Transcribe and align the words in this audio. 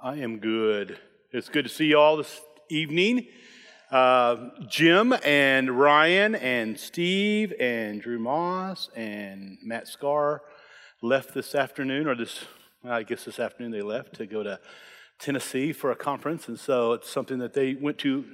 I 0.00 0.18
am 0.18 0.38
good. 0.38 0.96
It's 1.32 1.48
good 1.48 1.64
to 1.64 1.68
see 1.68 1.86
you 1.86 1.98
all 1.98 2.16
this 2.16 2.40
evening. 2.68 3.26
Uh, 3.90 4.50
Jim 4.68 5.12
and 5.24 5.76
Ryan 5.76 6.36
and 6.36 6.78
Steve 6.78 7.52
and 7.58 8.00
Drew 8.00 8.20
Moss 8.20 8.90
and 8.94 9.58
Matt 9.60 9.88
Scar 9.88 10.42
left 11.02 11.34
this 11.34 11.52
afternoon, 11.52 12.06
or 12.06 12.14
this, 12.14 12.44
I 12.84 13.02
guess 13.02 13.24
this 13.24 13.40
afternoon 13.40 13.72
they 13.72 13.82
left 13.82 14.14
to 14.14 14.26
go 14.26 14.44
to 14.44 14.60
Tennessee 15.18 15.72
for 15.72 15.90
a 15.90 15.96
conference. 15.96 16.46
And 16.46 16.60
so 16.60 16.92
it's 16.92 17.10
something 17.10 17.40
that 17.40 17.54
they 17.54 17.74
went 17.74 17.98
to 17.98 18.24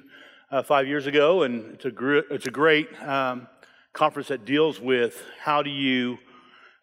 uh, 0.50 0.62
five 0.62 0.86
years 0.86 1.06
ago, 1.06 1.44
and 1.44 1.72
it's 1.72 1.86
a, 1.86 1.90
gr- 1.90 2.28
it's 2.30 2.46
a 2.46 2.50
great 2.50 2.90
um, 3.02 3.48
conference 3.94 4.28
that 4.28 4.44
deals 4.44 4.80
with 4.80 5.22
how 5.40 5.62
do 5.62 5.70
you 5.70 6.18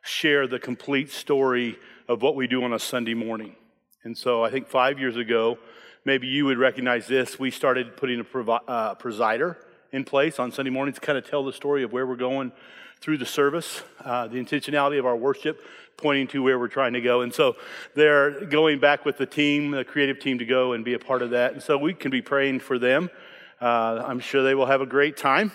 share 0.02 0.48
the 0.48 0.58
complete 0.58 1.12
story 1.12 1.78
of 2.08 2.24
what 2.24 2.36
we 2.36 2.48
do 2.48 2.64
on 2.64 2.74
a 2.74 2.80
Sunday 2.80 3.14
morning. 3.14 3.56
And 4.04 4.18
so 4.18 4.44
I 4.44 4.50
think 4.50 4.68
five 4.68 5.00
years 5.00 5.16
ago, 5.16 5.60
maybe 6.06 6.26
you 6.26 6.46
would 6.46 6.58
recognize 6.58 7.06
this. 7.08 7.38
We 7.38 7.52
started 7.52 7.96
putting 7.96 8.20
a 8.20 8.24
provi- 8.24 8.66
uh, 8.68 8.96
presider 8.96 9.58
in 9.92 10.06
place 10.06 10.40
on 10.40 10.52
Sunday 10.52 10.72
mornings 10.72 10.96
to 10.96 11.06
kind 11.06 11.20
of 11.20 11.30
tell 11.30 11.44
the 11.44 11.54
story 11.54 11.84
of 11.84 11.94
where 11.94 12.08
we're 12.08 12.16
going 12.16 12.52
through 13.00 13.20
the 13.20 13.28
service, 13.28 13.84
uh, 14.04 14.28
the 14.28 14.38
intentionality 14.38 14.98
of 14.98 15.06
our 15.06 15.16
worship, 15.16 15.64
pointing 15.98 16.28
to 16.30 16.42
where 16.42 16.58
we're 16.58 16.68
trying 16.68 16.94
to 16.94 17.02
go. 17.02 17.22
And 17.22 17.32
so 17.32 17.58
they're 17.94 18.46
going 18.46 18.80
back 18.80 19.06
with 19.06 19.18
the 19.18 19.28
team, 19.28 19.70
the 19.70 19.86
creative 19.86 20.20
team, 20.20 20.40
to 20.40 20.46
go 20.46 20.74
and 20.74 20.84
be 20.84 20.96
a 20.96 21.00
part 21.00 21.22
of 21.22 21.30
that. 21.32 21.54
And 21.54 21.62
so 21.62 21.78
we 21.78 21.94
can 21.94 22.10
be 22.10 22.24
praying 22.24 22.62
for 22.62 22.80
them. 22.80 23.12
Uh, 23.60 24.04
I'm 24.04 24.20
sure 24.20 24.42
they 24.42 24.56
will 24.56 24.66
have 24.66 24.82
a 24.82 24.88
great 24.88 25.16
time. 25.16 25.52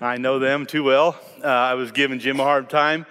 I 0.00 0.16
know 0.16 0.38
them 0.38 0.64
too 0.64 0.84
well. 0.84 1.20
Uh, 1.42 1.48
I 1.48 1.74
was 1.74 1.92
giving 1.92 2.18
Jim 2.18 2.40
a 2.40 2.44
hard 2.44 2.70
time 2.70 3.04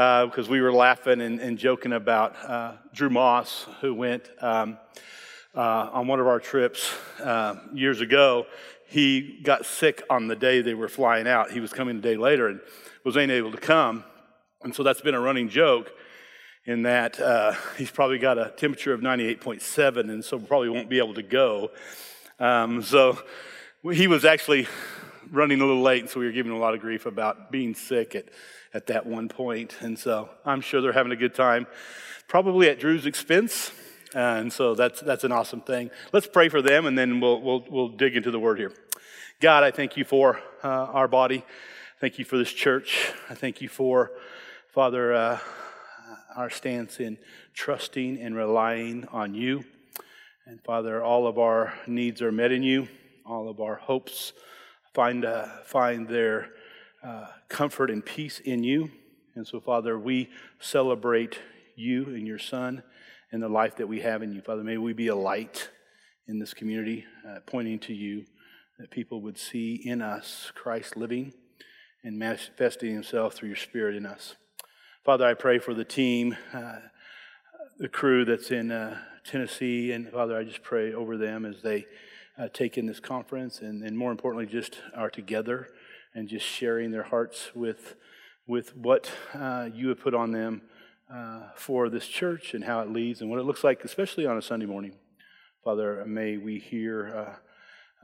because 0.00 0.48
uh, 0.48 0.50
we 0.50 0.62
were 0.62 0.72
laughing 0.72 1.20
and, 1.20 1.40
and 1.40 1.58
joking 1.58 1.92
about 1.92 2.34
uh, 2.48 2.72
Drew 2.94 3.10
Moss, 3.10 3.66
who 3.82 3.92
went 3.92 4.30
um, 4.40 4.78
uh, 5.54 5.90
on 5.92 6.06
one 6.06 6.18
of 6.18 6.26
our 6.26 6.40
trips 6.40 6.90
uh, 7.22 7.56
years 7.74 8.00
ago. 8.00 8.46
He 8.88 9.40
got 9.42 9.66
sick 9.66 10.02
on 10.08 10.26
the 10.26 10.36
day 10.36 10.62
they 10.62 10.72
were 10.72 10.88
flying 10.88 11.28
out. 11.28 11.50
He 11.50 11.60
was 11.60 11.74
coming 11.74 11.98
a 11.98 12.00
day 12.00 12.16
later 12.16 12.48
and 12.48 12.60
was 13.04 13.16
unable 13.16 13.52
to 13.52 13.58
come. 13.58 14.04
And 14.62 14.74
so 14.74 14.82
that's 14.82 15.02
been 15.02 15.14
a 15.14 15.20
running 15.20 15.50
joke 15.50 15.92
in 16.64 16.84
that 16.84 17.20
uh, 17.20 17.52
he's 17.76 17.90
probably 17.90 18.18
got 18.18 18.38
a 18.38 18.54
temperature 18.56 18.94
of 18.94 19.02
98.7 19.02 19.98
and 20.10 20.24
so 20.24 20.38
probably 20.38 20.70
won't 20.70 20.88
be 20.88 20.96
able 20.96 21.14
to 21.14 21.22
go. 21.22 21.72
Um, 22.38 22.82
so 22.82 23.18
he 23.92 24.06
was 24.06 24.24
actually 24.24 24.66
running 25.30 25.60
a 25.60 25.66
little 25.66 25.82
late, 25.82 26.00
and 26.00 26.08
so 26.08 26.20
we 26.20 26.26
were 26.26 26.32
giving 26.32 26.52
him 26.52 26.56
a 26.56 26.60
lot 26.60 26.72
of 26.72 26.80
grief 26.80 27.04
about 27.04 27.52
being 27.52 27.74
sick 27.74 28.14
at 28.14 28.24
at 28.72 28.86
that 28.86 29.06
one 29.06 29.28
point. 29.28 29.76
And 29.80 29.98
so 29.98 30.30
I'm 30.44 30.60
sure 30.60 30.80
they're 30.80 30.92
having 30.92 31.12
a 31.12 31.16
good 31.16 31.34
time, 31.34 31.66
probably 32.28 32.68
at 32.68 32.78
Drew's 32.78 33.06
expense. 33.06 33.72
And 34.14 34.52
so 34.52 34.74
that's, 34.74 35.00
that's 35.00 35.24
an 35.24 35.32
awesome 35.32 35.60
thing. 35.60 35.90
Let's 36.12 36.26
pray 36.26 36.48
for 36.48 36.62
them 36.62 36.86
and 36.86 36.98
then 36.98 37.20
we'll, 37.20 37.40
we'll, 37.40 37.64
we'll 37.68 37.88
dig 37.88 38.16
into 38.16 38.30
the 38.30 38.40
word 38.40 38.58
here. 38.58 38.72
God, 39.40 39.62
I 39.62 39.70
thank 39.70 39.96
you 39.96 40.04
for 40.04 40.40
uh, 40.62 40.68
our 40.68 41.08
body. 41.08 41.44
Thank 42.00 42.18
you 42.18 42.24
for 42.24 42.36
this 42.36 42.52
church. 42.52 43.12
I 43.28 43.34
thank 43.34 43.60
you 43.60 43.68
for, 43.68 44.10
Father, 44.68 45.14
uh, 45.14 45.38
our 46.36 46.50
stance 46.50 47.00
in 47.00 47.18
trusting 47.54 48.20
and 48.20 48.34
relying 48.34 49.06
on 49.12 49.34
you. 49.34 49.64
And 50.46 50.62
Father, 50.62 51.02
all 51.02 51.26
of 51.26 51.38
our 51.38 51.74
needs 51.86 52.22
are 52.22 52.32
met 52.32 52.52
in 52.52 52.62
you. 52.62 52.88
All 53.24 53.48
of 53.48 53.60
our 53.60 53.76
hopes 53.76 54.32
find, 54.94 55.24
uh, 55.24 55.46
find 55.64 56.08
their 56.08 56.50
uh, 57.02 57.26
comfort 57.48 57.90
and 57.90 58.04
peace 58.04 58.40
in 58.40 58.62
you. 58.62 58.90
And 59.34 59.46
so, 59.46 59.60
Father, 59.60 59.98
we 59.98 60.28
celebrate 60.58 61.38
you 61.76 62.04
and 62.06 62.26
your 62.26 62.38
Son 62.38 62.82
and 63.32 63.42
the 63.42 63.48
life 63.48 63.76
that 63.76 63.86
we 63.86 64.00
have 64.00 64.22
in 64.22 64.32
you. 64.32 64.42
Father, 64.42 64.64
may 64.64 64.76
we 64.76 64.92
be 64.92 65.06
a 65.08 65.14
light 65.14 65.70
in 66.26 66.38
this 66.38 66.52
community, 66.52 67.04
uh, 67.28 67.38
pointing 67.46 67.78
to 67.80 67.94
you, 67.94 68.24
that 68.78 68.90
people 68.90 69.20
would 69.22 69.38
see 69.38 69.74
in 69.84 70.02
us 70.02 70.52
Christ 70.54 70.96
living 70.96 71.32
and 72.02 72.18
manifesting 72.18 72.92
himself 72.92 73.34
through 73.34 73.48
your 73.48 73.56
Spirit 73.56 73.94
in 73.94 74.06
us. 74.06 74.36
Father, 75.04 75.26
I 75.26 75.34
pray 75.34 75.58
for 75.58 75.74
the 75.74 75.84
team, 75.84 76.36
uh, 76.52 76.76
the 77.78 77.88
crew 77.88 78.24
that's 78.24 78.50
in 78.50 78.70
uh, 78.70 78.98
Tennessee, 79.24 79.92
and 79.92 80.10
Father, 80.10 80.36
I 80.36 80.44
just 80.44 80.62
pray 80.62 80.92
over 80.92 81.16
them 81.16 81.44
as 81.44 81.62
they 81.62 81.86
uh, 82.38 82.48
take 82.52 82.78
in 82.78 82.86
this 82.86 83.00
conference 83.00 83.60
and, 83.60 83.82
and 83.82 83.96
more 83.96 84.10
importantly, 84.10 84.46
just 84.46 84.78
are 84.94 85.10
together 85.10 85.68
and 86.14 86.28
just 86.28 86.46
sharing 86.46 86.90
their 86.90 87.02
hearts 87.02 87.50
with, 87.54 87.96
with 88.46 88.76
what 88.76 89.10
uh, 89.34 89.68
you 89.72 89.88
have 89.88 90.00
put 90.00 90.14
on 90.14 90.32
them 90.32 90.62
uh, 91.12 91.48
for 91.56 91.88
this 91.88 92.06
church 92.06 92.54
and 92.54 92.64
how 92.64 92.80
it 92.80 92.90
leads 92.90 93.20
and 93.20 93.30
what 93.30 93.38
it 93.38 93.44
looks 93.44 93.64
like, 93.64 93.84
especially 93.84 94.26
on 94.26 94.36
a 94.36 94.42
Sunday 94.42 94.66
morning. 94.66 94.94
Father, 95.64 96.04
may 96.06 96.36
we 96.36 96.58
hear 96.58 97.38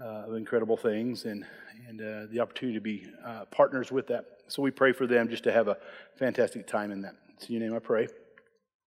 uh, 0.00 0.04
uh 0.04 0.34
incredible 0.34 0.76
things 0.76 1.24
and, 1.24 1.44
and 1.88 2.00
uh, 2.00 2.26
the 2.30 2.40
opportunity 2.40 2.76
to 2.76 2.82
be 2.82 3.06
uh, 3.24 3.44
partners 3.46 3.90
with 3.90 4.08
that. 4.08 4.24
So 4.48 4.62
we 4.62 4.70
pray 4.70 4.92
for 4.92 5.06
them 5.06 5.28
just 5.28 5.44
to 5.44 5.52
have 5.52 5.68
a 5.68 5.78
fantastic 6.18 6.66
time 6.66 6.90
in 6.90 7.02
that. 7.02 7.14
It's 7.34 7.48
in 7.48 7.54
your 7.54 7.62
name 7.62 7.74
I 7.74 7.80
pray. 7.80 8.08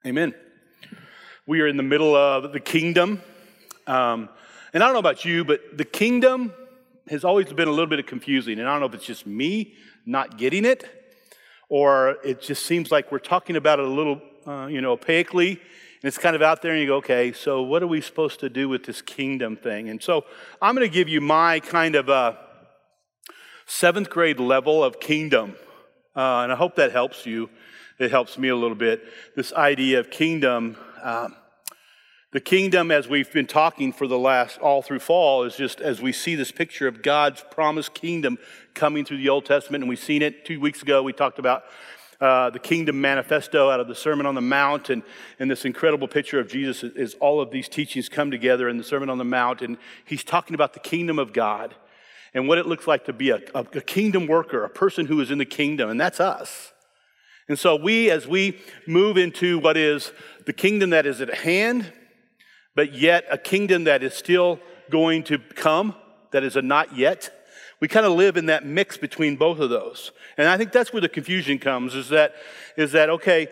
Amen. 0.07 0.35
We 1.47 1.61
are 1.61 1.67
in 1.67 1.77
the 1.77 1.83
middle 1.83 2.15
of 2.15 2.53
the 2.53 2.61
kingdom. 2.61 3.23
Um, 3.87 4.29
and 4.73 4.83
I 4.83 4.87
don't 4.87 4.93
know 4.93 5.01
about 5.01 5.25
you, 5.25 5.45
but 5.45 5.79
the 5.79 5.85
kingdom 5.85 6.53
has 7.11 7.25
always 7.25 7.53
been 7.53 7.69
a 7.69 7.73
little 7.73 7.87
bit 7.87 8.07
confusing. 8.07 8.59
And 8.59 8.69
I 8.69 8.73
don't 8.73 8.81
know 8.81 8.87
if 8.87 8.95
it's 8.95 9.07
just 9.07 9.27
me 9.27 9.75
not 10.07 10.39
getting 10.39 10.65
it, 10.65 10.85
or 11.69 12.17
it 12.25 12.41
just 12.41 12.65
seems 12.65 12.91
like 12.91 13.13
we're 13.13 13.19
talking 13.19 13.57
about 13.57 13.79
it 13.79 13.85
a 13.85 13.89
little, 13.89 14.21
uh, 14.47 14.67
you 14.67 14.81
know, 14.81 14.93
opaquely. 14.93 15.51
And 15.51 16.05
it's 16.05 16.19
kind 16.19 16.37
of 16.37 16.43
out 16.43 16.63
there, 16.63 16.73
and 16.73 16.81
you 16.81 16.87
go, 16.87 16.97
okay, 16.97 17.33
so 17.33 17.63
what 17.63 17.83
are 17.83 17.87
we 17.87 18.01
supposed 18.01 18.41
to 18.41 18.49
do 18.49 18.69
with 18.69 18.85
this 18.85 19.03
kingdom 19.03 19.57
thing? 19.57 19.89
And 19.89 20.03
so 20.03 20.25
I'm 20.63 20.75
going 20.75 20.87
to 20.87 20.93
give 20.93 21.09
you 21.09 21.21
my 21.21 21.61
kind 21.61 21.97
of 21.97 22.09
uh, 22.09 22.35
seventh 23.67 24.09
grade 24.09 24.39
level 24.39 24.85
of 24.85 25.01
kingdom. 25.01 25.57
Uh, 26.15 26.43
and 26.43 26.53
I 26.53 26.57
hope 26.57 26.77
that 26.77 26.93
helps 26.93 27.27
you. 27.27 27.51
It 27.99 28.11
helps 28.13 28.39
me 28.39 28.49
a 28.49 28.57
little 28.57 28.77
bit. 28.77 29.03
This 29.35 29.53
idea 29.53 29.99
of 29.99 30.11
kingdom. 30.11 30.77
Um, 31.03 31.35
the 32.31 32.41
kingdom, 32.41 32.91
as 32.91 33.09
we've 33.09 33.33
been 33.33 33.47
talking 33.47 33.91
for 33.91 34.07
the 34.07 34.19
last 34.19 34.59
all 34.59 34.83
through 34.83 34.99
fall, 34.99 35.45
is 35.45 35.57
just 35.57 35.81
as 35.81 36.03
we 36.03 36.13
see 36.13 36.35
this 36.35 36.53
picture 36.53 36.87
of 36.87 37.03
God's 37.03 37.43
promised 37.51 37.95
kingdom 37.95 38.37
coming 38.75 39.07
through 39.07 39.17
the 39.17 39.31
Old 39.31 39.47
Testament, 39.47 39.83
and 39.83 39.89
we've 39.89 39.99
seen 39.99 40.21
it 40.21 40.45
two 40.45 40.61
weeks 40.61 40.83
ago. 40.83 41.03
We 41.03 41.15
talked 41.15 41.39
about 41.39 41.65
uh, 42.21 42.51
the 42.51 42.59
kingdom 42.59 43.01
manifesto 43.01 43.71
out 43.71 43.81
of 43.81 43.89
the 43.89 43.95
Sermon 43.95 44.27
on 44.27 44.35
the 44.35 44.43
Mount, 44.43 44.91
and, 44.91 45.03
and 45.39 45.51
this 45.51 45.65
incredible 45.65 46.07
picture 46.07 46.39
of 46.39 46.49
Jesus 46.49 46.83
is 46.83 47.15
all 47.15 47.41
of 47.41 47.51
these 47.51 47.67
teachings 47.67 48.11
come 48.11 48.31
together 48.31 48.69
in 48.69 48.77
the 48.77 48.85
Sermon 48.85 49.09
on 49.09 49.17
the 49.17 49.25
Mount, 49.25 49.63
and 49.63 49.79
he's 50.05 50.23
talking 50.23 50.55
about 50.55 50.75
the 50.75 50.81
kingdom 50.81 51.19
of 51.19 51.33
God 51.33 51.77
and 52.35 52.47
what 52.47 52.59
it 52.59 52.67
looks 52.67 52.87
like 52.87 53.07
to 53.07 53.15
be 53.15 53.31
a, 53.31 53.41
a, 53.55 53.61
a 53.61 53.81
kingdom 53.81 54.27
worker, 54.27 54.65
a 54.65 54.69
person 54.69 55.07
who 55.07 55.19
is 55.23 55.31
in 55.31 55.39
the 55.39 55.47
kingdom, 55.47 55.89
and 55.89 55.99
that's 55.99 56.21
us. 56.21 56.75
And 57.49 57.59
so 57.59 57.75
we, 57.75 58.11
as 58.11 58.27
we 58.27 58.61
move 58.87 59.17
into 59.17 59.59
what 59.59 59.79
is 59.79 60.13
the 60.45 60.53
kingdom 60.53 60.91
that 60.91 61.07
is 61.07 61.23
at 61.23 61.33
hand, 61.33 61.91
but 62.79 62.95
yet 62.95 63.25
a 63.29 63.37
kingdom 63.37 63.83
that 63.83 64.05
is 64.05 64.15
still 64.15 64.61
going 64.89 65.25
to 65.25 65.37
come, 65.57 65.97
that 66.31 66.45
is 66.45 66.55
a 66.55 66.63
not 66.63 66.97
yet. 66.97 67.29
We 67.81 67.89
kind 67.89 68.07
of 68.07 68.13
live 68.13 68.37
in 68.37 68.47
that 68.47 68.65
mix 68.65 68.97
between 68.97 69.35
both 69.35 69.59
of 69.59 69.69
those. 69.69 70.13
And 70.37 70.47
I 70.47 70.57
think 70.57 70.71
that's 70.71 70.93
where 70.93 71.03
the 71.03 71.09
confusion 71.09 71.59
comes 71.59 71.97
is 71.97 72.11
that, 72.11 72.37
is 72.77 72.93
that 72.93 73.11
okay, 73.11 73.49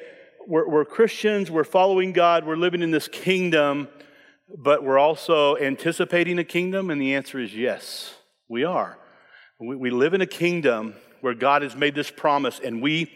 we're, 0.47 0.69
we're 0.69 0.85
Christians, 0.85 1.51
we're 1.51 1.65
following 1.65 2.13
God, 2.13 2.47
we're 2.47 2.55
living 2.55 2.83
in 2.83 2.93
this 2.93 3.09
kingdom, 3.09 3.89
but 4.57 4.85
we're 4.85 4.97
also 4.97 5.57
anticipating 5.57 6.39
a 6.39 6.45
kingdom? 6.45 6.89
And 6.89 7.03
the 7.03 7.17
answer 7.17 7.41
is 7.41 7.53
yes, 7.53 8.15
we 8.49 8.63
are. 8.63 8.97
We, 9.59 9.75
we 9.75 9.91
live 9.91 10.15
in 10.15 10.21
a 10.21 10.27
kingdom 10.27 10.95
where 11.21 11.35
God 11.35 11.63
has 11.63 11.75
made 11.75 11.97
this 11.97 12.13
promise, 12.13 12.61
and 12.65 12.81
we 12.81 13.11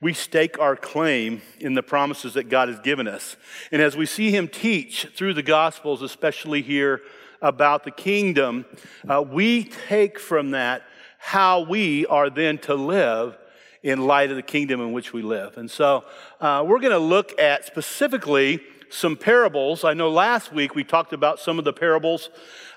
we 0.00 0.14
stake 0.14 0.58
our 0.58 0.76
claim 0.76 1.42
in 1.58 1.74
the 1.74 1.82
promises 1.82 2.34
that 2.34 2.48
God 2.48 2.68
has 2.68 2.80
given 2.80 3.06
us. 3.06 3.36
And 3.70 3.82
as 3.82 3.96
we 3.96 4.06
see 4.06 4.30
him 4.30 4.48
teach 4.48 5.06
through 5.14 5.34
the 5.34 5.42
Gospels, 5.42 6.00
especially 6.00 6.62
here 6.62 7.02
about 7.42 7.84
the 7.84 7.90
kingdom, 7.90 8.64
uh, 9.08 9.22
we 9.22 9.64
take 9.64 10.18
from 10.18 10.52
that 10.52 10.82
how 11.18 11.60
we 11.60 12.06
are 12.06 12.30
then 12.30 12.56
to 12.58 12.74
live 12.74 13.36
in 13.82 14.06
light 14.06 14.30
of 14.30 14.36
the 14.36 14.42
kingdom 14.42 14.80
in 14.80 14.92
which 14.92 15.12
we 15.12 15.20
live. 15.20 15.58
And 15.58 15.70
so 15.70 16.04
uh, 16.40 16.64
we're 16.66 16.80
going 16.80 16.92
to 16.92 16.98
look 16.98 17.38
at 17.38 17.66
specifically 17.66 18.60
some 18.88 19.16
parables. 19.16 19.84
I 19.84 19.92
know 19.92 20.10
last 20.10 20.52
week 20.52 20.74
we 20.74 20.82
talked 20.82 21.12
about 21.12 21.38
some 21.38 21.58
of 21.58 21.64
the 21.64 21.72
parables, 21.74 22.30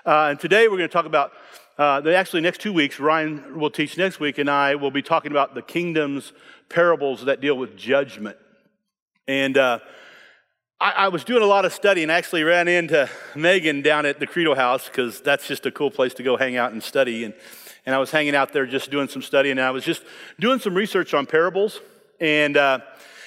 uh, 0.04 0.28
and 0.30 0.38
today 0.38 0.68
we're 0.68 0.76
going 0.76 0.88
to 0.88 0.92
talk 0.92 1.06
about 1.06 1.32
uh, 1.76 2.00
actually, 2.10 2.40
next 2.40 2.60
two 2.60 2.72
weeks, 2.72 3.00
Ryan 3.00 3.58
will 3.58 3.70
teach 3.70 3.98
next 3.98 4.20
week, 4.20 4.38
and 4.38 4.48
I 4.48 4.76
will 4.76 4.92
be 4.92 5.02
talking 5.02 5.32
about 5.32 5.56
the 5.56 5.62
kingdom's 5.62 6.32
parables 6.68 7.24
that 7.24 7.40
deal 7.40 7.56
with 7.56 7.76
judgment. 7.76 8.36
And 9.26 9.56
uh, 9.56 9.78
I, 10.80 10.90
I, 10.90 11.08
was 11.08 11.24
doing 11.24 11.42
a 11.42 11.46
lot 11.46 11.64
of 11.64 11.72
study 11.72 12.02
and 12.02 12.12
actually 12.12 12.42
ran 12.42 12.68
into 12.68 13.08
Megan 13.34 13.82
down 13.82 14.06
at 14.06 14.20
the 14.20 14.26
Credo 14.26 14.54
House 14.54 14.88
because 14.88 15.20
that's 15.20 15.46
just 15.46 15.64
a 15.66 15.70
cool 15.70 15.90
place 15.90 16.14
to 16.14 16.22
go 16.22 16.36
hang 16.36 16.56
out 16.56 16.72
and 16.72 16.82
study. 16.82 17.24
And, 17.24 17.34
and 17.86 17.94
I 17.94 17.98
was 17.98 18.10
hanging 18.10 18.34
out 18.34 18.52
there 18.52 18.66
just 18.66 18.90
doing 18.90 19.08
some 19.08 19.22
study, 19.22 19.50
and 19.50 19.60
I 19.60 19.70
was 19.70 19.84
just 19.84 20.02
doing 20.40 20.58
some 20.58 20.74
research 20.74 21.14
on 21.14 21.26
parables. 21.26 21.80
And 22.20 22.56
uh, 22.56 22.80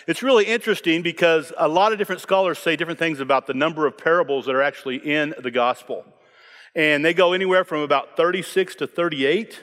It's 0.08 0.24
really 0.24 0.46
interesting 0.46 1.02
because 1.02 1.52
a 1.58 1.68
lot 1.68 1.92
of 1.92 1.98
different 1.98 2.22
scholars 2.22 2.60
say 2.60 2.78
different 2.78 2.98
things 2.98 3.20
about 3.20 3.46
the 3.46 3.54
number 3.54 3.86
of 3.86 3.98
parables 3.98 4.46
that 4.46 4.56
are 4.56 4.62
actually 4.62 4.98
in 4.98 5.36
the 5.38 5.52
gospel. 5.52 6.06
And 6.74 7.04
they 7.04 7.14
go 7.14 7.34
anywhere 7.34 7.66
from 7.66 7.82
about 7.82 8.16
36 8.16 8.76
to 8.76 8.88
38 8.88 9.60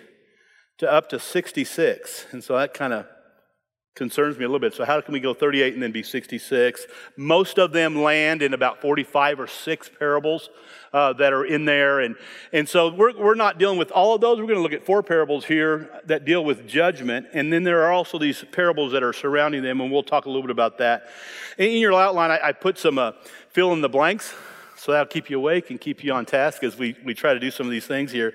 to 0.78 0.92
up 0.92 1.08
to 1.08 1.18
66. 1.18 2.26
And 2.32 2.44
so 2.44 2.58
that 2.58 2.74
kind 2.74 2.92
of 2.92 3.06
concerns 3.94 4.36
me 4.36 4.44
a 4.44 4.48
little 4.48 4.60
bit. 4.60 4.74
So, 4.74 4.84
how 4.84 5.00
can 5.00 5.12
we 5.12 5.20
go 5.20 5.34
38 5.34 5.74
and 5.74 5.82
then 5.82 5.92
be 5.92 6.02
66? 6.02 6.86
Most 7.16 7.58
of 7.58 7.72
them 7.72 8.02
land 8.02 8.42
in 8.42 8.52
about 8.52 8.80
45 8.80 9.40
or 9.40 9.46
6 9.46 9.90
parables 9.98 10.50
uh, 10.92 11.12
that 11.14 11.32
are 11.32 11.44
in 11.44 11.64
there. 11.64 12.00
And, 12.00 12.16
and 12.52 12.68
so, 12.68 12.92
we're, 12.92 13.16
we're 13.16 13.36
not 13.36 13.58
dealing 13.58 13.78
with 13.78 13.92
all 13.92 14.14
of 14.14 14.20
those. 14.20 14.38
We're 14.38 14.46
going 14.46 14.58
to 14.58 14.62
look 14.62 14.72
at 14.72 14.84
four 14.84 15.02
parables 15.02 15.44
here 15.44 16.00
that 16.06 16.24
deal 16.24 16.44
with 16.44 16.66
judgment. 16.66 17.28
And 17.32 17.52
then 17.52 17.62
there 17.62 17.84
are 17.84 17.92
also 17.92 18.18
these 18.18 18.44
parables 18.50 18.92
that 18.92 19.02
are 19.02 19.12
surrounding 19.12 19.62
them, 19.62 19.80
and 19.80 19.92
we'll 19.92 20.02
talk 20.02 20.26
a 20.26 20.28
little 20.28 20.42
bit 20.42 20.50
about 20.50 20.78
that. 20.78 21.08
In 21.56 21.78
your 21.78 21.94
outline, 21.94 22.32
I, 22.32 22.48
I 22.48 22.52
put 22.52 22.78
some 22.78 22.98
uh, 22.98 23.12
fill 23.50 23.72
in 23.72 23.80
the 23.80 23.88
blanks. 23.88 24.34
So 24.76 24.92
that'll 24.92 25.06
keep 25.06 25.30
you 25.30 25.38
awake 25.38 25.70
and 25.70 25.80
keep 25.80 26.02
you 26.02 26.12
on 26.12 26.26
task 26.26 26.64
as 26.64 26.76
we, 26.76 26.96
we 27.04 27.14
try 27.14 27.32
to 27.32 27.40
do 27.40 27.50
some 27.50 27.64
of 27.64 27.70
these 27.70 27.86
things 27.86 28.10
here. 28.10 28.34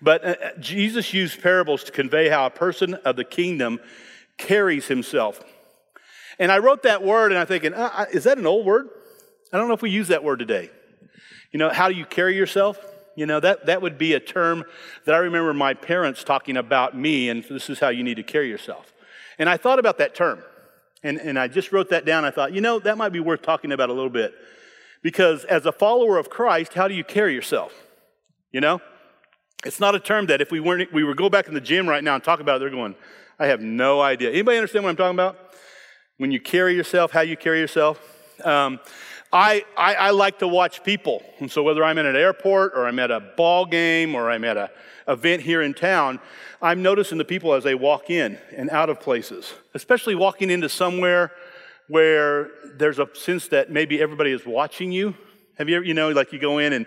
But 0.00 0.24
uh, 0.24 0.34
Jesus 0.60 1.12
used 1.12 1.42
parables 1.42 1.82
to 1.84 1.92
convey 1.92 2.28
how 2.28 2.46
a 2.46 2.50
person 2.50 2.94
of 2.94 3.16
the 3.16 3.24
kingdom 3.24 3.80
carries 4.38 4.86
himself. 4.86 5.42
And 6.38 6.50
I 6.52 6.58
wrote 6.58 6.84
that 6.84 7.02
word 7.02 7.32
and 7.32 7.38
I'm 7.38 7.46
thinking, 7.46 7.74
uh, 7.74 8.06
is 8.12 8.24
that 8.24 8.38
an 8.38 8.46
old 8.46 8.64
word? 8.64 8.88
I 9.52 9.58
don't 9.58 9.68
know 9.68 9.74
if 9.74 9.82
we 9.82 9.90
use 9.90 10.08
that 10.08 10.22
word 10.22 10.38
today. 10.38 10.70
You 11.52 11.58
know, 11.58 11.70
how 11.70 11.88
do 11.88 11.94
you 11.94 12.04
carry 12.04 12.36
yourself? 12.36 12.78
You 13.16 13.26
know, 13.26 13.40
that, 13.40 13.66
that 13.66 13.82
would 13.82 13.98
be 13.98 14.14
a 14.14 14.20
term 14.20 14.64
that 15.04 15.14
I 15.14 15.18
remember 15.18 15.52
my 15.52 15.74
parents 15.74 16.22
talking 16.22 16.56
about 16.56 16.96
me, 16.96 17.28
and 17.28 17.42
this 17.44 17.68
is 17.68 17.80
how 17.80 17.88
you 17.88 18.04
need 18.04 18.16
to 18.16 18.22
carry 18.22 18.48
yourself. 18.48 18.92
And 19.38 19.48
I 19.48 19.56
thought 19.56 19.78
about 19.78 19.98
that 19.98 20.14
term, 20.14 20.42
and, 21.02 21.18
and 21.18 21.38
I 21.38 21.48
just 21.48 21.72
wrote 21.72 21.90
that 21.90 22.04
down. 22.04 22.24
I 22.24 22.30
thought, 22.30 22.52
you 22.52 22.60
know, 22.60 22.78
that 22.78 22.96
might 22.96 23.08
be 23.08 23.20
worth 23.20 23.42
talking 23.42 23.72
about 23.72 23.88
a 23.90 23.92
little 23.92 24.10
bit. 24.10 24.34
Because 25.02 25.44
as 25.44 25.66
a 25.66 25.72
follower 25.72 26.18
of 26.18 26.28
Christ, 26.30 26.74
how 26.74 26.86
do 26.86 26.94
you 26.94 27.04
carry 27.04 27.34
yourself? 27.34 27.72
You 28.52 28.60
know? 28.60 28.80
It's 29.64 29.80
not 29.80 29.96
a 29.96 30.00
term 30.00 30.26
that 30.26 30.40
if 30.40 30.52
we 30.52 30.60
weren't, 30.60 30.92
we 30.92 31.02
were 31.02 31.14
go 31.14 31.28
back 31.28 31.48
in 31.48 31.54
the 31.54 31.60
gym 31.60 31.88
right 31.88 32.04
now 32.04 32.14
and 32.14 32.22
talk 32.22 32.38
about 32.38 32.56
it, 32.56 32.58
they're 32.60 32.70
going, 32.70 32.94
I 33.38 33.46
have 33.46 33.60
no 33.60 34.00
idea. 34.00 34.30
Anybody 34.30 34.58
understand 34.58 34.84
what 34.84 34.90
I'm 34.90 34.96
talking 34.96 35.14
about? 35.14 35.36
When 36.16 36.32
you 36.32 36.40
carry 36.40 36.74
yourself, 36.74 37.12
how 37.12 37.20
you 37.20 37.36
carry 37.36 37.60
yourself? 37.60 38.00
Um, 38.44 38.80
I, 39.32 39.64
I, 39.76 39.94
I, 39.94 40.10
like 40.10 40.38
to 40.38 40.48
watch 40.48 40.82
people. 40.82 41.22
And 41.38 41.50
so 41.50 41.62
whether 41.62 41.84
I'm 41.84 41.98
in 41.98 42.06
an 42.06 42.16
airport 42.16 42.72
or 42.74 42.86
I'm 42.86 42.98
at 42.98 43.10
a 43.10 43.20
ball 43.20 43.66
game 43.66 44.14
or 44.14 44.30
I'm 44.30 44.42
at 44.44 44.56
an 44.56 44.68
event 45.06 45.42
here 45.42 45.62
in 45.62 45.74
town, 45.74 46.18
I'm 46.62 46.82
noticing 46.82 47.18
the 47.18 47.24
people 47.24 47.52
as 47.52 47.62
they 47.62 47.74
walk 47.74 48.10
in 48.10 48.38
and 48.56 48.70
out 48.70 48.88
of 48.88 49.00
places, 49.00 49.52
especially 49.74 50.14
walking 50.14 50.50
into 50.50 50.68
somewhere 50.68 51.30
where 51.88 52.50
there's 52.76 52.98
a 52.98 53.08
sense 53.14 53.48
that 53.48 53.70
maybe 53.70 54.00
everybody 54.00 54.32
is 54.32 54.46
watching 54.46 54.90
you. 54.92 55.14
Have 55.58 55.68
you 55.68 55.76
ever, 55.76 55.84
you 55.84 55.94
know, 55.94 56.10
like 56.10 56.32
you 56.32 56.38
go 56.38 56.58
in 56.58 56.72
and 56.72 56.86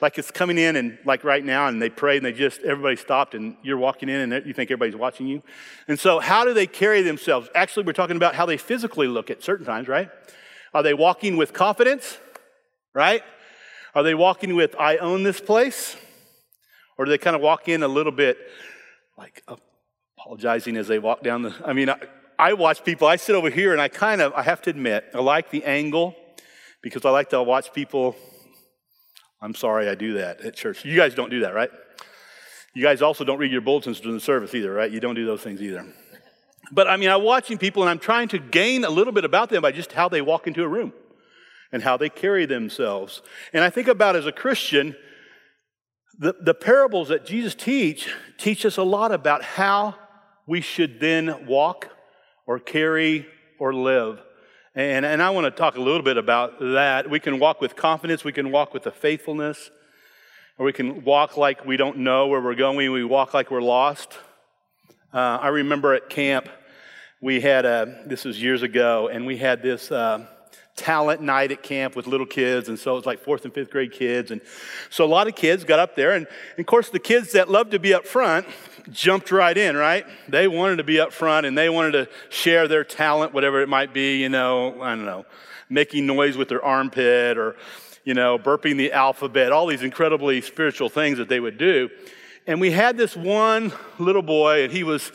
like 0.00 0.18
it's 0.18 0.30
coming 0.30 0.58
in 0.58 0.76
and 0.76 0.98
like 1.04 1.24
right 1.24 1.44
now 1.44 1.66
and 1.66 1.82
they 1.82 1.90
pray 1.90 2.16
and 2.16 2.24
they 2.24 2.32
just 2.32 2.60
everybody 2.60 2.96
stopped 2.96 3.34
and 3.34 3.56
you're 3.62 3.78
walking 3.78 4.08
in 4.08 4.32
and 4.32 4.46
you 4.46 4.52
think 4.52 4.70
everybody's 4.70 4.96
watching 4.96 5.26
you. 5.26 5.42
And 5.88 5.98
so 5.98 6.20
how 6.20 6.44
do 6.44 6.54
they 6.54 6.66
carry 6.66 7.02
themselves? 7.02 7.48
Actually 7.54 7.84
we're 7.86 7.92
talking 7.92 8.16
about 8.16 8.34
how 8.34 8.46
they 8.46 8.56
physically 8.56 9.08
look 9.08 9.30
at 9.30 9.42
certain 9.42 9.66
times 9.66 9.88
right? 9.88 10.10
Are 10.72 10.82
they 10.82 10.94
walking 10.94 11.36
with 11.36 11.52
confidence 11.52 12.18
right? 12.94 13.22
Are 13.94 14.02
they 14.02 14.14
walking 14.14 14.54
with 14.54 14.76
i 14.78 14.96
own 14.98 15.22
this 15.22 15.40
place 15.40 15.96
or 16.96 17.04
do 17.04 17.10
they 17.10 17.18
kind 17.18 17.34
of 17.34 17.42
walk 17.42 17.68
in 17.68 17.82
a 17.82 17.88
little 17.88 18.12
bit 18.12 18.38
like 19.16 19.42
apologizing 20.16 20.76
as 20.76 20.86
they 20.88 20.98
walk 20.98 21.22
down 21.22 21.42
the 21.42 21.54
i 21.64 21.72
mean 21.72 21.88
I, 21.88 21.96
I 22.38 22.52
watch 22.52 22.84
people 22.84 23.08
i 23.08 23.16
sit 23.16 23.34
over 23.34 23.50
here 23.50 23.72
and 23.72 23.80
i 23.80 23.88
kind 23.88 24.20
of 24.20 24.32
i 24.34 24.42
have 24.42 24.62
to 24.62 24.70
admit 24.70 25.04
i 25.14 25.18
like 25.18 25.50
the 25.50 25.64
angle 25.64 26.14
because 26.82 27.04
i 27.04 27.10
like 27.10 27.30
to 27.30 27.42
watch 27.42 27.72
people 27.72 28.14
I'm 29.40 29.54
sorry 29.54 29.88
I 29.88 29.94
do 29.94 30.14
that 30.14 30.40
at 30.40 30.56
church. 30.56 30.84
You 30.84 30.96
guys 30.96 31.14
don't 31.14 31.30
do 31.30 31.40
that, 31.40 31.54
right? 31.54 31.70
You 32.74 32.82
guys 32.82 33.02
also 33.02 33.24
don't 33.24 33.38
read 33.38 33.52
your 33.52 33.60
bulletins 33.60 34.00
during 34.00 34.16
the 34.16 34.20
service 34.20 34.54
either, 34.54 34.72
right? 34.72 34.90
You 34.90 35.00
don't 35.00 35.14
do 35.14 35.26
those 35.26 35.42
things 35.42 35.62
either. 35.62 35.86
But 36.72 36.88
I 36.88 36.96
mean, 36.96 37.08
I'm 37.08 37.22
watching 37.22 37.58
people 37.58 37.82
and 37.82 37.90
I'm 37.90 37.98
trying 37.98 38.28
to 38.28 38.38
gain 38.38 38.84
a 38.84 38.90
little 38.90 39.12
bit 39.12 39.24
about 39.24 39.48
them 39.48 39.62
by 39.62 39.72
just 39.72 39.92
how 39.92 40.08
they 40.08 40.20
walk 40.20 40.46
into 40.46 40.62
a 40.62 40.68
room 40.68 40.92
and 41.72 41.82
how 41.82 41.96
they 41.96 42.08
carry 42.08 42.46
themselves. 42.46 43.22
And 43.52 43.64
I 43.64 43.70
think 43.70 43.88
about 43.88 44.16
as 44.16 44.26
a 44.26 44.32
Christian, 44.32 44.96
the, 46.18 46.34
the 46.40 46.54
parables 46.54 47.08
that 47.08 47.24
Jesus 47.24 47.54
teach 47.54 48.12
teach 48.38 48.66
us 48.66 48.76
a 48.76 48.82
lot 48.82 49.12
about 49.12 49.42
how 49.42 49.94
we 50.46 50.60
should 50.60 50.98
then 51.00 51.46
walk 51.46 51.90
or 52.46 52.58
carry 52.58 53.26
or 53.58 53.72
live. 53.72 54.20
And, 54.78 55.04
and 55.04 55.20
I 55.20 55.30
want 55.30 55.44
to 55.44 55.50
talk 55.50 55.76
a 55.76 55.80
little 55.80 56.02
bit 56.02 56.18
about 56.18 56.60
that. 56.60 57.10
We 57.10 57.18
can 57.18 57.40
walk 57.40 57.60
with 57.60 57.74
confidence, 57.74 58.22
we 58.22 58.30
can 58.30 58.52
walk 58.52 58.72
with 58.72 58.86
a 58.86 58.92
faithfulness, 58.92 59.72
or 60.56 60.66
we 60.66 60.72
can 60.72 61.02
walk 61.02 61.36
like 61.36 61.66
we 61.66 61.76
don't 61.76 61.98
know 61.98 62.28
where 62.28 62.40
we're 62.40 62.54
going, 62.54 62.92
we 62.92 63.02
walk 63.02 63.34
like 63.34 63.50
we're 63.50 63.60
lost. 63.60 64.16
Uh, 65.12 65.18
I 65.18 65.48
remember 65.48 65.94
at 65.94 66.08
camp, 66.08 66.48
we 67.20 67.40
had 67.40 67.64
a, 67.64 68.04
this 68.06 68.24
was 68.24 68.40
years 68.40 68.62
ago, 68.62 69.08
and 69.08 69.26
we 69.26 69.36
had 69.36 69.62
this 69.62 69.90
uh, 69.90 70.24
talent 70.76 71.22
night 71.22 71.50
at 71.50 71.64
camp 71.64 71.96
with 71.96 72.06
little 72.06 72.24
kids, 72.24 72.68
and 72.68 72.78
so 72.78 72.92
it 72.92 72.98
was 72.98 73.06
like 73.06 73.18
fourth 73.18 73.44
and 73.44 73.52
fifth 73.52 73.72
grade 73.72 73.90
kids. 73.90 74.30
And 74.30 74.40
so 74.90 75.04
a 75.04 75.10
lot 75.10 75.26
of 75.26 75.34
kids 75.34 75.64
got 75.64 75.80
up 75.80 75.96
there, 75.96 76.12
and, 76.12 76.24
and 76.56 76.60
of 76.60 76.66
course, 76.66 76.88
the 76.88 77.00
kids 77.00 77.32
that 77.32 77.50
love 77.50 77.70
to 77.70 77.80
be 77.80 77.92
up 77.92 78.06
front 78.06 78.46
jumped 78.90 79.30
right 79.30 79.56
in, 79.56 79.76
right? 79.76 80.06
They 80.28 80.48
wanted 80.48 80.76
to 80.76 80.84
be 80.84 81.00
up 81.00 81.12
front 81.12 81.46
and 81.46 81.56
they 81.56 81.68
wanted 81.68 81.92
to 81.92 82.08
share 82.30 82.68
their 82.68 82.84
talent, 82.84 83.32
whatever 83.34 83.60
it 83.60 83.68
might 83.68 83.92
be, 83.92 84.20
you 84.20 84.28
know, 84.28 84.80
I 84.80 84.94
don't 84.94 85.04
know, 85.04 85.26
making 85.68 86.06
noise 86.06 86.36
with 86.36 86.48
their 86.48 86.64
armpit 86.64 87.36
or, 87.38 87.56
you 88.04 88.14
know, 88.14 88.38
burping 88.38 88.76
the 88.76 88.92
alphabet, 88.92 89.52
all 89.52 89.66
these 89.66 89.82
incredibly 89.82 90.40
spiritual 90.40 90.88
things 90.88 91.18
that 91.18 91.28
they 91.28 91.40
would 91.40 91.58
do. 91.58 91.90
And 92.46 92.60
we 92.60 92.70
had 92.70 92.96
this 92.96 93.14
one 93.14 93.72
little 93.98 94.22
boy, 94.22 94.64
and 94.64 94.72
he 94.72 94.82
was, 94.82 95.12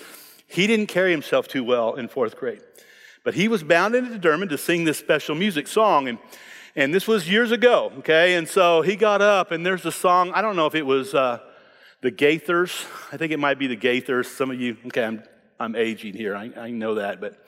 he 0.48 0.68
didn't 0.68 0.86
carry 0.86 1.10
himself 1.10 1.48
too 1.48 1.64
well 1.64 1.96
in 1.96 2.08
fourth 2.08 2.38
grade. 2.38 2.62
But 3.24 3.34
he 3.34 3.48
was 3.48 3.64
bound 3.64 3.96
and 3.96 4.10
determined 4.10 4.52
to 4.52 4.58
sing 4.58 4.84
this 4.84 5.00
special 5.00 5.34
music 5.34 5.68
song. 5.68 6.08
And, 6.08 6.20
and 6.76 6.94
this 6.94 7.08
was 7.08 7.28
years 7.28 7.52
ago, 7.52 7.92
okay? 8.00 8.36
And 8.36 8.48
so 8.48 8.84
he 8.84 8.96
got 8.96 9.22
up, 9.22 9.52
and 9.52 9.66
there's 9.66 9.86
a 9.86 9.92
song, 9.92 10.32
I 10.36 10.44
don't 10.44 10.56
know 10.56 10.68
if 10.68 10.76
it 10.76 10.86
was, 10.86 11.16
uh, 11.16 11.40
the 12.04 12.12
Gaithers. 12.12 12.86
I 13.14 13.18
think 13.18 13.32
it 13.32 13.40
might 13.40 13.58
be 13.58 13.66
the 13.66 13.78
Gaithers. 13.78 14.26
Some 14.26 14.52
of 14.52 14.60
you, 14.60 14.78
okay, 14.88 15.06
I'm, 15.06 15.24
I'm 15.60 15.76
aging 15.76 16.14
here. 16.14 16.36
I, 16.36 16.52
I 16.56 16.70
know 16.70 16.96
that. 16.96 17.22
But 17.22 17.40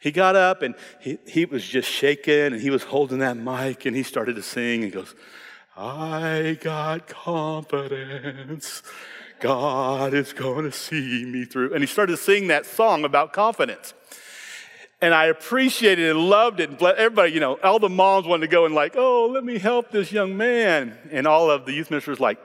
he 0.00 0.12
got 0.12 0.36
up 0.36 0.60
and 0.60 0.74
he, 1.00 1.18
he 1.26 1.46
was 1.46 1.66
just 1.66 1.90
shaking 1.90 2.52
and 2.52 2.60
he 2.60 2.68
was 2.68 2.84
holding 2.84 3.18
that 3.20 3.38
mic 3.38 3.86
and 3.86 3.96
he 3.96 4.02
started 4.02 4.36
to 4.36 4.42
sing 4.42 4.84
and 4.84 4.92
goes, 4.92 5.14
I 5.76 6.58
got 6.60 7.08
confidence. 7.08 8.82
God 9.40 10.12
is 10.12 10.34
going 10.34 10.64
to 10.64 10.72
see 10.72 11.24
me 11.24 11.46
through. 11.46 11.72
And 11.72 11.82
he 11.82 11.86
started 11.86 12.12
to 12.12 12.22
sing 12.22 12.48
that 12.48 12.66
song 12.66 13.04
about 13.04 13.32
confidence. 13.32 13.94
And 15.00 15.14
I 15.14 15.26
appreciated 15.26 16.06
it 16.06 16.10
and 16.10 16.28
loved 16.28 16.60
it. 16.60 16.68
And 16.68 16.82
everybody, 16.82 17.32
you 17.32 17.40
know, 17.40 17.58
all 17.62 17.78
the 17.78 17.88
moms 17.88 18.26
wanted 18.26 18.42
to 18.42 18.50
go 18.50 18.66
and 18.66 18.74
like, 18.74 18.94
oh, 18.94 19.26
let 19.26 19.42
me 19.42 19.58
help 19.58 19.90
this 19.90 20.12
young 20.12 20.36
man. 20.36 20.98
And 21.10 21.26
all 21.26 21.50
of 21.50 21.64
the 21.64 21.72
youth 21.72 21.90
ministers 21.90 22.20
like, 22.20 22.38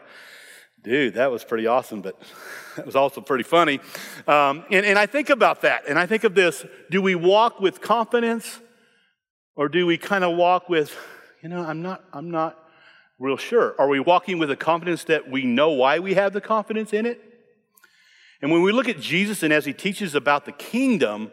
dude, 0.83 1.15
that 1.15 1.31
was 1.31 1.43
pretty 1.43 1.67
awesome, 1.67 2.01
but 2.01 2.19
that 2.75 2.85
was 2.85 2.95
also 2.95 3.21
pretty 3.21 3.43
funny. 3.43 3.79
Um, 4.27 4.65
and, 4.71 4.85
and 4.85 4.97
I 4.97 5.05
think 5.05 5.29
about 5.29 5.61
that, 5.61 5.83
and 5.87 5.97
I 5.97 6.05
think 6.05 6.23
of 6.23 6.35
this 6.35 6.65
do 6.89 7.01
we 7.01 7.15
walk 7.15 7.59
with 7.59 7.81
confidence, 7.81 8.59
or 9.55 9.69
do 9.69 9.85
we 9.85 9.97
kind 9.97 10.23
of 10.23 10.37
walk 10.37 10.69
with, 10.69 10.95
you 11.41 11.49
know, 11.49 11.63
I'm 11.63 11.81
not, 11.81 12.03
I'm 12.13 12.31
not 12.31 12.57
real 13.19 13.37
sure. 13.37 13.75
Are 13.79 13.87
we 13.87 13.99
walking 13.99 14.39
with 14.39 14.49
a 14.49 14.55
confidence 14.55 15.03
that 15.05 15.29
we 15.29 15.43
know 15.43 15.71
why 15.71 15.99
we 15.99 16.15
have 16.15 16.33
the 16.33 16.41
confidence 16.41 16.93
in 16.93 17.05
it? 17.05 17.21
And 18.41 18.51
when 18.51 18.63
we 18.63 18.71
look 18.71 18.89
at 18.89 18.99
Jesus 18.99 19.43
and 19.43 19.53
as 19.53 19.65
he 19.65 19.73
teaches 19.73 20.15
about 20.15 20.45
the 20.45 20.51
kingdom, 20.51 21.29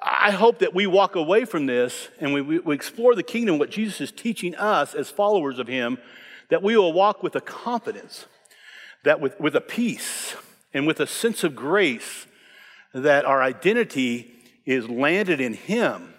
I 0.00 0.30
hope 0.30 0.60
that 0.60 0.74
we 0.74 0.86
walk 0.86 1.16
away 1.16 1.44
from 1.44 1.66
this 1.66 2.08
and 2.20 2.32
we, 2.32 2.40
we, 2.40 2.74
explore 2.74 3.14
the 3.14 3.22
kingdom, 3.22 3.58
what 3.58 3.70
Jesus 3.70 4.00
is 4.00 4.12
teaching 4.12 4.54
us 4.54 4.94
as 4.94 5.10
followers 5.10 5.58
of 5.58 5.66
him, 5.66 5.98
that 6.50 6.62
we 6.62 6.76
will 6.76 6.92
walk 6.92 7.22
with 7.22 7.34
a 7.34 7.40
confidence 7.40 8.26
that 9.04 9.20
with, 9.20 9.38
with 9.38 9.54
a 9.54 9.60
peace 9.60 10.34
and 10.72 10.86
with 10.86 11.00
a 11.00 11.06
sense 11.06 11.44
of 11.44 11.54
grace 11.54 12.26
that 12.92 13.24
our 13.24 13.42
identity 13.42 14.32
is 14.66 14.88
landed 14.88 15.40
in 15.40 15.54
Him 15.54 16.14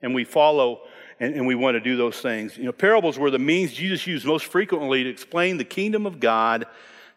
and 0.00 0.14
we 0.14 0.24
follow 0.24 0.80
and, 1.20 1.34
and 1.34 1.46
we 1.46 1.54
want 1.54 1.74
to 1.74 1.80
do 1.80 1.96
those 1.96 2.20
things. 2.20 2.56
You 2.56 2.64
know, 2.64 2.72
parables 2.72 3.18
were 3.18 3.30
the 3.30 3.38
means 3.38 3.72
Jesus 3.72 4.06
used 4.06 4.24
most 4.24 4.46
frequently 4.46 5.04
to 5.04 5.10
explain 5.10 5.56
the 5.56 5.64
kingdom 5.64 6.06
of 6.06 6.20
God, 6.20 6.66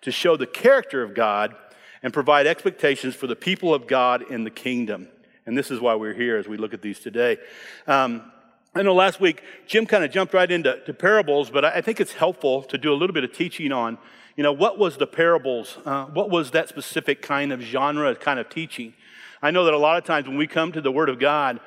to 0.02 0.12
show 0.12 0.36
the 0.36 0.48
character 0.48 1.04
of 1.04 1.14
God, 1.14 1.56
and 2.04 2.12
provide 2.12 2.48
expectations 2.48 3.14
for 3.14 3.28
the 3.28 3.36
people 3.36 3.74
of 3.74 3.88
God 3.88 4.24
in 4.32 4.44
the 4.44 4.50
kingdom. 4.50 5.08
And 5.46 5.56
this 5.56 5.70
is 5.70 5.80
why 5.80 5.96
we're 5.96 6.16
here 6.16 6.38
as 6.38 6.48
we 6.48 6.58
look 6.58 6.74
at 6.74 6.82
these 6.82 7.00
today. 7.00 7.38
Um, 7.86 8.32
I 8.74 8.82
know 8.84 8.96
last 8.96 9.20
week 9.20 9.44
Jim 9.68 9.86
kind 9.86 10.04
of 10.04 10.12
jumped 10.12 10.34
right 10.34 10.50
into 10.50 10.74
parables, 10.98 11.50
but 11.50 11.66
I 11.66 11.82
think 11.82 12.00
it's 12.00 12.14
helpful 12.14 12.64
to 12.64 12.78
do 12.78 12.92
a 12.92 12.96
little 12.96 13.14
bit 13.14 13.24
of 13.24 13.34
teaching 13.34 13.72
on 13.72 13.98
you 14.36 14.44
know, 14.44 14.54
what 14.54 14.78
was 14.78 14.98
the 14.98 15.08
parables? 15.08 15.78
Uh, 15.86 16.06
what 16.06 16.30
was 16.30 16.52
that 16.52 16.70
specific 16.70 17.22
kind 17.22 17.52
of 17.52 17.62
genre, 17.62 18.16
kind 18.16 18.40
of 18.40 18.50
teaching? 18.50 18.94
I 19.42 19.52
know 19.52 19.66
that 19.66 19.74
a 19.74 19.78
lot 19.78 19.98
of 19.98 20.04
times 20.04 20.28
when 20.28 20.38
we 20.38 20.48
come 20.48 20.72
to 20.72 20.82
the 20.82 20.92
Word 20.92 21.10
of 21.10 21.20
God, 21.20 21.60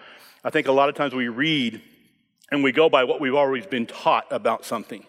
I 0.42 0.50
think 0.50 0.68
a 0.68 0.72
lot 0.72 0.88
of 0.88 0.94
times 0.94 1.14
we 1.14 1.28
read 1.28 1.82
and 2.50 2.62
we 2.62 2.72
go 2.72 2.88
by 2.88 3.04
what 3.04 3.20
we've 3.20 3.34
always 3.34 3.66
been 3.66 3.86
taught 3.86 4.26
about 4.30 4.64
something. 4.64 5.04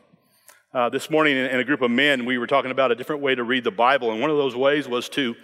Uh, 0.73 0.89
this 0.89 1.09
morning, 1.09 1.37
in, 1.37 1.45
in 1.45 1.59
a 1.59 1.63
group 1.63 1.81
of 1.81 1.91
men, 1.91 2.25
we 2.25 2.37
were 2.37 2.47
talking 2.47 2.71
about 2.71 2.91
a 2.91 2.95
different 2.95 3.21
way 3.21 3.33
to 3.33 3.43
read 3.43 3.63
the 3.63 3.71
Bible, 3.71 4.11
and 4.11 4.19
one 4.19 4.29
of 4.29 4.37
those 4.37 4.55
ways 4.55 4.87
was 4.87 5.07
to 5.09 5.35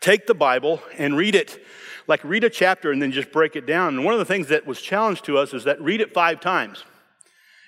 take 0.00 0.26
the 0.26 0.34
Bible 0.34 0.82
and 0.98 1.16
read 1.16 1.34
it, 1.34 1.64
like 2.06 2.24
read 2.24 2.42
a 2.42 2.50
chapter 2.50 2.90
and 2.90 3.00
then 3.00 3.12
just 3.12 3.30
break 3.30 3.54
it 3.54 3.66
down. 3.66 3.94
And 3.94 4.04
one 4.04 4.14
of 4.14 4.18
the 4.18 4.24
things 4.24 4.48
that 4.48 4.66
was 4.66 4.80
challenged 4.80 5.24
to 5.26 5.38
us 5.38 5.54
is 5.54 5.64
that 5.64 5.80
read 5.80 6.00
it 6.00 6.12
five 6.12 6.40
times. 6.40 6.84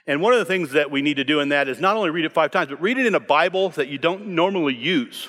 And 0.06 0.20
one 0.20 0.32
of 0.32 0.38
the 0.38 0.44
things 0.44 0.72
that 0.72 0.90
we 0.90 1.02
need 1.02 1.16
to 1.16 1.24
do 1.24 1.40
in 1.40 1.48
that 1.48 1.68
is 1.68 1.80
not 1.80 1.96
only 1.96 2.10
read 2.10 2.24
it 2.24 2.32
five 2.32 2.50
times, 2.50 2.70
but 2.70 2.80
read 2.80 2.98
it 2.98 3.06
in 3.06 3.14
a 3.14 3.20
Bible 3.20 3.70
that 3.70 3.88
you 3.88 3.98
don't 3.98 4.28
normally 4.28 4.74
use. 4.74 5.28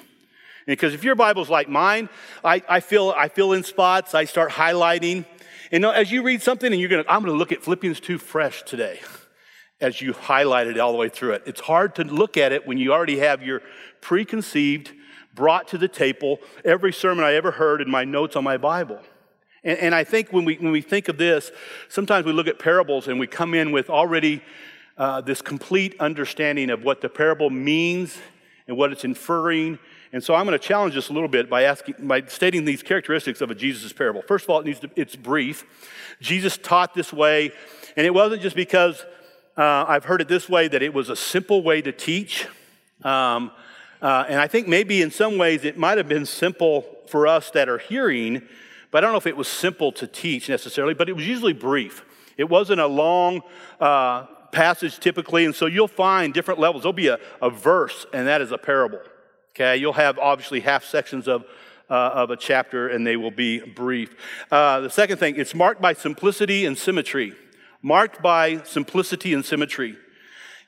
Because 0.67 0.93
if 0.93 1.03
your 1.03 1.15
Bible's 1.15 1.50
like 1.50 1.69
mine, 1.69 2.10
I, 2.43 2.62
I, 2.69 2.79
feel, 2.81 3.13
I 3.17 3.29
fill 3.29 3.53
in 3.53 3.63
spots, 3.63 4.13
I 4.13 4.25
start 4.25 4.51
highlighting. 4.51 5.25
And 5.72 5.86
as 5.86 6.12
you 6.12 6.22
read 6.22 6.41
something 6.41 6.72
and 6.72 6.79
you're 6.79 6.89
gonna, 6.89 7.05
I'm 7.10 7.24
gonna 7.24 7.38
look 7.38 7.51
at 7.51 7.63
Philippians 7.63 8.00
2 8.01 8.17
fresh 8.17 8.63
today 8.63 9.00
as 9.79 10.01
you 10.01 10.13
highlight 10.13 10.67
it 10.67 10.79
all 10.79 10.91
the 10.91 10.98
way 10.98 11.10
through 11.10 11.34
it. 11.34 11.43
It's 11.46 11.62
hard 11.62 11.96
to 11.96 12.03
look 12.03 12.38
at 12.38 12.51
it 12.51 12.67
when 12.67 12.77
you 12.77 12.91
already 12.91 13.19
have 13.19 13.41
your 13.41 13.62
preconceived, 14.01 14.91
brought 15.34 15.67
to 15.69 15.77
the 15.77 15.88
table, 15.88 16.39
every 16.65 16.91
sermon 16.91 17.24
I 17.24 17.34
ever 17.34 17.51
heard 17.51 17.81
in 17.81 17.89
my 17.89 18.03
notes 18.03 18.36
on 18.36 18.43
my 18.43 18.57
Bible. 18.57 19.00
And, 19.67 19.77
and 19.79 19.95
I 19.95 20.03
think 20.03 20.31
when 20.31 20.45
we, 20.45 20.55
when 20.55 20.71
we 20.71 20.81
think 20.81 21.09
of 21.09 21.17
this, 21.17 21.51
sometimes 21.89 22.25
we 22.25 22.31
look 22.31 22.47
at 22.47 22.57
parables 22.57 23.07
and 23.07 23.19
we 23.19 23.27
come 23.27 23.53
in 23.53 23.71
with 23.71 23.89
already 23.89 24.41
uh, 24.97 25.21
this 25.21 25.41
complete 25.41 25.95
understanding 26.00 26.71
of 26.71 26.83
what 26.83 27.01
the 27.01 27.09
parable 27.09 27.51
means 27.51 28.17
and 28.67 28.77
what 28.77 28.91
it's 28.91 29.03
inferring. 29.03 29.77
And 30.13 30.24
so 30.24 30.33
I'm 30.33 30.45
going 30.45 30.57
to 30.57 30.65
challenge 30.65 30.95
this 30.95 31.09
a 31.09 31.13
little 31.13 31.27
bit 31.27 31.50
by 31.50 31.63
asking, 31.63 31.95
by 32.07 32.24
stating 32.27 32.63
these 32.63 32.81
characteristics 32.81 33.41
of 33.41 33.51
a 33.51 33.55
Jesus 33.55 33.91
parable. 33.91 34.21
First 34.21 34.45
of 34.45 34.50
all, 34.50 34.62
it 34.62 34.65
needs 34.65 34.79
to, 34.79 34.89
it's 34.95 35.17
brief. 35.17 35.65
Jesus 36.21 36.57
taught 36.57 36.93
this 36.93 37.12
way, 37.12 37.51
and 37.97 38.07
it 38.07 38.13
wasn't 38.13 38.41
just 38.41 38.55
because 38.55 39.05
uh, 39.57 39.86
I've 39.88 40.05
heard 40.05 40.21
it 40.21 40.29
this 40.29 40.47
way 40.47 40.69
that 40.69 40.81
it 40.81 40.93
was 40.93 41.09
a 41.09 41.15
simple 41.15 41.62
way 41.62 41.81
to 41.81 41.91
teach. 41.91 42.47
Um, 43.03 43.51
uh, 44.01 44.25
and 44.29 44.39
I 44.39 44.47
think 44.47 44.67
maybe 44.67 45.01
in 45.01 45.12
some 45.12 45.38
ways 45.38 45.65
it 45.65 45.77
might 45.77 45.97
have 45.97 46.07
been 46.07 46.25
simple 46.25 46.86
for 47.07 47.27
us 47.27 47.51
that 47.51 47.67
are 47.67 47.77
hearing, 47.77 48.43
but 48.91 49.00
I 49.00 49.01
don't 49.01 49.12
know 49.13 49.17
if 49.17 49.27
it 49.27 49.38
was 49.38 49.48
simple 49.48 49.91
to 49.94 50.08
teach 50.08 50.50
necessarily, 50.50 50.94
but 50.94 51.10
it 51.10 51.15
was 51.15 51.27
usually 51.27 51.53
brief. 51.53 52.03
It 52.38 52.50
wasn't 52.50 52.79
a 52.79 52.88
long 52.88 53.41
uh, 53.79 54.25
passage 54.51 55.00
typically, 55.00 55.46
and 55.46 55.56
so 55.56 55.65
you'll 55.65 55.88
find 55.88 56.34
different 56.34 56.60
levels. 56.60 56.84
There'll 56.84 56.94
be 56.94 57.08
a, 57.08 57.20
a 57.41 57.50
verse, 57.50 58.06
and 58.13 58.27
that 58.27 58.41
is 58.41 58.51
a 58.51 58.58
parable. 58.58 59.00
Okay, 59.56 59.77
you'll 59.77 59.94
have 59.94 60.20
obviously 60.20 60.60
half 60.60 60.86
sections 60.86 61.27
of, 61.27 61.44
uh, 61.89 61.94
of 61.94 62.29
a 62.29 62.38
chapter, 62.38 62.88
and 62.89 63.06
they 63.06 63.17
will 63.17 63.32
be 63.32 63.60
brief. 63.60 64.15
Uh, 64.51 64.82
the 64.82 64.89
second 64.89 65.17
thing, 65.17 65.36
it's 65.36 65.56
marked 65.56 65.82
by 65.82 65.94
simplicity 65.94 66.65
and 66.65 66.77
symmetry. 66.77 67.34
Marked 67.82 68.22
by 68.22 68.62
simplicity 68.63 69.34
and 69.34 69.44
symmetry. 69.44 69.98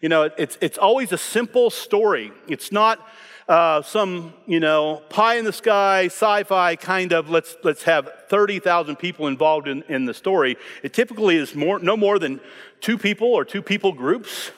You 0.01 0.09
know, 0.09 0.29
it's, 0.37 0.57
it's 0.61 0.77
always 0.77 1.11
a 1.11 1.17
simple 1.17 1.69
story. 1.69 2.31
It's 2.47 2.71
not 2.71 3.05
uh, 3.49 3.81
some, 3.81 4.31
you 4.45 4.59
know, 4.59 5.01
pie 5.09 5.35
in 5.35 5.43
the 5.43 5.51
sky, 5.51 6.05
sci 6.05 6.43
fi 6.43 6.75
kind 6.75 7.11
of 7.11 7.31
let's, 7.31 7.57
let's 7.63 7.81
have 7.81 8.07
30,000 8.29 8.95
people 8.95 9.25
involved 9.25 9.67
in, 9.67 9.81
in 9.89 10.05
the 10.05 10.13
story. 10.13 10.55
It 10.83 10.93
typically 10.93 11.35
is 11.35 11.55
more, 11.55 11.79
no 11.79 11.97
more 11.97 12.19
than 12.19 12.39
two 12.79 12.95
people 12.95 13.27
or 13.27 13.43
two 13.43 13.63
people 13.63 13.91
groups. 13.91 14.51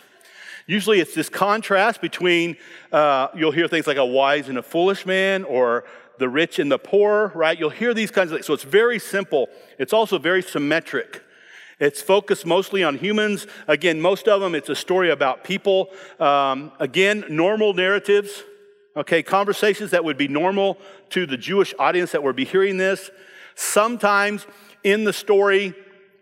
Usually 0.67 0.99
it's 0.99 1.15
this 1.15 1.29
contrast 1.29 2.01
between, 2.01 2.57
uh, 2.91 3.29
you'll 3.33 3.53
hear 3.53 3.69
things 3.69 3.87
like 3.87 3.95
a 3.95 4.05
wise 4.05 4.49
and 4.49 4.57
a 4.57 4.63
foolish 4.63 5.05
man 5.05 5.45
or 5.45 5.85
the 6.17 6.27
rich 6.27 6.59
and 6.59 6.69
the 6.69 6.77
poor, 6.77 7.31
right? 7.33 7.57
You'll 7.57 7.69
hear 7.69 7.93
these 7.93 8.11
kinds 8.11 8.31
of 8.31 8.37
things. 8.37 8.45
So 8.45 8.53
it's 8.53 8.63
very 8.63 8.99
simple. 8.99 9.47
It's 9.79 9.93
also 9.93 10.19
very 10.19 10.43
symmetric. 10.43 11.23
It's 11.79 12.01
focused 12.01 12.45
mostly 12.45 12.83
on 12.83 12.97
humans. 12.97 13.47
Again, 13.69 14.01
most 14.01 14.27
of 14.27 14.41
them, 14.41 14.53
it's 14.53 14.69
a 14.69 14.75
story 14.75 15.09
about 15.09 15.45
people. 15.45 15.89
Um, 16.19 16.73
again, 16.79 17.23
normal 17.29 17.73
narratives, 17.73 18.43
okay, 18.95 19.23
conversations 19.23 19.91
that 19.91 20.03
would 20.03 20.17
be 20.17 20.27
normal 20.27 20.77
to 21.09 21.25
the 21.25 21.37
Jewish 21.37 21.73
audience 21.79 22.11
that 22.11 22.23
would 22.23 22.35
be 22.35 22.45
hearing 22.45 22.77
this. 22.77 23.09
Sometimes 23.55 24.45
in 24.83 25.03
the 25.03 25.13
story, 25.13 25.73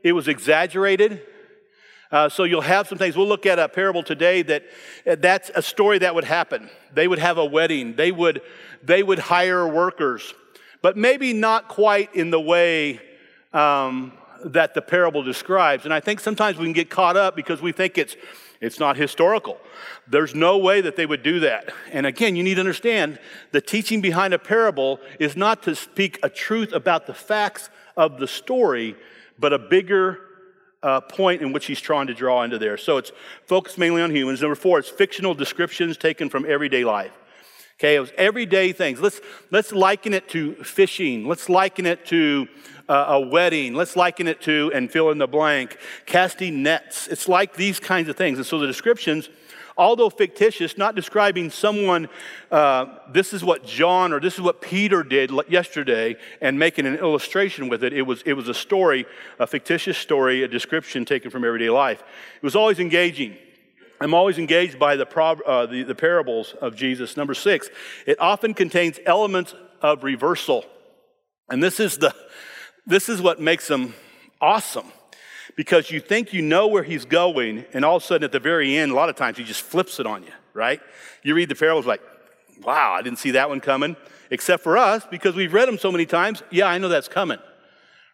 it 0.03 0.13
was 0.13 0.27
exaggerated. 0.27 1.21
Uh, 2.11 2.27
so 2.27 2.43
you'll 2.43 2.61
have 2.61 2.87
some 2.87 2.97
things. 2.97 3.15
We'll 3.15 3.27
look 3.27 3.45
at 3.45 3.59
a 3.59 3.69
parable 3.69 4.01
today 4.01 4.41
that 4.41 4.63
uh, 5.05 5.15
that's 5.19 5.51
a 5.53 5.61
story 5.61 5.99
that 5.99 6.15
would 6.15 6.23
happen. 6.23 6.69
They 6.93 7.07
would 7.07 7.19
have 7.19 7.37
a 7.37 7.45
wedding. 7.45 7.95
They 7.95 8.11
would 8.11 8.41
they 8.81 9.03
would 9.03 9.19
hire 9.19 9.67
workers, 9.67 10.33
but 10.81 10.97
maybe 10.97 11.33
not 11.33 11.67
quite 11.67 12.15
in 12.15 12.31
the 12.31 12.39
way 12.39 12.99
um, 13.53 14.13
that 14.45 14.73
the 14.73 14.81
parable 14.81 15.21
describes. 15.21 15.85
And 15.85 15.93
I 15.93 15.99
think 15.99 16.19
sometimes 16.19 16.57
we 16.57 16.65
can 16.65 16.73
get 16.73 16.89
caught 16.89 17.17
up 17.17 17.35
because 17.35 17.61
we 17.61 17.71
think 17.71 17.97
it's, 17.97 18.15
it's 18.61 18.79
not 18.79 18.97
historical. 18.97 19.57
There's 20.07 20.35
no 20.35 20.57
way 20.57 20.81
that 20.81 20.95
they 20.95 21.05
would 21.05 21.23
do 21.23 21.39
that. 21.41 21.73
And 21.91 22.05
again, 22.05 22.35
you 22.35 22.43
need 22.43 22.55
to 22.55 22.59
understand 22.59 23.19
the 23.51 23.61
teaching 23.61 24.01
behind 24.01 24.33
a 24.33 24.39
parable 24.39 24.99
is 25.19 25.37
not 25.37 25.63
to 25.63 25.75
speak 25.75 26.19
a 26.23 26.29
truth 26.29 26.73
about 26.73 27.07
the 27.07 27.13
facts 27.13 27.69
of 27.95 28.19
the 28.19 28.27
story, 28.27 28.95
but 29.37 29.53
a 29.53 29.59
bigger 29.59 30.19
uh, 30.83 31.01
point 31.01 31.41
in 31.41 31.53
which 31.53 31.65
he's 31.65 31.79
trying 31.79 32.07
to 32.07 32.13
draw 32.13 32.43
into 32.43 32.57
there. 32.57 32.77
So 32.77 32.97
it's 32.97 33.11
focused 33.45 33.77
mainly 33.77 34.01
on 34.01 34.13
humans. 34.13 34.41
Number 34.41 34.55
four, 34.55 34.79
it's 34.79 34.89
fictional 34.89 35.33
descriptions 35.33 35.97
taken 35.97 36.29
from 36.29 36.45
everyday 36.45 36.83
life. 36.83 37.13
Okay, 37.79 37.95
it 37.95 37.99
was 38.01 38.11
everyday 38.17 38.73
things. 38.73 38.99
Let's, 38.99 39.21
let's 39.51 39.71
liken 39.71 40.13
it 40.13 40.27
to 40.29 40.55
fishing. 40.55 41.25
Let's 41.25 41.47
liken 41.47 41.85
it 41.85 42.05
to 42.07 42.47
uh, 42.89 43.05
a 43.09 43.19
wedding. 43.21 43.75
Let's 43.75 43.95
liken 43.95 44.27
it 44.27 44.41
to, 44.41 44.71
and 44.73 44.91
fill 44.91 45.11
in 45.11 45.19
the 45.19 45.27
blank, 45.27 45.77
casting 46.05 46.63
nets. 46.63 47.07
It's 47.07 47.29
like 47.29 47.53
these 47.55 47.79
kinds 47.79 48.09
of 48.09 48.17
things. 48.17 48.37
And 48.39 48.45
so 48.45 48.59
the 48.59 48.67
descriptions, 48.67 49.29
although 49.77 50.09
fictitious, 50.09 50.77
not 50.77 50.95
describing 50.95 51.51
someone, 51.51 52.09
uh, 52.51 52.87
this 53.13 53.31
is 53.31 53.43
what 53.43 53.65
John 53.65 54.11
or 54.11 54.19
this 54.19 54.33
is 54.33 54.41
what 54.41 54.59
Peter 54.59 55.03
did 55.03 55.31
yesterday, 55.47 56.17
and 56.41 56.57
making 56.57 56.85
an 56.87 56.95
illustration 56.95 57.69
with 57.69 57.83
it. 57.83 57.93
It 57.93 58.01
was, 58.01 58.23
it 58.25 58.33
was 58.33 58.49
a 58.49 58.53
story, 58.53 59.05
a 59.39 59.47
fictitious 59.47 59.97
story, 59.97 60.43
a 60.43 60.47
description 60.47 61.05
taken 61.05 61.31
from 61.31 61.45
everyday 61.45 61.69
life. 61.69 62.03
It 62.35 62.43
was 62.43 62.55
always 62.55 62.79
engaging. 62.79 63.37
I'm 64.01 64.13
always 64.13 64.37
engaged 64.37 64.79
by 64.79 64.95
the, 64.95 65.05
uh, 65.05 65.65
the, 65.65 65.83
the 65.83 65.95
parables 65.95 66.55
of 66.61 66.75
Jesus. 66.75 67.17
Number 67.17 67.33
six, 67.33 67.69
it 68.05 68.19
often 68.19 68.53
contains 68.53 68.97
elements 69.05 69.53
of 69.81 70.03
reversal. 70.03 70.65
And 71.49 71.61
this 71.61 71.79
is, 71.79 71.97
the, 71.97 72.15
this 72.89 73.07
is 73.07 73.21
what 73.21 73.39
makes 73.39 73.67
them 73.67 73.93
awesome 74.41 74.91
because 75.55 75.91
you 75.91 75.99
think 75.99 76.33
you 76.33 76.41
know 76.41 76.67
where 76.67 76.83
he's 76.83 77.05
going, 77.05 77.65
and 77.73 77.85
all 77.85 77.97
of 77.97 78.03
a 78.03 78.05
sudden 78.05 78.23
at 78.23 78.31
the 78.31 78.39
very 78.39 78.77
end, 78.77 78.91
a 78.91 78.95
lot 78.95 79.09
of 79.09 79.15
times 79.15 79.37
he 79.37 79.43
just 79.43 79.61
flips 79.61 79.99
it 79.99 80.05
on 80.05 80.23
you, 80.23 80.31
right? 80.53 80.81
You 81.21 81.35
read 81.35 81.49
the 81.49 81.55
parables 81.55 81.85
like, 81.85 82.01
wow, 82.63 82.93
I 82.93 83.01
didn't 83.01 83.19
see 83.19 83.31
that 83.31 83.49
one 83.49 83.59
coming. 83.59 83.95
Except 84.31 84.63
for 84.63 84.77
us, 84.77 85.05
because 85.09 85.35
we've 85.35 85.53
read 85.53 85.67
them 85.67 85.77
so 85.77 85.91
many 85.91 86.05
times, 86.05 86.43
yeah, 86.49 86.65
I 86.65 86.77
know 86.77 86.87
that's 86.87 87.07
coming, 87.07 87.39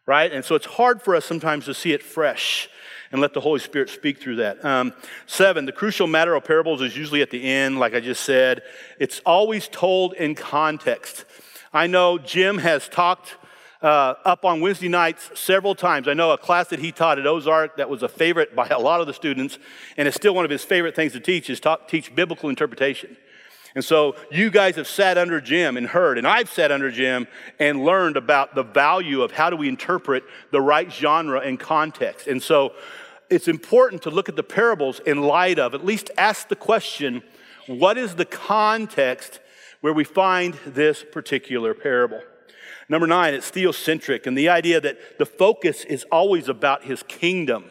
right? 0.06 0.32
And 0.32 0.44
so 0.44 0.56
it's 0.56 0.66
hard 0.66 1.02
for 1.02 1.16
us 1.16 1.24
sometimes 1.24 1.66
to 1.66 1.74
see 1.74 1.94
it 1.94 2.02
fresh 2.02 2.70
and 3.12 3.22
let 3.22 3.34
the 3.34 3.42
Holy 3.42 3.60
Spirit 3.60 3.90
speak 3.90 4.20
through 4.20 4.38
that. 4.38 4.64
Um, 4.66 4.94
seven, 5.26 5.66
the 5.66 5.72
crucial 5.72 6.08
matter 6.08 6.36
of 6.36 6.44
parables 6.44 6.82
is 6.82 6.98
usually 6.98 7.22
at 7.22 7.30
the 7.30 7.44
end, 7.44 7.80
like 7.80 7.94
I 7.94 8.00
just 8.00 8.24
said. 8.24 8.62
It's 9.00 9.22
always 9.26 9.68
told 9.68 10.14
in 10.14 10.36
context. 10.36 11.26
I 11.72 11.88
know 11.88 12.18
Jim 12.18 12.58
has 12.58 12.90
talked 12.90 13.36
uh, 13.82 14.16
up 14.26 14.46
on 14.46 14.62
Wednesday 14.62 14.88
nights 14.88 15.30
several 15.34 15.76
times. 15.76 16.08
I 16.08 16.14
know 16.14 16.32
a 16.32 16.38
class 16.38 16.68
that 16.70 16.80
he 16.80 16.92
taught 16.92 17.20
at 17.20 17.28
Ozark 17.28 17.78
that 17.78 17.90
was 17.90 18.04
a 18.04 18.08
favorite 18.08 18.56
by 18.56 18.68
a 18.68 18.80
lot 18.80 19.02
of 19.02 19.08
the 19.08 19.14
students, 19.14 19.58
and 19.98 20.08
it's 20.08 20.16
still 20.16 20.34
one 20.34 20.46
of 20.46 20.52
his 20.52 20.64
favorite 20.64 20.96
things 20.96 21.14
to 21.14 21.20
teach 21.20 21.50
is 21.50 21.60
talk, 21.60 21.88
teach 21.88 22.14
biblical 22.16 22.50
interpretation. 22.50 23.18
And 23.76 23.84
so 23.84 24.16
you 24.32 24.50
guys 24.50 24.78
have 24.78 24.88
sat 24.88 25.18
under 25.18 25.42
Jim 25.42 25.76
and 25.76 25.86
heard, 25.86 26.18
and 26.18 26.26
I've 26.26 26.50
sat 26.50 26.72
under 26.72 26.90
Jim 26.90 27.28
and 27.60 27.84
learned 27.84 28.16
about 28.16 28.56
the 28.56 28.64
value 28.64 29.22
of 29.22 29.34
how 29.34 29.50
do 29.50 29.58
we 29.58 29.68
interpret 29.68 30.24
the 30.52 30.62
right 30.62 30.92
genre 30.92 31.42
and 31.42 31.60
context. 31.60 32.28
And 32.28 32.42
so 32.42 32.74
it's 33.30 33.50
important 33.50 34.04
to 34.04 34.10
look 34.10 34.30
at 34.30 34.38
the 34.38 34.44
parables 34.44 35.02
in 35.06 35.22
light 35.22 35.60
of, 35.60 35.74
at 35.74 35.86
least 35.86 36.10
ask 36.18 36.48
the 36.48 36.56
question, 36.56 37.22
what 37.68 37.98
is 37.98 38.16
the 38.16 38.26
context 38.26 39.42
where 39.82 39.94
we 39.94 40.06
find 40.06 40.54
this 40.66 41.04
particular 41.12 41.74
parable? 41.74 42.22
Number 42.88 43.08
nine, 43.08 43.34
it's 43.34 43.50
theocentric, 43.50 44.28
and 44.28 44.38
the 44.38 44.50
idea 44.50 44.80
that 44.80 45.18
the 45.18 45.26
focus 45.26 45.84
is 45.86 46.04
always 46.12 46.48
about 46.48 46.84
his 46.84 47.04
kingdom. 47.04 47.66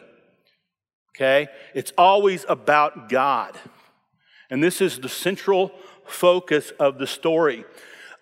Okay? 1.15 1.47
It's 1.73 1.93
always 1.97 2.45
about 2.49 3.09
God. 3.09 3.57
And 4.49 4.63
this 4.63 4.81
is 4.81 4.99
the 4.99 5.09
central 5.09 5.71
focus 6.05 6.71
of 6.79 6.97
the 6.97 7.07
story. 7.07 7.65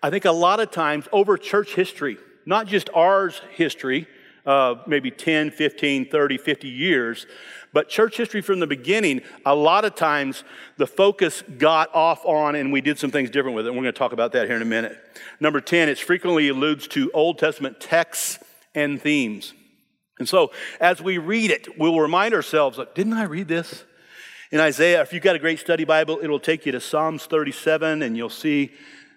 I 0.02 0.10
think 0.10 0.24
a 0.24 0.32
lot 0.32 0.60
of 0.60 0.70
times 0.70 1.08
over 1.12 1.36
church 1.36 1.74
history, 1.74 2.18
not 2.46 2.66
just 2.66 2.88
ours 2.94 3.40
history, 3.52 4.06
uh, 4.46 4.76
maybe 4.86 5.10
10, 5.10 5.50
15, 5.50 6.08
30, 6.08 6.38
50 6.38 6.68
years, 6.68 7.26
but 7.74 7.88
church 7.88 8.16
history 8.16 8.40
from 8.40 8.60
the 8.60 8.68
beginning, 8.68 9.20
a 9.44 9.54
lot 9.54 9.84
of 9.84 9.96
times 9.96 10.44
the 10.76 10.86
focus 10.86 11.42
got 11.58 11.92
off 11.92 12.24
on 12.24 12.54
and 12.54 12.72
we 12.72 12.80
did 12.80 13.00
some 13.00 13.10
things 13.10 13.30
different 13.30 13.56
with 13.56 13.66
it. 13.66 13.70
And 13.70 13.76
we're 13.76 13.82
going 13.82 13.94
to 13.94 13.98
talk 13.98 14.12
about 14.12 14.30
that 14.32 14.46
here 14.46 14.54
in 14.54 14.62
a 14.62 14.64
minute. 14.64 14.96
Number 15.40 15.60
10, 15.60 15.88
it 15.88 15.98
frequently 15.98 16.48
alludes 16.48 16.86
to 16.88 17.10
Old 17.10 17.36
Testament 17.38 17.80
texts 17.80 18.38
and 18.76 19.02
themes. 19.02 19.54
And 20.20 20.28
so 20.28 20.52
as 20.80 21.02
we 21.02 21.18
read 21.18 21.50
it, 21.50 21.76
we'll 21.76 21.98
remind 21.98 22.32
ourselves, 22.32 22.78
like, 22.78 22.94
didn't 22.94 23.14
I 23.14 23.24
read 23.24 23.48
this? 23.48 23.82
In 24.52 24.60
Isaiah, 24.60 25.02
if 25.02 25.12
you've 25.12 25.24
got 25.24 25.34
a 25.34 25.40
great 25.40 25.58
study 25.58 25.82
Bible, 25.82 26.20
it'll 26.22 26.38
take 26.38 26.66
you 26.66 26.70
to 26.70 26.80
Psalms 26.80 27.26
37 27.26 28.02
and 28.02 28.16
you'll 28.16 28.30
see 28.30 28.70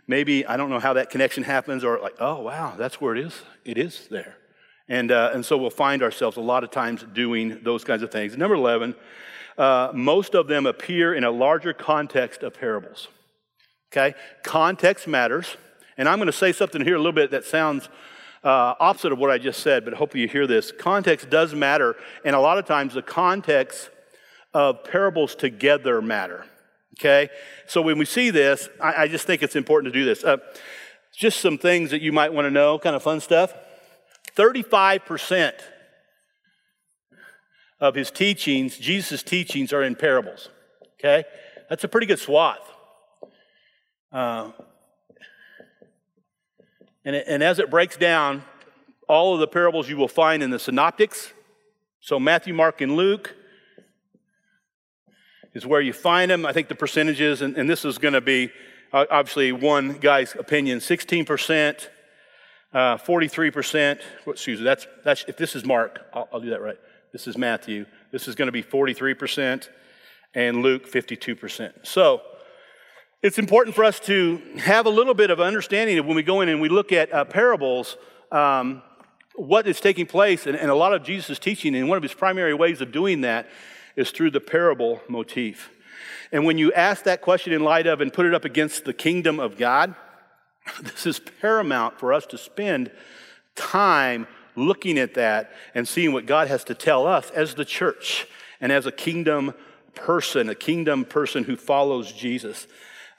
maybe, 0.07 0.47
I 0.47 0.57
don't 0.57 0.71
know 0.71 0.79
how 0.79 0.93
that 0.93 1.11
connection 1.11 1.43
happens, 1.43 1.83
or 1.83 1.99
like, 1.99 2.15
oh, 2.19 2.41
wow, 2.41 2.73
that's 2.75 2.99
where 2.99 3.15
it 3.15 3.23
is. 3.23 3.39
It 3.65 3.77
is 3.77 4.07
there. 4.09 4.37
And, 4.89 5.11
uh, 5.11 5.31
and 5.33 5.45
so 5.45 5.57
we'll 5.57 5.69
find 5.69 6.01
ourselves 6.01 6.37
a 6.37 6.41
lot 6.41 6.63
of 6.63 6.71
times 6.71 7.05
doing 7.13 7.59
those 7.63 7.83
kinds 7.83 8.03
of 8.03 8.11
things. 8.11 8.37
Number 8.37 8.55
11, 8.55 8.95
uh, 9.57 9.91
most 9.93 10.33
of 10.35 10.47
them 10.47 10.65
appear 10.65 11.13
in 11.13 11.23
a 11.23 11.31
larger 11.31 11.73
context 11.73 12.43
of 12.43 12.53
parables. 12.53 13.07
Okay? 13.91 14.15
Context 14.43 15.07
matters. 15.07 15.57
And 15.97 16.07
I'm 16.07 16.19
going 16.19 16.27
to 16.27 16.33
say 16.33 16.51
something 16.51 16.81
here 16.81 16.95
a 16.95 16.99
little 16.99 17.11
bit 17.11 17.31
that 17.31 17.43
sounds 17.43 17.89
uh, 18.43 18.75
opposite 18.79 19.11
of 19.11 19.17
what 19.17 19.31
I 19.31 19.37
just 19.37 19.61
said, 19.61 19.83
but 19.83 19.95
hopefully 19.95 20.21
you 20.21 20.27
hear 20.27 20.47
this. 20.47 20.71
Context 20.71 21.29
does 21.29 21.53
matter. 21.53 21.95
And 22.23 22.35
a 22.35 22.39
lot 22.39 22.57
of 22.57 22.65
times 22.65 22.93
the 22.93 23.01
context 23.01 23.89
of 24.53 24.83
parables 24.83 25.35
together 25.35 26.01
matter. 26.01 26.45
Okay? 26.99 27.29
So 27.67 27.81
when 27.81 27.97
we 27.97 28.05
see 28.05 28.29
this, 28.29 28.69
I, 28.81 29.03
I 29.03 29.07
just 29.07 29.27
think 29.27 29.43
it's 29.43 29.55
important 29.55 29.91
to 29.93 29.99
do 29.99 30.05
this. 30.05 30.23
Uh, 30.23 30.37
just 31.13 31.41
some 31.41 31.57
things 31.57 31.91
that 31.91 32.01
you 32.01 32.11
might 32.11 32.31
want 32.31 32.45
to 32.45 32.51
know, 32.51 32.77
kind 32.77 32.95
of 32.95 33.01
fun 33.01 33.19
stuff. 33.19 33.53
35% 34.37 35.53
of 37.79 37.95
his 37.95 38.11
teachings, 38.11 38.77
Jesus' 38.77 39.23
teachings, 39.23 39.73
are 39.73 39.83
in 39.83 39.95
parables. 39.95 40.49
Okay? 40.99 41.25
That's 41.69 41.83
a 41.83 41.87
pretty 41.87 42.07
good 42.07 42.19
swath. 42.19 42.59
Uh, 44.11 44.51
and, 47.03 47.15
it, 47.15 47.25
and 47.27 47.43
as 47.43 47.59
it 47.59 47.69
breaks 47.69 47.97
down, 47.97 48.43
all 49.07 49.33
of 49.33 49.39
the 49.39 49.47
parables 49.47 49.89
you 49.89 49.97
will 49.97 50.07
find 50.07 50.43
in 50.43 50.49
the 50.49 50.59
synoptics, 50.59 51.33
so 51.99 52.19
Matthew, 52.19 52.53
Mark, 52.53 52.81
and 52.81 52.95
Luke, 52.95 53.35
is 55.53 55.65
where 55.65 55.81
you 55.81 55.93
find 55.93 56.29
them. 56.29 56.45
I 56.45 56.53
think 56.53 56.67
the 56.67 56.75
percentages, 56.75 57.41
and, 57.41 57.57
and 57.57 57.69
this 57.69 57.83
is 57.83 57.97
going 57.97 58.13
to 58.13 58.21
be 58.21 58.51
uh, 58.93 59.05
obviously 59.09 59.51
one 59.51 59.93
guy's 59.93 60.35
opinion 60.35 60.79
16%, 60.79 61.87
uh, 62.77 62.95
43%. 62.95 63.99
Excuse 64.27 64.59
me, 64.59 64.63
that's, 64.63 64.85
that's, 65.03 65.25
if 65.27 65.35
this 65.35 65.55
is 65.55 65.65
Mark, 65.65 65.99
I'll, 66.13 66.29
I'll 66.31 66.39
do 66.39 66.51
that 66.51 66.61
right. 66.61 66.77
This 67.11 67.27
is 67.27 67.35
Matthew. 67.35 67.87
This 68.11 68.27
is 68.27 68.35
going 68.35 68.45
to 68.45 68.51
be 68.51 68.61
43%, 68.61 69.67
and 70.35 70.61
Luke, 70.61 70.87
52%. 70.87 71.87
So, 71.87 72.21
it's 73.23 73.39
important 73.39 73.75
for 73.75 73.83
us 73.83 73.99
to 74.01 74.37
have 74.57 74.85
a 74.85 74.91
little 74.91 75.15
bit 75.15 75.31
of 75.31 75.41
understanding 75.41 75.97
of 75.97 76.05
when 76.05 76.15
we 76.15 76.21
go 76.21 76.41
in 76.41 76.49
and 76.49 76.61
we 76.61 76.69
look 76.69 76.91
at 76.91 77.11
uh, 77.11 77.25
parables, 77.25 77.97
um, 78.31 78.83
what 79.33 79.65
is 79.65 79.81
taking 79.81 80.05
place. 80.05 80.45
And, 80.45 80.55
and 80.55 80.69
a 80.69 80.75
lot 80.75 80.93
of 80.93 81.03
Jesus' 81.03 81.39
teaching, 81.39 81.75
and 81.75 81.89
one 81.89 81.97
of 81.97 82.03
his 82.03 82.13
primary 82.13 82.53
ways 82.53 82.79
of 82.79 82.91
doing 82.91 83.21
that 83.21 83.49
is 83.95 84.11
through 84.11 84.29
the 84.29 84.39
parable 84.39 85.01
motif. 85.09 85.71
And 86.31 86.45
when 86.45 86.59
you 86.59 86.71
ask 86.73 87.05
that 87.05 87.21
question 87.21 87.53
in 87.53 87.63
light 87.63 87.87
of 87.87 88.01
and 88.01 88.13
put 88.13 88.27
it 88.27 88.35
up 88.35 88.45
against 88.45 88.85
the 88.85 88.93
kingdom 88.93 89.39
of 89.39 89.57
God, 89.57 89.95
this 90.81 91.05
is 91.05 91.19
paramount 91.41 91.99
for 91.99 92.13
us 92.13 92.25
to 92.27 92.37
spend 92.37 92.91
time 93.55 94.27
looking 94.55 94.97
at 94.97 95.13
that 95.15 95.51
and 95.75 95.87
seeing 95.87 96.13
what 96.13 96.25
God 96.25 96.47
has 96.47 96.63
to 96.65 96.73
tell 96.73 97.05
us 97.05 97.29
as 97.31 97.55
the 97.55 97.65
church 97.65 98.27
and 98.59 98.71
as 98.71 98.85
a 98.85 98.91
kingdom 98.91 99.53
person, 99.93 100.49
a 100.49 100.55
kingdom 100.55 101.05
person 101.05 101.43
who 101.43 101.55
follows 101.55 102.11
Jesus. 102.11 102.67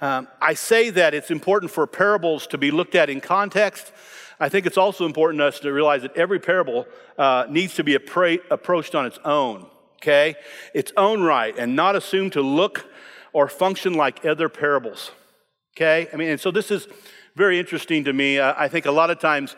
Um, 0.01 0.29
I 0.41 0.55
say 0.55 0.91
that 0.91 1.15
it's 1.15 1.31
important 1.31 1.73
for 1.73 1.87
parables 1.87 2.47
to 2.49 2.59
be 2.59 2.71
looked 2.71 2.95
at 2.95 3.11
in 3.11 3.21
context. 3.21 3.93
I 4.41 4.49
think 4.49 4.67
it's 4.67 4.79
also 4.79 5.07
important 5.07 5.41
to 5.41 5.47
us 5.47 5.61
to 5.61 5.73
realize 5.73 6.03
that 6.03 6.17
every 6.17 6.39
parable 6.39 6.87
uh, 7.17 7.47
needs 7.51 7.75
to 7.75 7.85
be 7.85 7.97
appra- 7.97 8.41
approached 8.51 8.95
on 8.95 9.07
its 9.07 9.19
own 9.25 9.67
okay? 9.99 10.37
Its 10.75 10.93
own 10.97 11.23
right 11.23 11.57
and 11.59 11.77
not 11.77 11.97
assumed 11.97 12.33
to 12.33 12.43
look 12.43 12.89
or 13.33 13.49
function 13.49 13.95
like 13.95 14.25
other 14.25 14.49
parables, 14.49 15.11
okay? 15.77 16.09
I 16.13 16.17
mean, 16.17 16.31
and 16.31 16.41
so 16.41 16.51
this 16.51 16.71
is 16.71 16.89
very 17.39 17.59
interesting 17.59 18.05
to 18.05 18.13
me. 18.13 18.39
I 18.41 18.69
think 18.69 18.85
a 18.85 18.91
lot 18.91 19.11
of 19.11 19.19
times 19.19 19.57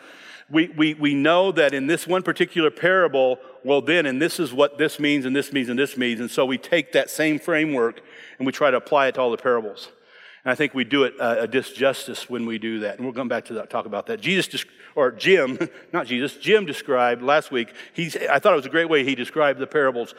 we, 0.49 0.67
we, 0.69 0.93
we 0.93 1.13
know 1.13 1.51
that 1.53 1.73
in 1.73 1.87
this 1.87 2.05
one 2.05 2.23
particular 2.23 2.69
parable, 2.69 3.39
well, 3.63 3.81
then, 3.81 4.05
and 4.05 4.21
this 4.21 4.39
is 4.39 4.53
what 4.53 4.77
this 4.77 4.99
means, 4.99 5.25
and 5.25 5.35
this 5.35 5.51
means, 5.51 5.69
and 5.69 5.79
this 5.79 5.97
means. 5.97 6.19
And 6.19 6.29
so 6.29 6.45
we 6.45 6.57
take 6.57 6.91
that 6.91 7.09
same 7.09 7.39
framework 7.39 8.01
and 8.37 8.45
we 8.45 8.51
try 8.51 8.71
to 8.71 8.77
apply 8.77 9.07
it 9.07 9.15
to 9.15 9.21
all 9.21 9.31
the 9.31 9.37
parables. 9.37 9.89
And 10.43 10.51
I 10.51 10.55
think 10.55 10.73
we 10.73 10.83
do 10.83 11.03
it 11.03 11.13
uh, 11.19 11.37
a 11.39 11.47
disjustice 11.47 12.29
when 12.29 12.45
we 12.45 12.57
do 12.57 12.79
that. 12.79 12.97
And 12.97 13.05
we'll 13.05 13.13
come 13.13 13.27
back 13.27 13.45
to 13.45 13.53
that, 13.55 13.69
talk 13.69 13.85
about 13.85 14.07
that. 14.07 14.19
Jesus, 14.19 14.65
or 14.95 15.11
Jim, 15.11 15.57
not 15.93 16.07
Jesus, 16.07 16.35
Jim 16.37 16.65
described 16.65 17.21
last 17.21 17.51
week, 17.51 17.73
he's, 17.93 18.15
I 18.15 18.39
thought 18.39 18.53
it 18.53 18.57
was 18.57 18.65
a 18.65 18.69
great 18.69 18.89
way 18.89 19.03
he 19.03 19.15
described 19.15 19.59
the 19.59 19.67
parables, 19.67 20.15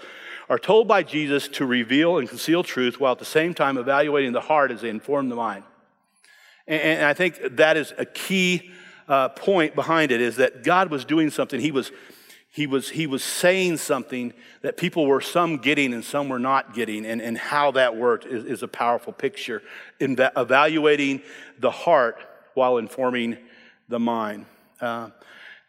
are 0.49 0.59
told 0.59 0.89
by 0.89 1.03
Jesus 1.03 1.49
to 1.49 1.67
reveal 1.67 2.19
and 2.19 2.29
conceal 2.29 2.63
truth 2.63 3.01
while 3.01 3.13
at 3.13 3.19
the 3.19 3.25
same 3.25 3.55
time 3.55 3.77
evaluating 3.79 4.33
the 4.33 4.41
heart 4.41 4.71
as 4.71 4.81
they 4.81 4.91
inform 4.91 5.29
the 5.29 5.37
mind. 5.37 5.65
And, 6.67 7.05
I 7.05 7.15
think 7.15 7.57
that 7.57 7.77
is 7.77 7.93
a 7.99 8.05
key 8.05 8.71
uh, 9.09 9.31
point 9.31 9.75
behind 9.75 10.13
it 10.13 10.21
is 10.21 10.37
that 10.37 10.63
God 10.63 10.91
was 10.91 11.05
doing 11.05 11.31
something. 11.31 11.61
He 11.61 11.73
was 11.73 11.91
he 12.55 12.67
was, 12.67 12.91
he 12.91 13.07
was 13.07 13.25
saying 13.25 13.79
something 13.79 14.35
that 14.61 14.77
people 14.77 15.07
were 15.07 15.23
some 15.23 15.57
getting 15.57 15.95
and 15.95 16.05
some 16.05 16.29
were 16.29 16.39
not 16.39 16.75
getting, 16.75 17.07
and, 17.07 17.23
and 17.23 17.39
how 17.39 17.71
that 17.71 17.97
worked 17.97 18.27
is, 18.27 18.45
is 18.45 18.63
a 18.63 18.69
powerful 18.69 19.15
picture 19.15 19.63
in 20.01 20.17
that 20.17 20.35
evaluating 20.37 21.23
the 21.61 21.71
heart 21.71 22.19
while 22.53 22.77
informing 22.77 23.39
the 23.89 23.99
mind. 23.99 24.45
Uh, 24.83 25.09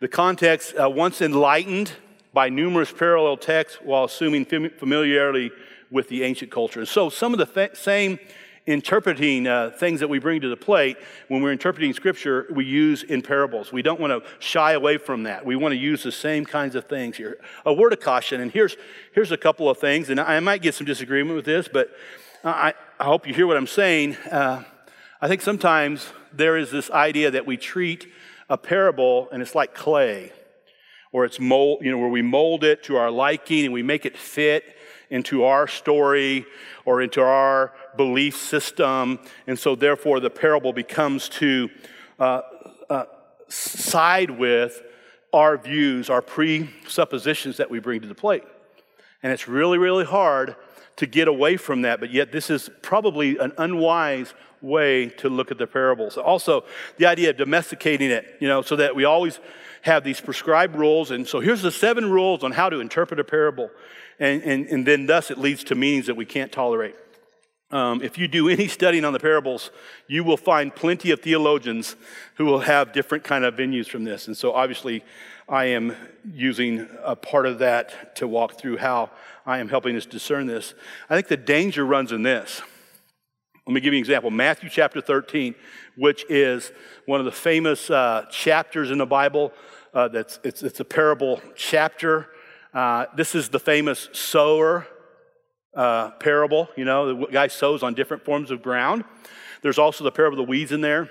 the 0.02 0.10
context, 0.10 0.76
uh, 0.76 0.90
once 0.90 1.22
enlightened 1.22 1.94
by 2.34 2.50
numerous 2.50 2.92
parallel 2.92 3.38
texts 3.38 3.80
while 3.82 4.04
assuming 4.04 4.44
familiarity 4.44 5.52
with 5.90 6.10
the 6.10 6.24
ancient 6.24 6.52
culture. 6.52 6.80
And 6.80 6.90
so 6.90 7.10
some 7.10 7.32
of 7.32 7.40
the 7.40 7.46
th- 7.46 7.78
same 7.78 8.20
interpreting 8.66 9.46
uh, 9.46 9.72
things 9.72 10.00
that 10.00 10.08
we 10.08 10.20
bring 10.20 10.40
to 10.42 10.50
the 10.50 10.58
plate 10.58 10.98
when 11.28 11.42
we're 11.42 11.52
interpreting 11.52 11.94
scripture 11.94 12.48
we 12.50 12.64
use 12.64 13.04
in 13.04 13.22
parables. 13.22 13.74
We 13.74 13.82
don't 13.82 14.00
want 14.00 14.12
to 14.12 14.30
shy 14.40 14.72
away 14.72 14.98
from 14.98 15.24
that. 15.24 15.46
We 15.46 15.56
want 15.56 15.74
to 15.74 15.78
use 15.78 16.04
the 16.04 16.12
same 16.14 16.46
kinds 16.46 16.76
of 16.76 16.86
things 16.86 17.18
here. 17.18 17.38
A 17.66 17.74
word 17.74 17.92
of 17.92 18.00
caution 18.00 18.40
and 18.40 18.52
here's 18.52 18.78
here's 19.14 19.32
a 19.32 19.38
couple 19.38 19.70
of 19.70 19.78
things 19.78 20.10
and 20.10 20.20
i 20.20 20.40
might 20.40 20.62
get 20.62 20.76
some 20.76 20.86
disagreement 20.86 21.36
with 21.36 21.46
this 21.46 21.68
but 21.68 21.90
i, 22.44 22.74
I 23.00 23.04
hope 23.06 23.28
you 23.28 23.34
hear 23.34 23.48
what 23.48 23.58
i'm 23.58 23.68
saying. 23.68 24.16
Uh, 24.30 24.64
i 25.22 25.28
think 25.28 25.42
sometimes 25.42 26.12
there 26.32 26.58
is 26.58 26.72
this 26.72 26.90
idea 26.92 27.32
that 27.32 27.46
we 27.46 27.58
treat 27.58 28.08
a 28.50 28.58
parable 28.58 29.30
and 29.32 29.42
it's 29.42 29.56
like 29.56 29.74
clay 29.74 30.32
or 31.12 31.26
it's 31.26 31.40
mold 31.40 31.80
you 31.82 31.92
know 31.92 31.98
where 31.98 32.10
we 32.10 32.22
mold 32.22 32.64
it 32.64 32.84
to 32.84 32.98
our 32.98 33.12
liking 33.12 33.66
and 33.66 33.74
we 33.74 33.84
make 33.84 34.06
it 34.06 34.18
fit 34.18 34.76
into 35.10 35.44
our 35.44 35.68
story 35.68 36.46
or 36.86 37.02
into 37.02 37.22
our 37.22 37.72
belief 37.98 38.38
system. 38.38 39.20
And 39.48 39.58
so, 39.58 39.76
therefore, 39.76 40.20
the 40.20 40.30
parable 40.30 40.74
becomes 40.74 41.30
to 41.30 41.70
uh, 42.20 42.42
uh, 42.90 43.06
side 43.50 44.32
with 44.32 44.82
our 45.32 45.58
views, 45.58 46.10
our 46.10 46.22
presuppositions 46.22 47.58
that 47.58 47.70
we 47.70 47.80
bring 47.80 48.02
to 48.02 48.08
the 48.08 48.16
plate. 48.16 48.44
And 49.24 49.32
it's 49.32 49.48
really, 49.48 49.78
really 49.78 50.06
hard 50.06 50.56
to 50.98 51.08
get 51.08 51.28
away 51.28 51.58
from 51.58 51.82
that, 51.82 52.00
but 52.00 52.12
yet 52.12 52.32
this 52.32 52.50
is 52.50 52.70
probably 52.82 53.38
an 53.40 53.52
unwise 53.58 54.34
way 54.62 55.10
to 55.10 55.28
look 55.28 55.50
at 55.50 55.58
the 55.58 55.66
parables. 55.66 56.18
Also, 56.18 56.64
the 56.98 57.06
idea 57.08 57.32
of 57.32 57.38
domesticating 57.38 58.12
it, 58.12 58.38
you 58.40 58.48
know, 58.48 58.62
so 58.62 58.76
that 58.76 58.96
we 58.96 59.04
always 59.04 59.40
have 59.82 60.04
these 60.04 60.22
prescribed 60.22 60.76
rules. 60.76 61.12
And 61.12 61.28
so 61.28 61.40
here's 61.40 61.62
the 61.62 61.72
seven 61.72 62.12
rules 62.12 62.44
on 62.44 62.52
how 62.52 62.70
to 62.70 62.80
interpret 62.80 63.20
a 63.20 63.24
parable. 63.24 63.70
And, 64.20 64.42
and, 64.44 64.66
and 64.68 64.86
then 64.86 65.08
thus 65.08 65.32
it 65.32 65.38
leads 65.38 65.64
to 65.66 65.76
meanings 65.76 66.06
that 66.06 66.16
we 66.16 66.26
can't 66.26 66.52
tolerate. 66.52 66.96
Um, 67.74 68.04
if 68.04 68.20
you 68.20 68.28
do 68.28 68.50
any 68.50 68.68
studying 68.80 69.04
on 69.04 69.14
the 69.14 69.20
parables, 69.20 69.72
you 70.08 70.24
will 70.24 70.38
find 70.38 70.74
plenty 70.74 71.10
of 71.10 71.22
theologians 71.22 71.96
who 72.36 72.46
will 72.46 72.60
have 72.60 72.94
different 72.94 73.24
kind 73.24 73.44
of 73.44 73.56
venues 73.56 73.88
from 73.88 74.04
this. 74.04 74.28
And 74.28 74.38
so 74.38 74.54
obviously, 74.54 75.04
I 75.50 75.66
am 75.66 75.96
using 76.24 76.88
a 77.04 77.16
part 77.16 77.48
of 77.48 77.58
that 77.60 78.16
to 78.18 78.28
walk 78.28 78.60
through 78.60 78.78
how 78.78 79.10
I 79.44 79.58
am 79.58 79.70
helping 79.70 79.96
us 79.96 80.06
discern 80.06 80.46
this. 80.46 80.76
I 81.10 81.16
think 81.16 81.30
the 81.30 81.36
danger 81.36 81.84
runs 81.84 82.12
in 82.12 82.22
this. 82.22 82.62
Let 83.66 83.74
me 83.74 83.82
give 83.82 83.94
you 83.94 83.98
an 83.98 84.04
example. 84.04 84.30
Matthew 84.30 84.70
chapter 84.70 85.02
13, 85.02 85.56
which 85.98 86.26
is 86.30 86.72
one 87.08 87.20
of 87.20 87.26
the 87.26 87.32
famous 87.32 87.90
uh, 87.90 88.28
chapters 88.30 88.92
in 88.92 89.00
the 89.00 89.08
Bible. 89.08 89.52
Uh, 89.96 90.10
that's, 90.10 90.40
it's, 90.44 90.62
it's 90.62 90.80
a 90.80 90.86
parable 90.86 91.42
chapter. 91.56 92.28
Uh, 92.72 93.08
this 93.16 93.34
is 93.34 93.50
the 93.50 93.60
famous 93.60 94.10
sower 94.14 94.86
uh, 95.76 96.12
parable. 96.12 96.70
You 96.76 96.86
know, 96.86 97.14
the 97.14 97.28
guy 97.28 97.48
sows 97.48 97.84
on 97.84 97.94
different 97.94 98.24
forms 98.26 98.52
of 98.52 98.62
ground. 98.62 99.04
There's 99.62 99.78
also 99.78 100.04
the 100.04 100.12
parable 100.12 100.40
of 100.40 100.46
the 100.46 100.50
weeds 100.50 100.72
in 100.72 100.82
there. 100.82 101.10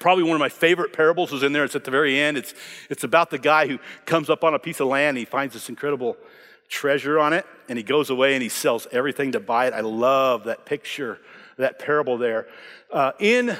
Probably 0.00 0.24
one 0.24 0.34
of 0.34 0.40
my 0.40 0.48
favorite 0.48 0.92
parables 0.92 1.32
is 1.32 1.42
in 1.42 1.52
there. 1.52 1.64
It's 1.64 1.76
at 1.76 1.84
the 1.84 1.90
very 1.90 2.18
end. 2.18 2.36
It's, 2.36 2.54
it's 2.88 3.04
about 3.04 3.30
the 3.30 3.38
guy 3.38 3.66
who 3.68 3.78
comes 4.04 4.28
up 4.28 4.42
on 4.42 4.54
a 4.54 4.58
piece 4.58 4.80
of 4.80 4.88
land 4.88 5.10
and 5.10 5.18
he 5.18 5.24
finds 5.24 5.54
this 5.54 5.68
incredible 5.68 6.16
treasure 6.68 7.18
on 7.18 7.32
it 7.32 7.46
and 7.68 7.78
he 7.78 7.82
goes 7.82 8.10
away 8.10 8.34
and 8.34 8.42
he 8.42 8.48
sells 8.48 8.86
everything 8.92 9.32
to 9.32 9.40
buy 9.40 9.66
it. 9.66 9.74
I 9.74 9.80
love 9.80 10.44
that 10.44 10.64
picture, 10.64 11.18
that 11.56 11.78
parable 11.78 12.18
there. 12.18 12.48
Uh, 12.92 13.12
in 13.20 13.56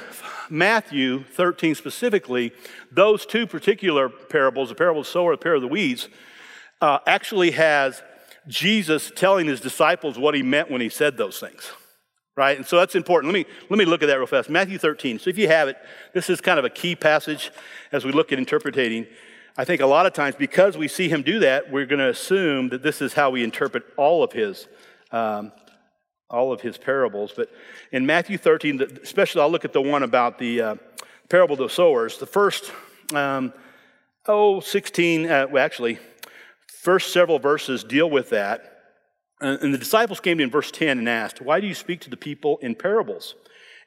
Matthew 0.49 1.23
13 1.23 1.75
specifically, 1.75 2.51
those 2.91 3.25
two 3.25 3.47
particular 3.47 4.09
parables, 4.09 4.69
the 4.69 4.75
parable 4.75 5.01
of 5.01 5.07
the 5.07 5.11
sower, 5.11 5.33
the 5.33 5.37
parable 5.37 5.63
of 5.63 5.69
the 5.69 5.73
weeds, 5.73 6.09
uh, 6.81 6.99
actually 7.05 7.51
has 7.51 8.01
Jesus 8.47 9.11
telling 9.15 9.47
his 9.47 9.61
disciples 9.61 10.17
what 10.17 10.33
he 10.33 10.43
meant 10.43 10.71
when 10.71 10.81
he 10.81 10.89
said 10.89 11.17
those 11.17 11.39
things. 11.39 11.71
Right? 12.35 12.57
And 12.57 12.65
so 12.65 12.77
that's 12.77 12.95
important. 12.95 13.33
Let 13.33 13.39
me, 13.39 13.53
let 13.69 13.77
me 13.77 13.85
look 13.85 14.01
at 14.03 14.07
that 14.07 14.17
real 14.17 14.25
fast. 14.25 14.49
Matthew 14.49 14.77
13. 14.77 15.19
So 15.19 15.29
if 15.29 15.37
you 15.37 15.47
have 15.47 15.67
it, 15.67 15.75
this 16.13 16.29
is 16.29 16.41
kind 16.41 16.57
of 16.57 16.65
a 16.65 16.69
key 16.69 16.95
passage 16.95 17.51
as 17.91 18.05
we 18.05 18.11
look 18.11 18.31
at 18.31 18.39
interpreting. 18.39 19.05
I 19.57 19.65
think 19.65 19.81
a 19.81 19.85
lot 19.85 20.05
of 20.05 20.13
times, 20.13 20.35
because 20.35 20.77
we 20.77 20.87
see 20.87 21.09
him 21.09 21.23
do 21.23 21.39
that, 21.39 21.69
we're 21.69 21.85
going 21.85 21.99
to 21.99 22.09
assume 22.09 22.69
that 22.69 22.83
this 22.83 23.01
is 23.01 23.13
how 23.13 23.29
we 23.31 23.43
interpret 23.43 23.83
all 23.97 24.23
of 24.23 24.31
his 24.31 24.67
um, 25.11 25.51
all 26.31 26.51
of 26.51 26.61
his 26.61 26.77
parables. 26.77 27.33
But 27.35 27.51
in 27.91 28.05
Matthew 28.05 28.37
13, 28.37 28.99
especially 29.03 29.41
I'll 29.41 29.51
look 29.51 29.65
at 29.65 29.73
the 29.73 29.81
one 29.81 30.03
about 30.03 30.39
the 30.39 30.61
uh, 30.61 30.75
parable 31.29 31.53
of 31.53 31.59
the 31.59 31.69
sowers. 31.69 32.17
The 32.17 32.25
first, 32.25 32.71
um, 33.13 33.53
oh, 34.27 34.61
16, 34.61 35.29
uh, 35.29 35.47
well, 35.51 35.63
actually, 35.63 35.99
first 36.81 37.13
several 37.13 37.39
verses 37.39 37.83
deal 37.83 38.09
with 38.09 38.29
that. 38.31 38.67
And 39.39 39.73
the 39.73 39.77
disciples 39.77 40.19
came 40.19 40.37
to 40.37 40.43
him 40.43 40.47
in 40.47 40.51
verse 40.51 40.71
10 40.71 40.99
and 40.99 41.09
asked, 41.09 41.41
Why 41.41 41.59
do 41.59 41.67
you 41.67 41.73
speak 41.73 42.01
to 42.01 42.09
the 42.09 42.17
people 42.17 42.57
in 42.61 42.75
parables? 42.75 43.35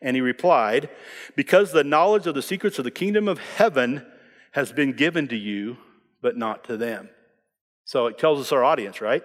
And 0.02 0.16
he 0.16 0.20
replied, 0.20 0.88
Because 1.36 1.70
the 1.70 1.84
knowledge 1.84 2.26
of 2.26 2.34
the 2.34 2.42
secrets 2.42 2.78
of 2.78 2.84
the 2.84 2.90
kingdom 2.90 3.28
of 3.28 3.38
heaven 3.38 4.04
has 4.52 4.72
been 4.72 4.92
given 4.92 5.28
to 5.28 5.36
you, 5.36 5.76
but 6.22 6.36
not 6.36 6.64
to 6.64 6.76
them. 6.76 7.08
So 7.84 8.06
it 8.06 8.18
tells 8.18 8.40
us 8.40 8.50
our 8.50 8.64
audience, 8.64 9.00
right? 9.00 9.22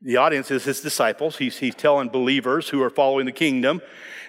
The 0.00 0.16
audience 0.16 0.50
is 0.50 0.64
his 0.64 0.80
disciples. 0.80 1.36
He's, 1.36 1.58
he's 1.58 1.76
telling 1.76 2.08
believers 2.08 2.70
who 2.70 2.82
are 2.82 2.90
following 2.90 3.26
the 3.26 3.32
kingdom. 3.32 3.80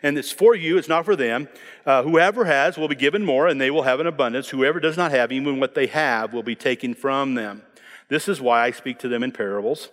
And 0.03 0.17
it's 0.17 0.31
for 0.31 0.55
you, 0.55 0.77
it's 0.77 0.87
not 0.89 1.05
for 1.05 1.15
them. 1.15 1.49
Uh, 1.85 2.03
whoever 2.03 2.45
has 2.45 2.77
will 2.77 2.87
be 2.87 2.95
given 2.95 3.25
more, 3.25 3.47
and 3.47 3.59
they 3.59 3.71
will 3.71 3.83
have 3.83 3.99
an 3.99 4.05
abundance. 4.05 4.49
Whoever 4.49 4.79
does 4.79 4.97
not 4.97 5.11
have, 5.11 5.31
even 5.31 5.59
what 5.59 5.73
they 5.73 5.87
have, 5.87 6.31
will 6.31 6.43
be 6.43 6.55
taken 6.55 6.93
from 6.93 7.33
them. 7.33 7.63
This 8.09 8.27
is 8.27 8.41
why 8.41 8.63
I 8.63 8.71
speak 8.71 8.99
to 8.99 9.07
them 9.07 9.23
in 9.23 9.31
parables. 9.31 9.89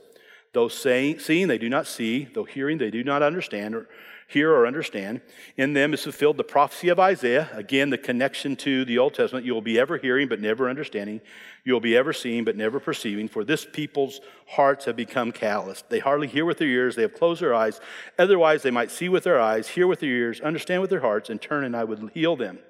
Though 0.53 0.69
saying, 0.69 1.21
seeing, 1.21 1.49
they 1.49 1.59
do 1.59 1.69
not 1.69 1.87
see. 1.87 2.25
Though 2.25 2.45
hearing, 2.45 2.79
they 2.79 2.91
do 2.91 3.05
not 3.05 3.23
understand 3.23 3.75
or 3.75 3.89
hear 4.27 4.53
or 4.53 4.67
understand. 4.67 5.21
In 5.57 5.73
them 5.75 5.93
is 5.93 6.03
fulfilled 6.03 6.37
the 6.37 6.45
prophecy 6.45 6.89
of 6.89 7.01
Isaiah. 7.01 7.49
Again, 7.53 7.91
the 7.91 7.99
connection 7.99 8.57
to 8.57 8.85
the 8.85 8.99
Old 8.99 9.15
Testament. 9.15 9.45
You 9.45 9.55
will 9.55 9.61
be 9.61 9.79
ever 9.79 9.97
hearing, 9.97 10.29
but 10.29 10.41
never 10.41 10.69
understanding. 10.69 11.21
You 11.65 11.73
will 11.73 11.81
be 11.81 11.97
ever 11.97 12.13
seeing, 12.13 12.45
but 12.45 12.57
never 12.57 12.81
perceiving. 12.81 13.29
For 13.29 13.45
this 13.45 13.65
people's 13.65 14.21
hearts 14.47 14.85
have 14.85 14.97
become 14.97 15.33
calloused. 15.33 15.89
They 15.89 15.99
hardly 15.99 16.29
hear 16.29 16.45
with 16.45 16.59
their 16.59 16.69
ears. 16.69 16.97
They 16.97 17.03
have 17.03 17.15
closed 17.15 17.43
their 17.43 17.55
eyes. 17.55 17.81
Otherwise, 18.19 18.63
they 18.63 18.71
might 18.71 18.91
see 18.91 19.09
with 19.09 19.25
their 19.25 19.41
eyes, 19.41 19.69
hear 19.69 19.87
with 19.87 20.01
their 20.01 20.11
ears, 20.11 20.41
understand 20.41 20.81
with 20.81 20.91
their 20.91 21.01
hearts, 21.01 21.29
and 21.29 21.41
turn, 21.41 21.65
and 21.65 21.77
I 21.77 21.85
would 21.85 22.11
heal 22.15 22.37
them. 22.37 22.61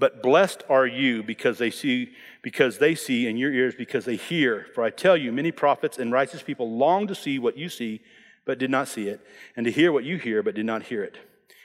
But 0.00 0.22
blessed 0.22 0.64
are 0.70 0.86
you 0.86 1.22
because 1.22 1.58
they 1.58 1.70
see, 1.70 2.12
because 2.40 2.78
they 2.78 2.94
see, 2.94 3.28
and 3.28 3.38
your 3.38 3.52
ears 3.52 3.74
because 3.76 4.06
they 4.06 4.16
hear. 4.16 4.66
For 4.74 4.82
I 4.82 4.88
tell 4.88 5.14
you, 5.14 5.30
many 5.30 5.52
prophets 5.52 5.98
and 5.98 6.10
righteous 6.10 6.42
people 6.42 6.74
long 6.74 7.06
to 7.06 7.14
see 7.14 7.38
what 7.38 7.58
you 7.58 7.68
see, 7.68 8.00
but 8.46 8.58
did 8.58 8.70
not 8.70 8.88
see 8.88 9.08
it, 9.08 9.20
and 9.54 9.66
to 9.66 9.70
hear 9.70 9.92
what 9.92 10.04
you 10.04 10.16
hear, 10.16 10.42
but 10.42 10.54
did 10.54 10.64
not 10.64 10.84
hear 10.84 11.04
it. 11.04 11.18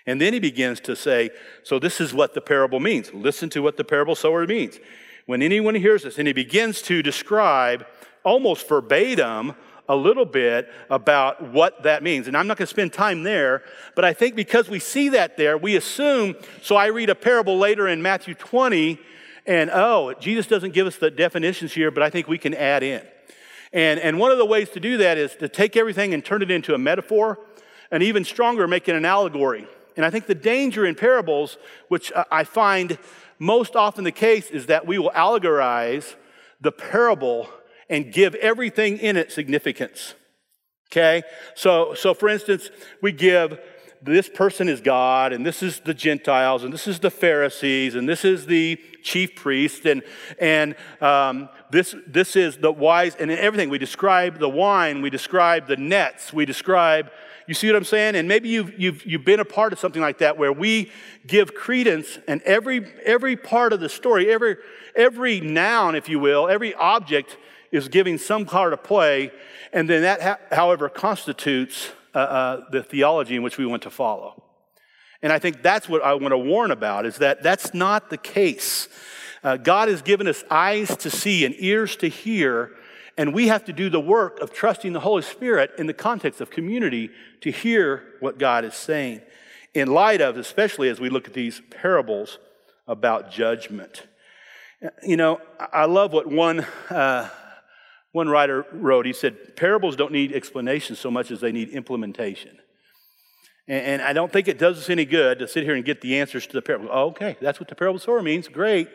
And 0.06 0.20
then 0.20 0.34
he 0.34 0.40
begins 0.40 0.82
to 0.82 0.98
say, 0.98 1.30
So 1.64 1.80
this 1.80 2.02
is 2.02 2.14
what 2.14 2.34
the 2.34 2.42
parable 2.42 2.82
means. 2.82 3.14
Listen 3.14 3.50
to 3.52 3.62
what 3.62 3.78
the 3.78 3.86
parable 3.86 4.16
sower 4.16 4.46
means. 4.46 4.80
When 5.26 5.42
anyone 5.42 5.74
hears 5.74 6.04
this, 6.04 6.20
and 6.20 6.28
he 6.28 6.34
begins 6.34 6.82
to 6.84 7.02
describe 7.02 7.88
almost 8.26 8.68
verbatim 8.68 9.56
a 9.88 9.96
little 9.96 10.26
bit 10.26 10.70
about 10.90 11.42
what 11.52 11.84
that 11.84 12.04
means. 12.04 12.28
And 12.28 12.36
I'm 12.36 12.48
not 12.48 12.58
going 12.58 12.66
to 12.66 12.72
spend 12.72 12.94
time 12.94 13.24
there, 13.24 13.64
but 13.96 14.04
I 14.04 14.14
think 14.14 14.36
because 14.36 14.70
we 14.70 14.80
see 14.80 15.10
that 15.10 15.38
there, 15.38 15.58
we 15.58 15.76
assume. 15.76 16.36
So 16.62 16.76
I 16.76 16.88
read 16.88 17.10
a 17.10 17.16
parable 17.16 17.58
later 17.58 17.88
in 17.88 18.02
Matthew 18.02 18.34
20, 18.34 19.00
and 19.46 19.70
oh, 19.72 20.14
Jesus 20.20 20.48
doesn't 20.48 20.74
give 20.74 20.88
us 20.88 20.98
the 20.98 21.12
definitions 21.12 21.74
here, 21.74 21.92
but 21.92 22.02
I 22.02 22.10
think 22.10 22.28
we 22.28 22.38
can 22.38 22.54
add 22.54 22.82
in. 22.82 23.02
And, 23.74 24.00
and 24.00 24.18
one 24.20 24.32
of 24.32 24.38
the 24.38 24.46
ways 24.46 24.70
to 24.72 24.80
do 24.80 24.98
that 24.98 25.18
is 25.18 25.36
to 25.36 25.50
take 25.50 25.76
everything 25.76 26.14
and 26.14 26.24
turn 26.24 26.42
it 26.42 26.50
into 26.50 26.74
a 26.74 26.78
metaphor, 26.78 27.40
and 27.92 28.02
even 28.02 28.24
stronger, 28.24 28.68
make 28.68 28.88
it 28.88 28.96
an 28.96 29.06
allegory. 29.06 29.68
And 29.96 30.06
I 30.06 30.10
think 30.10 30.26
the 30.26 30.36
danger 30.36 30.86
in 30.86 30.96
parables, 30.96 31.58
which 31.88 32.12
I 32.32 32.44
find 32.44 32.98
most 33.38 33.76
often 33.76 34.04
the 34.04 34.12
case, 34.12 34.50
is 34.50 34.66
that 34.66 34.88
we 34.88 34.98
will 34.98 35.12
allegorize 35.12 36.16
the 36.60 36.72
parable 36.72 37.50
and 37.90 38.12
give 38.12 38.36
everything 38.36 38.98
in 38.98 39.18
it 39.18 39.32
significance. 39.32 40.16
Okay? 40.92 41.24
So, 41.56 41.94
so 41.94 42.14
for 42.14 42.30
instance, 42.30 42.70
we 43.02 43.12
give 43.12 43.60
this 44.02 44.30
person 44.30 44.70
is 44.70 44.82
God, 44.82 45.34
and 45.34 45.44
this 45.46 45.64
is 45.64 45.80
the 45.80 45.94
Gentiles, 45.94 46.64
and 46.64 46.72
this 46.72 46.88
is 46.88 47.00
the 47.00 47.10
Pharisees, 47.10 47.96
and 47.96 48.08
this 48.08 48.24
is 48.24 48.46
the 48.46 48.80
chief 49.02 49.36
priest, 49.36 49.86
and, 49.86 50.04
and 50.40 50.76
um, 51.02 51.50
this, 51.72 51.96
this 52.06 52.36
is 52.36 52.58
the 52.58 52.72
wise, 52.72 53.16
and 53.16 53.32
everything. 53.32 53.70
We 53.70 53.80
describe 53.80 54.38
the 54.38 54.50
wine, 54.50 55.02
we 55.02 55.10
describe 55.10 55.68
the 55.68 55.78
nets, 55.78 56.32
we 56.32 56.46
describe, 56.46 57.10
you 57.48 57.56
see 57.56 57.68
what 57.68 57.76
I'm 57.76 57.84
saying? 57.84 58.16
And 58.16 58.28
maybe 58.28 58.50
you've, 58.50 58.80
you've, 58.80 59.06
you've 59.06 59.26
been 59.26 59.40
a 59.40 59.46
part 59.46 59.74
of 59.74 59.80
something 59.80 60.02
like 60.02 60.20
that 60.20 60.38
where 60.38 60.54
we 60.54 60.92
give 61.26 61.56
credence, 61.56 62.20
and 62.28 62.44
every, 62.44 62.86
every 63.04 63.36
part 63.36 63.74
of 63.74 63.80
the 63.80 63.90
story, 63.90 64.32
every, 64.32 64.58
every 64.96 65.42
noun, 65.42 65.96
if 65.96 66.10
you 66.10 66.20
will, 66.20 66.48
every 66.48 66.76
object 66.76 67.38
is 67.72 67.88
giving 67.88 68.18
some 68.18 68.46
part 68.46 68.74
of 68.74 68.84
play, 68.84 69.32
and 69.74 69.90
then 69.90 70.02
that, 70.04 70.54
however, 70.54 70.90
constitutes 70.90 71.90
uh, 72.14 72.20
uh, 72.20 72.70
the 72.72 72.82
theology 72.82 73.36
in 73.36 73.44
which 73.44 73.58
we 73.58 73.66
want 73.66 73.84
to 73.84 73.90
follow. 73.90 74.42
And 75.22 75.34
I 75.34 75.40
think 75.40 75.62
that's 75.62 75.90
what 75.90 76.04
I 76.04 76.14
want 76.14 76.32
to 76.32 76.38
warn 76.38 76.72
about 76.72 77.06
is 77.06 77.18
that 77.18 77.42
that's 77.42 77.74
not 77.74 78.10
the 78.10 78.18
case. 78.18 78.88
Uh, 79.44 79.58
God 79.58 79.90
has 79.90 80.02
given 80.02 80.28
us 80.28 80.44
eyes 80.50 80.96
to 80.98 81.10
see 81.10 81.46
and 81.46 81.56
ears 81.58 81.96
to 81.98 82.08
hear, 82.08 82.72
and 83.18 83.34
we 83.34 83.48
have 83.48 83.66
to 83.66 83.74
do 83.74 83.90
the 83.90 84.00
work 84.00 84.40
of 84.40 84.54
trusting 84.54 84.94
the 84.94 85.00
Holy 85.00 85.22
Spirit 85.22 85.72
in 85.78 85.88
the 85.88 85.94
context 85.94 86.42
of 86.42 86.50
community 86.50 87.10
to 87.42 87.52
hear 87.52 88.04
what 88.20 88.38
God 88.38 88.66
is 88.66 88.76
saying, 88.76 89.22
in 89.74 89.88
light 89.88 90.22
of, 90.22 90.38
especially 90.38 90.90
as 90.90 91.00
we 91.00 91.10
look 91.10 91.28
at 91.28 91.34
these 91.34 91.62
parables 91.70 92.40
about 92.88 93.32
judgment. 93.32 94.04
You 95.04 95.18
know, 95.18 95.42
I 95.60 95.86
love 95.86 96.14
what 96.14 96.28
one 96.28 96.66
uh, 96.90 97.30
one 98.16 98.30
writer 98.30 98.66
wrote, 98.72 99.06
he 99.06 99.12
said, 99.12 99.58
Parables 99.58 99.98
don't 99.98 100.14
need 100.14 100.32
explanation 100.32 100.96
so 100.96 101.12
much 101.12 101.32
as 101.32 101.42
they 101.42 101.52
need 101.52 101.68
implementation. 101.72 102.58
And, 103.68 103.86
and 103.86 104.02
I 104.02 104.14
don't 104.14 104.32
think 104.32 104.48
it 104.48 104.58
does 104.58 104.78
us 104.78 104.90
any 104.90 105.04
good 105.04 105.40
to 105.40 105.50
sit 105.50 105.66
here 105.66 105.76
and 105.76 105.84
get 105.84 106.00
the 106.00 106.18
answers 106.18 106.48
to 106.48 106.54
the 106.54 106.62
parable. 106.62 106.88
Okay, 106.90 107.36
that's 107.42 107.60
what 107.60 107.68
the 107.68 107.76
parable 107.76 108.00
sower 108.00 108.24
means. 108.24 108.48
Great. 108.48 108.88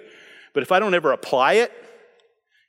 But 0.54 0.62
if 0.62 0.72
I 0.72 0.78
don't 0.80 0.94
ever 0.94 1.12
apply 1.12 1.54
it, 1.54 1.70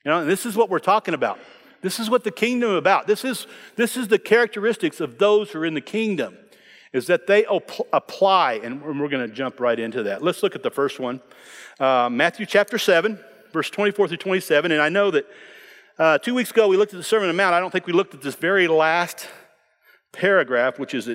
you 0.03 0.11
know, 0.11 0.19
and 0.19 0.29
this 0.29 0.45
is 0.45 0.57
what 0.57 0.69
we're 0.69 0.79
talking 0.79 1.13
about. 1.13 1.39
This 1.79 2.01
is 2.01 2.09
what 2.09 2.25
the 2.25 2.31
kingdom 2.31 2.71
is 2.71 2.77
about. 2.77 3.07
This 3.07 3.23
is, 3.23 3.47
this 3.77 3.95
is 3.95 4.09
the 4.09 4.19
characteristics 4.19 4.99
of 4.99 5.19
those 5.19 5.51
who 5.51 5.59
are 5.59 5.65
in 5.65 5.73
the 5.73 5.79
kingdom, 5.79 6.37
is 6.91 7.07
that 7.07 7.27
they 7.27 7.45
op- 7.45 7.87
apply, 7.93 8.59
and 8.61 8.81
we're 8.83 9.07
going 9.07 9.25
to 9.25 9.33
jump 9.33 9.61
right 9.61 9.79
into 9.79 10.03
that. 10.03 10.21
Let's 10.21 10.43
look 10.43 10.55
at 10.55 10.63
the 10.63 10.69
first 10.69 10.99
one 10.99 11.21
uh, 11.79 12.09
Matthew 12.11 12.45
chapter 12.45 12.77
7, 12.77 13.17
verse 13.53 13.69
24 13.69 14.09
through 14.09 14.17
27. 14.17 14.73
And 14.73 14.81
I 14.81 14.89
know 14.89 15.11
that 15.11 15.25
uh, 16.01 16.17
two 16.17 16.33
weeks 16.33 16.49
ago, 16.49 16.67
we 16.67 16.77
looked 16.77 16.95
at 16.95 16.97
the 16.97 17.03
Sermon 17.03 17.29
on 17.29 17.35
the 17.35 17.37
Mount. 17.37 17.53
I 17.53 17.59
don't 17.59 17.69
think 17.69 17.85
we 17.85 17.93
looked 17.93 18.15
at 18.15 18.23
this 18.23 18.33
very 18.33 18.67
last 18.67 19.27
paragraph, 20.11 20.79
which 20.79 20.95
is 20.95 21.07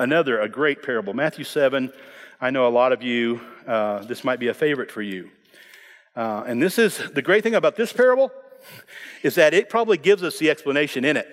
another, 0.00 0.40
a 0.40 0.48
great 0.48 0.82
parable. 0.82 1.14
Matthew 1.14 1.44
7, 1.44 1.92
I 2.40 2.50
know 2.50 2.66
a 2.66 2.68
lot 2.68 2.92
of 2.92 3.00
you, 3.00 3.40
uh, 3.64 4.00
this 4.00 4.24
might 4.24 4.40
be 4.40 4.48
a 4.48 4.54
favorite 4.54 4.90
for 4.90 5.02
you. 5.02 5.30
Uh, 6.16 6.42
and 6.48 6.60
this 6.60 6.80
is 6.80 6.98
the 7.12 7.22
great 7.22 7.44
thing 7.44 7.54
about 7.54 7.76
this 7.76 7.92
parable 7.92 8.32
is 9.22 9.36
that 9.36 9.54
it 9.54 9.68
probably 9.68 9.96
gives 9.96 10.24
us 10.24 10.36
the 10.40 10.50
explanation 10.50 11.04
in 11.04 11.16
it. 11.16 11.28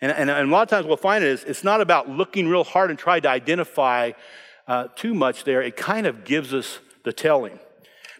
And, 0.00 0.12
and, 0.12 0.30
and 0.30 0.48
a 0.48 0.52
lot 0.52 0.62
of 0.62 0.68
times 0.68 0.86
we'll 0.86 0.96
find 0.96 1.24
it 1.24 1.30
is 1.30 1.42
it's 1.42 1.64
not 1.64 1.80
about 1.80 2.08
looking 2.08 2.46
real 2.46 2.62
hard 2.62 2.90
and 2.90 2.98
trying 3.00 3.22
to 3.22 3.30
identify 3.30 4.12
uh, 4.68 4.86
too 4.94 5.12
much 5.12 5.42
there. 5.42 5.60
It 5.60 5.76
kind 5.76 6.06
of 6.06 6.22
gives 6.22 6.54
us 6.54 6.78
the 7.02 7.12
telling. 7.12 7.58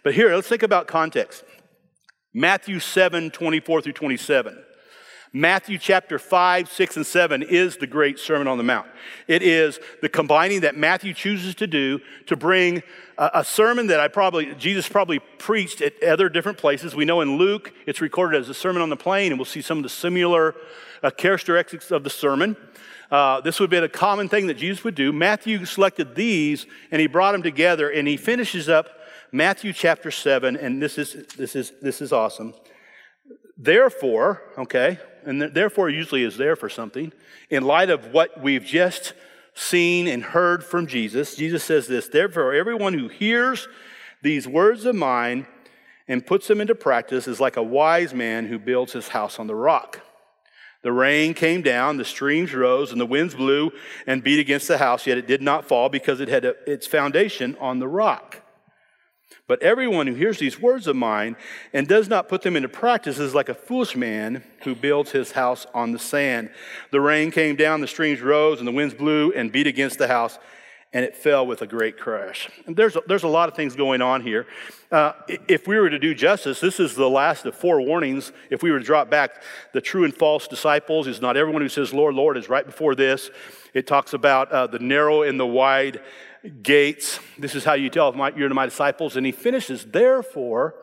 But 0.03 0.15
here, 0.15 0.35
let's 0.35 0.49
think 0.49 0.65
about 0.65 0.89
context. 0.89 1.45
Matthew 2.33 2.79
7 2.79 3.31
24 3.31 3.83
through 3.83 3.93
27. 3.93 4.59
Matthew 5.33 5.79
chapter 5.79 6.19
5, 6.19 6.69
6, 6.69 6.97
and 6.97 7.07
7 7.07 7.43
is 7.45 7.77
the 7.77 7.87
great 7.87 8.19
Sermon 8.19 8.49
on 8.49 8.59
the 8.59 8.65
Mount. 8.65 8.89
It 9.29 9.43
is 9.43 9.79
the 10.03 10.09
combining 10.09 10.63
that 10.63 10.77
Matthew 10.77 11.15
chooses 11.15 11.55
to 11.57 11.69
do 11.69 12.01
to 12.27 12.35
bring 12.35 12.83
a, 13.17 13.31
a, 13.35 13.45
sermon 13.45 13.87
that 13.89 14.01
I 14.01 14.09
probably, 14.09 14.57
Jesus 14.57 14.89
probably 14.89 15.21
preached 15.39 15.83
at 15.83 16.03
other 16.03 16.29
different 16.29 16.59
places. 16.59 16.97
We 16.97 17.05
know 17.05 17.21
in 17.21 17.37
Luke 17.37 17.73
it's 17.87 18.01
recorded 18.01 18.41
as 18.41 18.49
a 18.49 18.55
sermon 18.55 18.83
on 18.83 18.89
the 18.89 18.97
plain, 18.97 19.31
and 19.31 19.39
we'll 19.39 19.45
see 19.45 19.63
some 19.63 19.79
of 19.79 19.85
the 19.85 19.89
similar 19.89 20.57
uh, 21.01 21.11
characteristics 21.11 21.93
of 21.93 22.03
the 22.03 22.11
sermon. 22.11 22.57
Uh, 23.09 23.41
this 23.41 23.61
would 23.61 23.71
be 23.71 23.77
a 23.77 23.89
common 23.89 24.29
thing 24.29 24.49
that 24.49 24.55
Jesus 24.55 24.83
would 24.83 24.97
do. 24.97 25.13
Matthew 25.13 25.65
selected 25.65 26.17
these 26.17 26.67
and 26.91 27.01
he 27.01 27.07
brought 27.07 27.33
them 27.33 27.43
together, 27.43 27.89
and 27.89 28.09
he 28.09 28.17
finishes 28.17 28.69
up 28.69 29.00
Matthew 29.33 29.73
chapter 29.73 30.11
7, 30.11 30.57
and 30.57 30.83
this 30.83 30.99
is, 30.99 31.15
this 31.37 31.55
is, 31.55 31.73
this 31.81 32.01
is 32.01 32.13
awesome. 32.13 32.55
Therefore, 33.57 34.43
okay, 34.59 34.99
and 35.25 35.43
therefore 35.43 35.89
usually 35.89 36.25
is 36.25 36.37
there 36.37 36.57
for 36.57 36.69
something, 36.69 37.13
in 37.49 37.63
light 37.63 37.91
of 37.91 38.13
what 38.13 38.41
we've 38.43 38.65
just 38.65 39.13
seen 39.55 40.09
and 40.09 40.23
heard 40.23 40.65
from 40.65 40.87
Jesus, 40.87 41.37
Jesus 41.37 41.63
says 41.63 41.87
this 41.87 42.09
Therefore, 42.09 42.55
everyone 42.55 42.95
who 42.95 43.09
hears 43.09 43.69
these 44.23 44.49
words 44.49 44.85
of 44.85 44.97
mine 44.97 45.47
and 46.09 46.27
puts 46.27 46.49
them 46.49 46.61
into 46.61 46.75
practice 46.75 47.29
is 47.29 47.39
like 47.39 47.57
a 47.57 47.63
wise 47.63 48.13
man 48.13 48.47
who 48.47 48.59
builds 48.59 48.93
his 48.93 49.09
house 49.09 49.39
on 49.39 49.47
the 49.47 49.55
rock. 49.55 50.01
The 50.83 50.93
rain 50.93 51.35
came 51.35 51.63
down, 51.63 51.99
the 51.99 52.05
streams 52.05 52.55
rose, 52.55 52.91
and 52.91 53.01
the 53.01 53.07
winds 53.07 53.35
blew 53.35 53.71
and 54.07 54.25
beat 54.25 54.41
against 54.41 54.67
the 54.67 54.79
house, 54.79 55.07
yet 55.07 55.19
it 55.19 55.27
did 55.27 55.43
not 55.43 55.69
fall 55.69 55.89
because 55.89 56.21
it 56.21 56.29
had 56.29 56.45
its 56.45 56.87
foundation 56.87 57.57
on 57.61 57.79
the 57.79 57.89
rock. 57.89 58.40
But 59.47 59.63
everyone 59.63 60.07
who 60.07 60.15
hears 60.15 60.39
these 60.39 60.61
words 60.61 60.87
of 60.87 60.95
mine 60.95 61.37
and 61.73 61.89
does 61.89 62.09
not 62.09 62.29
put 62.29 62.43
them 62.43 62.57
into 62.57 62.69
practice 62.69 63.19
is 63.19 63.35
like 63.35 63.49
a 63.49 63.55
foolish 63.55 63.97
man 63.97 64.45
who 64.63 64.75
builds 64.75 65.11
his 65.11 65.33
house 65.33 65.67
on 65.75 65.93
the 65.93 65.99
sand. 65.99 66.51
The 66.93 67.01
rain 67.01 67.31
came 67.31 67.57
down, 67.57 67.81
the 67.81 67.89
streams 67.89 68.21
rose, 68.21 68.61
and 68.61 68.69
the 68.69 68.73
winds 68.73 68.95
blew 68.95 69.33
and 69.33 69.51
beat 69.51 69.67
against 69.67 69.99
the 69.99 70.07
house, 70.07 70.39
and 70.93 71.05
it 71.05 71.17
fell 71.17 71.47
with 71.47 71.63
a 71.63 71.67
great 71.67 71.99
crash. 71.99 72.49
And 72.67 72.77
there's, 72.77 72.97
a, 72.97 73.03
there's 73.07 73.23
a 73.23 73.29
lot 73.29 73.49
of 73.49 73.57
things 73.57 73.75
going 73.75 74.03
on 74.03 74.23
here. 74.23 74.47
Uh, 74.91 75.13
if 75.49 75.67
we 75.67 75.79
were 75.79 75.91
to 75.91 75.99
do 75.99 76.15
justice, 76.15 76.61
this 76.61 76.81
is 76.81 76.95
the 76.95 77.09
last 77.09 77.45
of 77.47 77.57
four 77.57 77.81
warnings. 77.81 78.33
If 78.51 78.63
we 78.63 78.71
were 78.71 78.79
to 78.81 78.85
drop 78.85 79.11
back, 79.11 79.43
the 79.73 79.81
true 79.81 80.05
and 80.05 80.15
false 80.15 80.49
disciples 80.49 81.07
is 81.07 81.21
not 81.21 81.37
everyone 81.37 81.63
who 81.63 81.69
says, 81.69 81.93
Lord, 81.93 82.15
Lord, 82.15 82.37
is 82.37 82.49
right 82.49 82.67
before 82.67 82.95
this. 82.95 83.31
It 83.75 83.87
talks 83.87 84.15
about 84.15 84.51
uh, 84.51 84.67
the 84.67 84.81
narrow 84.81 85.23
and 85.23 85.39
the 85.39 85.47
wide 85.47 86.01
gates. 86.63 87.21
This 87.39 87.55
is 87.55 87.65
how 87.65 87.75
you 87.75 87.91
tell 87.91 88.09
if 88.11 88.37
you're 88.37 88.49
my 88.51 88.67
disciples. 88.67 89.17
And 89.17 89.27
he 89.27 89.33
finishes, 89.33 89.85
therefore, 89.85 90.75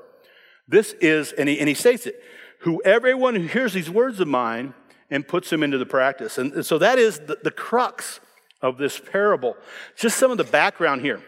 this 0.68 0.94
is, 0.94 1.32
and 1.32 1.48
he, 1.50 1.60
and 1.60 1.68
he 1.68 1.76
states 1.76 2.06
it, 2.06 2.22
who 2.60 2.82
everyone 2.84 3.36
who 3.36 3.48
hears 3.48 3.74
these 3.74 3.90
words 3.90 4.20
of 4.20 4.28
mine 4.28 4.74
and 5.10 5.28
puts 5.28 5.50
them 5.50 5.64
into 5.64 5.78
the 5.78 5.86
practice. 5.86 6.38
And, 6.38 6.54
and 6.54 6.66
so 6.66 6.78
that 6.80 7.00
is 7.00 7.20
the, 7.20 7.38
the 7.44 7.52
crux 7.52 8.20
of 8.62 8.78
this 8.78 9.00
parable. 9.00 9.56
Just 9.96 10.18
some 10.18 10.32
of 10.32 10.38
the 10.38 10.44
background 10.44 11.02
here. 11.02 11.22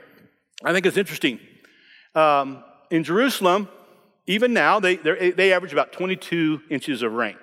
I 0.63 0.74
think 0.74 0.86
it's 0.86 0.98
interesting. 0.98 1.39
Um, 2.15 2.63
in 2.89 3.04
Jerusalem, 3.04 3.70
even 4.28 4.54
now, 4.54 4.80
they, 4.80 4.96
they 4.96 5.54
average 5.54 5.74
about 5.74 5.94
22 5.94 6.62
inches 6.70 7.02
of 7.02 7.13
rain. 7.13 7.38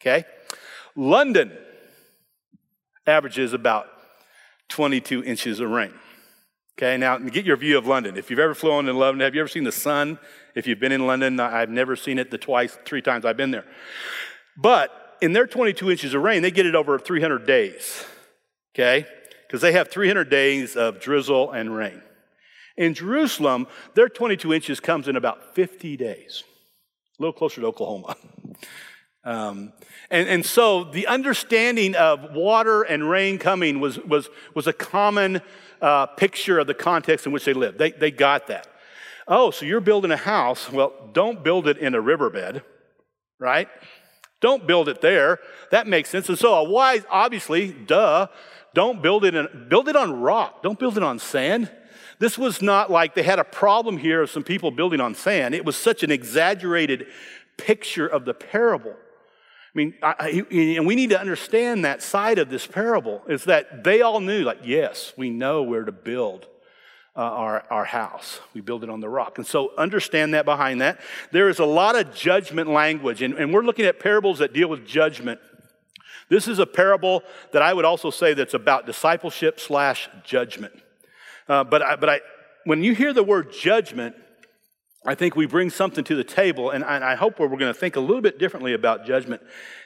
Okay? 0.00 0.24
London 0.96 1.56
averages 3.06 3.52
about 3.52 3.86
22 4.68 5.24
inches 5.24 5.60
of 5.60 5.70
rain. 5.70 5.92
Okay, 6.82 6.96
now 6.96 7.18
get 7.18 7.44
your 7.44 7.58
view 7.58 7.76
of 7.76 7.86
London. 7.86 8.16
If 8.16 8.30
you've 8.30 8.38
ever 8.38 8.54
flown 8.54 8.88
in 8.88 8.96
London, 8.96 9.20
have 9.20 9.34
you 9.34 9.42
ever 9.42 9.48
seen 9.48 9.64
the 9.64 9.70
sun? 9.70 10.18
If 10.54 10.66
you've 10.66 10.80
been 10.80 10.92
in 10.92 11.06
London, 11.06 11.38
I've 11.38 11.68
never 11.68 11.94
seen 11.94 12.18
it 12.18 12.30
the 12.30 12.38
twice, 12.38 12.78
three 12.86 13.02
times 13.02 13.26
I've 13.26 13.36
been 13.36 13.50
there. 13.50 13.66
But 14.56 15.18
in 15.20 15.34
their 15.34 15.46
22 15.46 15.90
inches 15.90 16.14
of 16.14 16.22
rain, 16.22 16.40
they 16.40 16.50
get 16.50 16.64
it 16.64 16.74
over 16.74 16.98
300 16.98 17.46
days. 17.46 18.06
Okay, 18.74 19.04
because 19.46 19.60
they 19.60 19.72
have 19.72 19.90
300 19.90 20.30
days 20.30 20.74
of 20.74 21.00
drizzle 21.00 21.50
and 21.50 21.76
rain. 21.76 22.00
In 22.78 22.94
Jerusalem, 22.94 23.66
their 23.94 24.08
22 24.08 24.54
inches 24.54 24.80
comes 24.80 25.06
in 25.06 25.16
about 25.16 25.54
50 25.54 25.98
days, 25.98 26.44
a 27.18 27.22
little 27.22 27.34
closer 27.34 27.60
to 27.60 27.66
Oklahoma. 27.66 28.16
Um, 29.22 29.72
and, 30.10 30.28
and 30.28 30.46
so 30.46 30.84
the 30.84 31.06
understanding 31.06 31.94
of 31.94 32.32
water 32.32 32.82
and 32.82 33.08
rain 33.08 33.38
coming 33.38 33.80
was, 33.80 33.98
was, 33.98 34.30
was 34.54 34.66
a 34.66 34.72
common 34.72 35.42
uh, 35.82 36.06
picture 36.06 36.58
of 36.58 36.66
the 36.66 36.74
context 36.74 37.26
in 37.26 37.32
which 37.32 37.44
they 37.44 37.52
lived. 37.52 37.78
They, 37.78 37.90
they 37.90 38.10
got 38.10 38.46
that. 38.46 38.66
Oh, 39.28 39.50
so 39.50 39.66
you're 39.66 39.80
building 39.80 40.10
a 40.10 40.16
house. 40.16 40.70
Well, 40.72 40.92
don't 41.12 41.44
build 41.44 41.68
it 41.68 41.78
in 41.78 41.94
a 41.94 42.00
riverbed, 42.00 42.62
right? 43.38 43.68
Don't 44.40 44.66
build 44.66 44.88
it 44.88 45.00
there. 45.00 45.38
That 45.70 45.86
makes 45.86 46.08
sense. 46.08 46.28
And 46.28 46.38
so 46.38 46.54
a 46.54 46.64
wise, 46.68 47.04
obviously, 47.10 47.72
duh, 47.72 48.26
don't 48.74 49.02
build 49.02 49.24
it 49.24 49.34
in, 49.34 49.66
build 49.68 49.88
it 49.88 49.96
on 49.96 50.20
rock. 50.20 50.62
Don't 50.62 50.78
build 50.78 50.96
it 50.96 51.02
on 51.02 51.18
sand. 51.18 51.70
This 52.18 52.38
was 52.38 52.60
not 52.60 52.90
like 52.90 53.14
they 53.14 53.22
had 53.22 53.38
a 53.38 53.44
problem 53.44 53.98
here 53.98 54.22
of 54.22 54.30
some 54.30 54.42
people 54.42 54.70
building 54.70 55.00
on 55.00 55.14
sand. 55.14 55.54
It 55.54 55.64
was 55.64 55.76
such 55.76 56.02
an 56.02 56.10
exaggerated 56.10 57.06
picture 57.56 58.06
of 58.06 58.24
the 58.24 58.34
parable. 58.34 58.94
I 59.72 59.78
mean, 59.78 59.94
I, 60.02 60.14
I, 60.18 60.28
and 60.50 60.86
we 60.86 60.96
need 60.96 61.10
to 61.10 61.20
understand 61.20 61.84
that 61.84 62.02
side 62.02 62.38
of 62.38 62.50
this 62.50 62.66
parable 62.66 63.22
is 63.28 63.44
that 63.44 63.84
they 63.84 64.02
all 64.02 64.18
knew, 64.18 64.42
like, 64.42 64.60
yes, 64.64 65.12
we 65.16 65.30
know 65.30 65.62
where 65.62 65.84
to 65.84 65.92
build 65.92 66.46
uh, 67.16 67.20
our, 67.20 67.64
our 67.70 67.84
house. 67.84 68.40
We 68.52 68.62
build 68.62 68.82
it 68.82 68.90
on 68.90 69.00
the 69.00 69.08
rock. 69.08 69.38
And 69.38 69.46
so 69.46 69.72
understand 69.76 70.34
that 70.34 70.44
behind 70.44 70.80
that. 70.80 71.00
There 71.30 71.48
is 71.48 71.60
a 71.60 71.64
lot 71.64 71.94
of 71.94 72.14
judgment 72.14 72.68
language, 72.68 73.22
and, 73.22 73.34
and 73.34 73.54
we're 73.54 73.62
looking 73.62 73.84
at 73.84 74.00
parables 74.00 74.40
that 74.40 74.52
deal 74.52 74.68
with 74.68 74.86
judgment. 74.86 75.40
This 76.28 76.48
is 76.48 76.58
a 76.58 76.66
parable 76.66 77.22
that 77.52 77.62
I 77.62 77.72
would 77.72 77.84
also 77.84 78.10
say 78.10 78.34
that's 78.34 78.54
about 78.54 78.86
discipleship 78.86 79.60
slash 79.60 80.08
judgment. 80.24 80.74
Uh, 81.48 81.64
but 81.64 81.82
I, 81.82 81.96
but 81.96 82.08
I, 82.08 82.20
when 82.64 82.82
you 82.82 82.94
hear 82.94 83.12
the 83.12 83.24
word 83.24 83.52
judgment, 83.52 84.16
I 85.06 85.14
think 85.14 85.34
we 85.34 85.46
bring 85.46 85.70
something 85.70 86.04
to 86.04 86.14
the 86.14 86.24
table, 86.24 86.70
and 86.70 86.84
I 86.84 87.14
hope 87.14 87.38
we're 87.38 87.48
going 87.48 87.72
to 87.72 87.74
think 87.74 87.96
a 87.96 88.00
little 88.00 88.20
bit 88.20 88.38
differently 88.38 88.74
about 88.74 89.06
judgment 89.06 89.40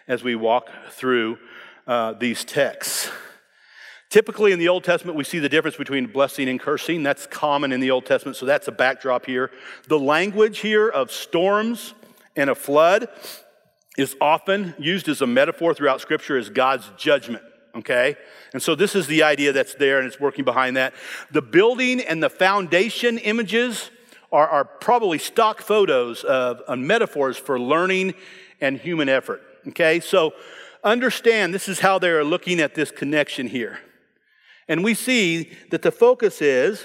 as 0.09 0.25
we 0.25 0.35
walk 0.35 0.69
through 0.91 1.39
uh, 1.87 2.15
these 2.15 2.45
texts. 2.45 3.11
Typically 4.11 4.51
in 4.51 4.59
the 4.59 4.69
Old 4.69 4.83
Testament, 4.83 5.17
we 5.17 5.23
see 5.23 5.39
the 5.39 5.49
difference 5.49 5.77
between 5.77 6.07
blessing 6.07 6.49
and 6.49 6.59
cursing. 6.59 7.05
That's 7.05 7.27
common 7.27 7.71
in 7.71 7.79
the 7.79 7.93
Old 7.93 8.07
Testament, 8.07 8.37
so 8.37 8.45
that's 8.45 8.67
a 8.67 8.73
backdrop 8.73 9.27
here. 9.27 9.53
The 9.87 9.99
language 9.99 10.59
here 10.59 10.89
of 10.89 11.13
storms 11.13 11.95
and 12.35 12.51
a 12.51 12.55
flood 12.57 13.09
is 13.97 14.17
often 14.21 14.75
used 14.79 15.09
as 15.09 15.21
a 15.21 15.27
metaphor 15.29 15.75
throughout 15.75 16.01
Scripture 16.01 16.37
as 16.37 16.49
God's 16.49 16.91
judgment. 16.97 17.45
Okay? 17.77 18.17
And 18.53 18.61
so 18.61 18.75
this 18.75 18.97
is 18.97 19.07
the 19.07 19.23
idea 19.23 19.53
that's 19.53 19.75
there, 19.75 19.99
and 19.99 20.09
it's 20.09 20.19
working 20.19 20.45
behind 20.45 20.77
that. 20.77 20.93
The 21.31 21.43
building 21.43 22.01
and 22.01 22.21
the 22.21 22.31
foundation 22.31 23.19
images 23.19 23.91
are, 24.35 24.49
are 24.49 24.65
probably 24.65 25.17
stock 25.17 25.63
photos 25.63 26.25
of 26.25 26.61
uh, 26.67 26.75
metaphors 26.75 27.37
for 27.37 27.59
learning 27.59 28.15
and 28.61 28.77
human 28.77 29.09
effort. 29.09 29.41
Okay, 29.69 30.01
so 30.01 30.35
understand 30.83 31.55
this 31.55 31.69
is 31.69 31.79
how 31.79 32.01
they 32.01 32.11
are 32.11 32.25
looking 32.25 32.59
at 32.59 32.75
this 32.75 32.91
connection 32.91 33.47
here. 33.47 33.79
And 34.69 34.83
we 34.83 34.95
see 34.95 35.53
that 35.71 35.83
the 35.83 35.93
focus 35.93 36.43
is, 36.43 36.85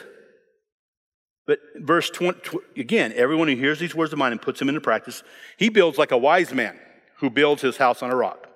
but 1.47 1.59
verse 1.77 2.11
20, 2.11 2.59
again, 2.77 3.13
everyone 3.15 3.47
who 3.47 3.55
hears 3.55 3.79
these 3.79 3.95
words 3.95 4.13
of 4.13 4.19
mine 4.19 4.31
and 4.31 4.41
puts 4.41 4.59
them 4.59 4.69
into 4.69 4.81
practice, 4.81 5.23
he 5.57 5.69
builds 5.69 5.97
like 5.97 6.11
a 6.11 6.17
wise 6.17 6.53
man 6.53 6.77
who 7.17 7.31
builds 7.31 7.63
his 7.63 7.77
house 7.77 8.03
on 8.03 8.11
a 8.11 8.15
rock. 8.15 8.47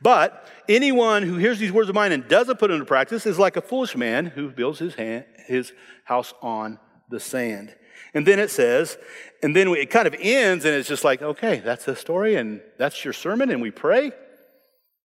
But 0.00 0.48
anyone 0.70 1.22
who 1.22 1.36
hears 1.36 1.58
these 1.58 1.70
words 1.70 1.90
of 1.90 1.94
mine 1.94 2.12
and 2.12 2.26
doesn't 2.26 2.58
put 2.58 2.68
them 2.68 2.76
into 2.76 2.86
practice 2.86 3.26
is 3.26 3.38
like 3.38 3.58
a 3.58 3.60
foolish 3.60 3.94
man 3.94 4.26
who 4.26 4.50
builds 4.50 4.78
his, 4.78 4.94
hand, 4.94 5.26
his 5.46 5.72
house 6.06 6.32
on 6.40 6.78
the 7.10 7.20
sand. 7.20 7.74
And 8.14 8.26
then 8.26 8.38
it 8.38 8.50
says, 8.50 8.98
and 9.42 9.56
then 9.56 9.68
it 9.68 9.90
kind 9.90 10.06
of 10.06 10.14
ends, 10.18 10.64
and 10.64 10.74
it's 10.74 10.88
just 10.88 11.04
like, 11.04 11.22
okay, 11.22 11.60
that's 11.60 11.84
the 11.84 11.96
story, 11.96 12.36
and 12.36 12.60
that's 12.78 13.04
your 13.04 13.14
sermon, 13.14 13.50
and 13.50 13.62
we 13.62 13.70
pray. 13.70 14.12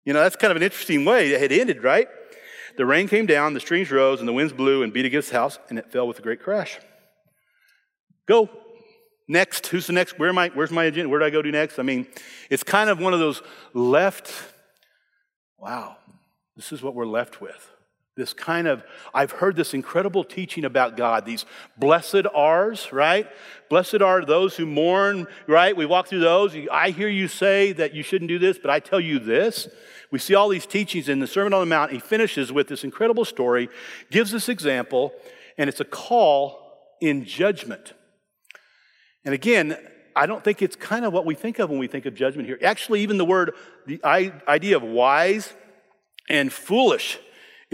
You 0.06 0.14
know, 0.14 0.22
that's 0.22 0.36
kind 0.36 0.52
of 0.52 0.58
an 0.58 0.64
interesting 0.64 1.04
way 1.04 1.32
it 1.32 1.42
had 1.42 1.52
ended, 1.52 1.84
right? 1.84 2.08
The 2.78 2.86
rain 2.86 3.08
came 3.08 3.26
down, 3.26 3.54
the 3.54 3.60
streams 3.60 3.92
rose, 3.92 4.20
and 4.20 4.28
the 4.28 4.34
winds 4.34 4.54
blew 4.54 4.84
and 4.84 4.94
beat 4.94 5.06
against 5.06 5.30
the 5.30 5.36
house, 5.36 5.60
and 5.70 5.80
it 5.80 5.92
fell 5.92 6.08
with 6.08 6.20
a 6.20 6.22
great 6.22 6.42
crash. 6.42 6.78
Go. 8.28 8.50
Next. 9.28 9.68
Who's 9.68 9.88
the 9.88 9.94
next? 9.94 10.20
Where 10.20 10.30
am 10.30 10.38
I? 10.38 10.50
Where's 10.54 10.72
my 10.72 10.84
agenda? 10.84 11.10
Where 11.10 11.20
do 11.20 11.26
I 11.26 11.30
go 11.32 11.42
to 11.42 11.52
next? 11.52 11.80
I 11.80 11.84
mean, 11.84 12.06
it's 12.50 12.64
kind 12.64 12.90
of 12.90 13.00
one 13.00 13.14
of 13.14 13.20
those 13.20 13.42
left. 13.74 14.32
Wow, 15.58 15.98
this 16.56 16.72
is 16.72 16.84
what 16.84 16.94
we're 16.94 17.08
left 17.08 17.42
with. 17.42 17.72
This 18.16 18.34
kind 18.34 18.66
of, 18.66 18.82
I've 19.14 19.32
heard 19.32 19.58
this 19.58 19.74
incredible 19.74 20.24
teaching 20.24 20.64
about 20.64 20.96
God, 20.96 21.26
these 21.26 21.46
blessed 21.78 22.26
R's, 22.34 22.94
right? 22.94 23.28
Blessed 23.70 24.02
are 24.02 24.24
those 24.24 24.56
who 24.56 24.66
mourn, 24.66 25.28
right? 25.48 25.76
We 25.76 25.86
walk 25.86 26.08
through 26.08 26.22
those. 26.22 26.56
I 26.72 26.92
hear 26.92 27.10
you 27.10 27.28
say 27.28 27.74
that 27.74 27.94
you 27.94 28.04
shouldn't 28.04 28.30
do 28.30 28.40
this, 28.40 28.58
but 28.58 28.72
I 28.72 28.80
tell 28.80 29.02
you 29.02 29.20
this. 29.20 29.68
We 30.12 30.20
see 30.20 30.34
all 30.34 30.48
these 30.48 30.66
teachings 30.66 31.10
in 31.10 31.20
the 31.20 31.28
Sermon 31.28 31.54
on 31.54 31.60
the 31.60 31.66
Mount. 31.66 31.92
He 31.92 32.00
finishes 32.00 32.54
with 32.54 32.70
this 32.70 32.86
incredible 32.86 33.26
story, 33.26 33.68
gives 34.12 34.32
this 34.32 34.48
example, 34.48 35.12
and 35.58 35.68
it's 35.68 35.82
a 35.82 35.86
call 35.86 36.96
in 37.02 37.26
judgment. 37.26 37.94
And 39.26 39.34
again, 39.34 39.78
I 40.16 40.26
don't 40.26 40.42
think 40.42 40.62
it's 40.62 40.78
kind 40.78 41.04
of 41.04 41.12
what 41.12 41.26
we 41.26 41.36
think 41.36 41.60
of 41.60 41.70
when 41.70 41.80
we 41.80 41.88
think 41.88 42.06
of 42.06 42.16
judgment 42.16 42.48
here. 42.48 42.58
Actually, 42.64 43.02
even 43.02 43.18
the 43.18 43.26
word, 43.26 43.52
the 43.86 44.00
idea 44.06 44.78
of 44.78 44.84
wise 44.84 45.52
and 46.30 46.54
foolish 46.54 47.20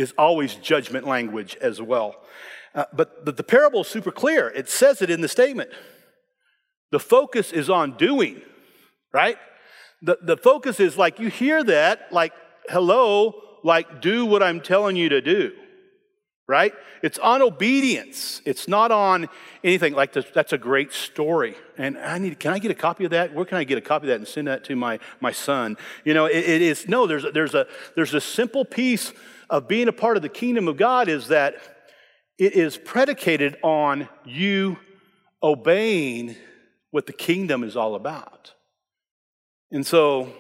is 0.01 0.13
always 0.17 0.55
judgment 0.55 1.07
language 1.07 1.55
as 1.61 1.81
well. 1.81 2.15
Uh, 2.73 2.85
but, 2.93 3.25
but 3.25 3.37
the 3.37 3.43
parable 3.43 3.81
is 3.81 3.87
super 3.87 4.11
clear. 4.11 4.49
It 4.49 4.69
says 4.69 5.01
it 5.01 5.09
in 5.09 5.21
the 5.21 5.27
statement. 5.27 5.69
The 6.91 6.99
focus 6.99 7.51
is 7.51 7.69
on 7.69 7.97
doing, 7.97 8.41
right? 9.13 9.37
The, 10.01 10.17
the 10.21 10.37
focus 10.37 10.79
is 10.79 10.97
like 10.97 11.19
you 11.19 11.29
hear 11.29 11.63
that, 11.63 12.11
like, 12.11 12.33
hello, 12.69 13.33
like, 13.63 14.01
do 14.01 14.25
what 14.25 14.41
I'm 14.41 14.61
telling 14.61 14.95
you 14.95 15.09
to 15.09 15.21
do, 15.21 15.51
right? 16.51 16.73
It's 17.01 17.17
on 17.17 17.41
obedience. 17.41 18.41
It's 18.43 18.67
not 18.67 18.91
on 18.91 19.29
anything 19.63 19.93
like 19.93 20.11
this. 20.11 20.25
That's 20.33 20.51
a 20.51 20.57
great 20.57 20.91
story. 20.91 21.55
And 21.77 21.97
I 21.97 22.17
need, 22.17 22.37
can 22.39 22.51
I 22.51 22.59
get 22.59 22.69
a 22.71 22.75
copy 22.75 23.05
of 23.05 23.11
that? 23.11 23.33
Where 23.33 23.45
can 23.45 23.57
I 23.57 23.63
get 23.63 23.77
a 23.77 23.81
copy 23.81 24.05
of 24.05 24.09
that 24.09 24.17
and 24.17 24.27
send 24.27 24.49
that 24.49 24.65
to 24.65 24.75
my, 24.75 24.99
my 25.21 25.31
son? 25.31 25.77
You 26.03 26.13
know, 26.13 26.25
it, 26.25 26.43
it 26.43 26.61
is, 26.61 26.89
no, 26.89 27.07
there's, 27.07 27.25
there's, 27.33 27.55
a, 27.55 27.65
there's 27.95 28.13
a 28.13 28.21
simple 28.21 28.65
piece 28.65 29.13
of 29.49 29.69
being 29.69 29.87
a 29.87 29.93
part 29.93 30.17
of 30.17 30.23
the 30.23 30.29
kingdom 30.29 30.67
of 30.67 30.75
God 30.75 31.07
is 31.07 31.29
that 31.29 31.55
it 32.37 32.53
is 32.53 32.77
predicated 32.77 33.55
on 33.63 34.09
you 34.25 34.77
obeying 35.41 36.35
what 36.91 37.05
the 37.05 37.13
kingdom 37.13 37.63
is 37.63 37.77
all 37.77 37.95
about. 37.95 38.53
And 39.71 39.87
so, 39.87 40.33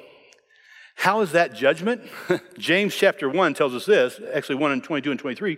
how 0.95 1.21
is 1.21 1.31
that 1.31 1.55
judgment? 1.55 2.03
James 2.59 2.93
chapter 2.95 3.27
1 3.27 3.53
tells 3.55 3.73
us 3.73 3.85
this, 3.85 4.19
actually 4.33 4.55
1 4.55 4.71
and 4.71 4.83
22 4.83 5.11
and 5.11 5.19
23. 5.19 5.57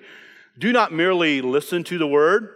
Do 0.58 0.72
not 0.72 0.92
merely 0.92 1.42
listen 1.42 1.84
to 1.86 1.98
the 1.98 2.08
word 2.08 2.50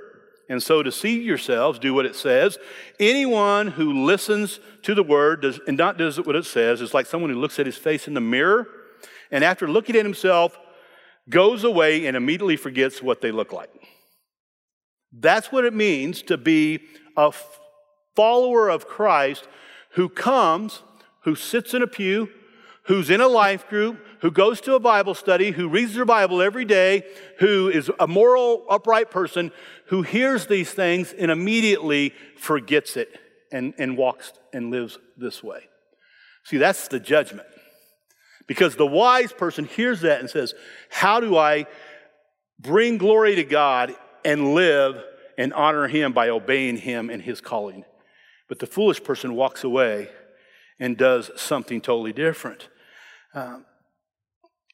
and 0.50 0.64
so 0.64 0.82
deceive 0.82 1.24
yourselves, 1.24 1.78
do 1.80 1.94
what 1.94 2.06
it 2.06 2.16
says. 2.16 2.58
Anyone 3.00 3.68
who 3.68 4.06
listens 4.06 4.60
to 4.84 4.96
the 4.96 5.04
word 5.04 5.42
does, 5.42 5.60
and 5.68 5.78
not 5.78 5.98
does 5.98 6.18
what 6.22 6.36
it 6.36 6.46
says 6.46 6.80
is 6.82 6.94
like 6.94 7.06
someone 7.06 7.30
who 7.30 7.40
looks 7.40 7.60
at 7.60 7.66
his 7.66 7.78
face 7.78 8.08
in 8.08 8.14
the 8.14 8.22
mirror 8.22 8.68
and 9.32 9.44
after 9.44 9.68
looking 9.68 9.96
at 9.96 10.06
himself 10.06 10.58
goes 11.30 11.64
away 11.64 12.06
and 12.06 12.16
immediately 12.16 12.56
forgets 12.56 13.02
what 13.02 13.20
they 13.22 13.32
look 13.32 13.52
like. 13.52 13.70
That's 15.12 15.52
what 15.52 15.66
it 15.66 15.74
means 15.74 16.22
to 16.24 16.38
be 16.38 16.80
a 17.18 17.34
follower 18.16 18.70
of 18.70 18.88
Christ 18.88 19.48
who 19.92 20.10
comes, 20.10 20.84
who 21.24 21.36
sits 21.36 21.74
in 21.74 21.82
a 21.82 21.88
pew, 21.88 22.30
who's 22.84 23.10
in 23.10 23.20
a 23.20 23.28
life 23.28 23.68
group, 23.68 24.00
who 24.22 24.32
goes 24.32 24.62
to 24.62 24.76
a 24.76 24.80
Bible 24.80 25.14
study, 25.14 25.52
who 25.52 25.70
reads 25.70 25.94
their 25.94 26.06
Bible 26.06 26.42
every 26.42 26.66
day, 26.66 27.04
who 27.40 27.70
is 27.70 27.92
a 28.00 28.08
moral, 28.08 28.66
upright 28.70 29.12
person, 29.12 29.52
who 29.88 30.02
hears 30.02 30.48
these 30.48 30.72
things 30.72 31.14
and 31.14 31.32
immediately 31.32 32.14
forgets 32.38 32.98
it 32.98 33.20
and, 33.52 33.74
and 33.78 33.98
walks 33.98 34.34
and 34.54 34.72
lives 34.72 34.98
this 35.18 35.44
way. 35.44 35.62
See, 36.44 36.58
that's 36.58 36.88
the 36.88 37.00
judgment. 37.00 37.48
Because 38.48 38.76
the 38.76 38.86
wise 38.86 39.34
person 39.34 39.66
hears 39.66 40.02
that 40.02 40.22
and 40.22 40.30
says, 40.30 40.54
How 40.90 41.20
do 41.20 41.38
I 41.38 41.68
bring 42.60 42.98
glory 42.98 43.36
to 43.36 43.44
God 43.44 43.94
and 44.24 44.54
live 44.54 45.04
and 45.38 45.54
honor 45.54 45.88
Him 45.88 46.14
by 46.14 46.30
obeying 46.30 46.78
Him 46.78 47.10
and 47.10 47.22
His 47.22 47.42
calling? 47.42 47.84
But 48.48 48.60
the 48.60 48.68
foolish 48.68 49.04
person 49.04 49.36
walks 49.36 49.64
away 49.66 50.10
and 50.80 50.96
does 50.96 51.30
something 51.36 51.82
totally 51.82 52.14
different. 52.14 52.70
Um, 53.34 53.66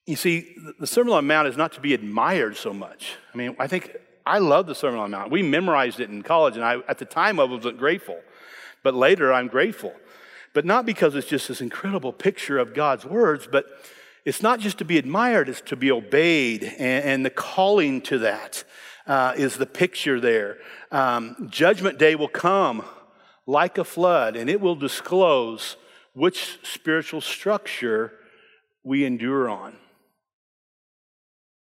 you 0.06 0.16
see, 0.16 0.56
the 0.80 0.88
Sermon 0.88 1.14
on 1.14 1.24
the 1.24 1.28
Mount 1.28 1.48
is 1.48 1.58
not 1.58 1.72
to 1.74 1.82
be 1.82 1.94
admired 1.94 2.58
so 2.58 2.74
much. 2.74 3.16
I 3.34 3.38
mean, 3.38 3.56
I 3.58 3.68
think 3.68 3.96
I 4.26 4.40
love 4.40 4.68
the 4.68 4.76
Sermon 4.76 5.00
on 5.00 5.12
the 5.12 5.18
Mount. 5.18 5.32
We 5.32 5.44
memorized 5.44 6.00
it 6.00 6.10
in 6.10 6.24
college, 6.24 6.56
and 6.56 6.64
I, 6.64 6.80
at 6.88 6.98
the 6.98 7.06
time, 7.06 7.40
I 7.40 7.46
wasn't 7.46 7.78
grateful. 7.78 8.20
But 8.84 8.94
later, 8.94 9.32
I'm 9.32 9.48
grateful. 9.48 9.94
But 10.54 10.66
not 10.66 10.86
because 10.86 11.16
it's 11.16 11.28
just 11.28 11.48
this 11.48 11.62
incredible 11.62 12.12
picture 12.12 12.60
of 12.60 12.74
God's 12.74 13.06
words, 13.06 13.48
but 13.50 13.66
it's 14.26 14.42
not 14.42 14.60
just 14.60 14.78
to 14.80 14.86
be 14.86 14.98
admired, 14.98 15.50
it's 15.50 15.62
to 15.62 15.76
be 15.76 15.92
obeyed. 15.92 16.64
And, 16.64 17.06
and 17.06 17.26
the 17.26 17.30
calling 17.30 18.02
to 18.02 18.20
that 18.20 18.64
uh, 19.08 19.34
is 19.38 19.58
the 19.58 19.66
picture 19.66 20.20
there. 20.20 20.58
Um, 20.92 21.48
judgment 21.50 21.98
day 21.98 22.16
will 22.16 22.28
come 22.28 22.84
like 23.46 23.78
a 23.78 23.84
flood, 23.84 24.36
and 24.36 24.50
it 24.50 24.60
will 24.60 24.76
disclose 24.76 25.78
which 26.14 26.60
spiritual 26.64 27.22
structure 27.22 28.14
we 28.84 29.06
endure 29.06 29.50
on. 29.50 29.78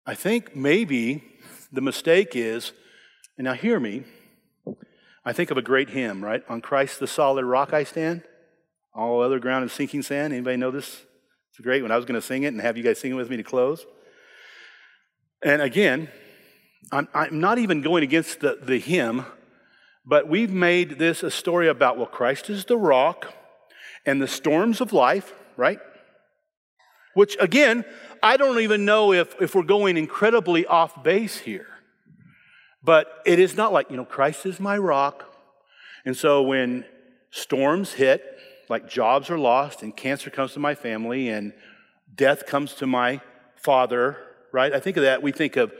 I 0.06 0.16
think 0.16 0.56
maybe 0.56 1.24
the 1.72 1.82
mistake 1.82 2.36
is, 2.36 2.74
and 3.38 3.46
now 3.46 3.54
hear 3.54 3.80
me, 3.80 4.04
I 5.26 5.32
think 5.32 5.50
of 5.50 5.58
a 5.58 5.62
great 5.62 5.90
hymn, 5.90 6.24
right? 6.24 6.44
On 6.50 6.60
Christ 6.60 7.00
the 7.00 7.08
solid 7.08 7.46
rock 7.46 7.74
I 7.74 7.86
stand. 7.86 8.24
All 8.94 9.22
other 9.22 9.40
ground 9.40 9.64
is 9.66 9.72
sinking 9.72 10.02
sand. 10.02 10.34
Anybody 10.34 10.58
know 10.58 10.72
this? 10.72 11.04
It's 11.50 11.60
great 11.62 11.82
when 11.82 11.92
I 11.92 11.96
was 11.96 12.06
going 12.06 12.20
to 12.20 12.26
sing 12.26 12.44
it 12.44 12.48
and 12.48 12.60
have 12.60 12.76
you 12.76 12.84
guys 12.84 13.00
sing 13.00 13.12
it 13.12 13.16
with 13.16 13.30
me 13.30 13.38
to 13.38 13.44
close. 13.44 13.86
And 15.42 15.62
again, 15.62 16.10
I'm, 16.92 17.08
I'm 17.14 17.40
not 17.40 17.58
even 17.58 17.82
going 17.82 18.04
against 18.04 18.42
the, 18.42 18.60
the 18.62 18.80
hymn, 18.80 19.26
but 20.06 20.28
we've 20.28 20.52
made 20.52 21.00
this 21.00 21.24
a 21.24 21.32
story 21.32 21.70
about, 21.70 21.96
well, 21.98 22.08
Christ 22.08 22.50
is 22.50 22.66
the 22.66 22.78
rock 22.78 23.34
and 24.06 24.22
the 24.22 24.28
storms 24.28 24.82
of 24.82 24.92
life, 24.92 25.34
right? 25.56 25.80
Which, 27.14 27.38
again, 27.40 27.86
I 28.22 28.38
don't 28.38 28.60
even 28.60 28.86
know 28.86 29.14
if, 29.14 29.40
if 29.42 29.54
we're 29.54 29.64
going 29.64 29.98
incredibly 29.98 30.66
off 30.66 31.04
base 31.04 31.38
here. 31.38 31.68
But 32.84 33.22
it 33.26 33.40
is 33.40 33.56
not 33.56 33.72
like, 33.72 33.90
you 33.90 33.98
know, 33.98 34.06
Christ 34.06 34.46
is 34.46 34.60
my 34.60 34.78
rock. 34.78 35.26
And 36.06 36.18
so 36.18 36.42
when 36.42 36.86
storms 37.32 37.94
hit, 37.94 38.38
like 38.70 38.90
jobs 38.90 39.30
are 39.30 39.38
lost 39.38 39.84
and 39.84 39.96
cancer 39.96 40.30
comes 40.30 40.54
to 40.54 40.60
my 40.60 40.76
family 40.76 41.30
and 41.30 41.54
death 42.14 42.46
comes 42.46 42.74
to 42.76 42.88
my 42.88 43.22
father, 43.56 44.18
right? 44.52 44.74
I 44.74 44.80
think 44.80 44.98
of 44.98 45.04
that. 45.04 45.22
We 45.22 45.32
think 45.32 45.56
of, 45.56 45.74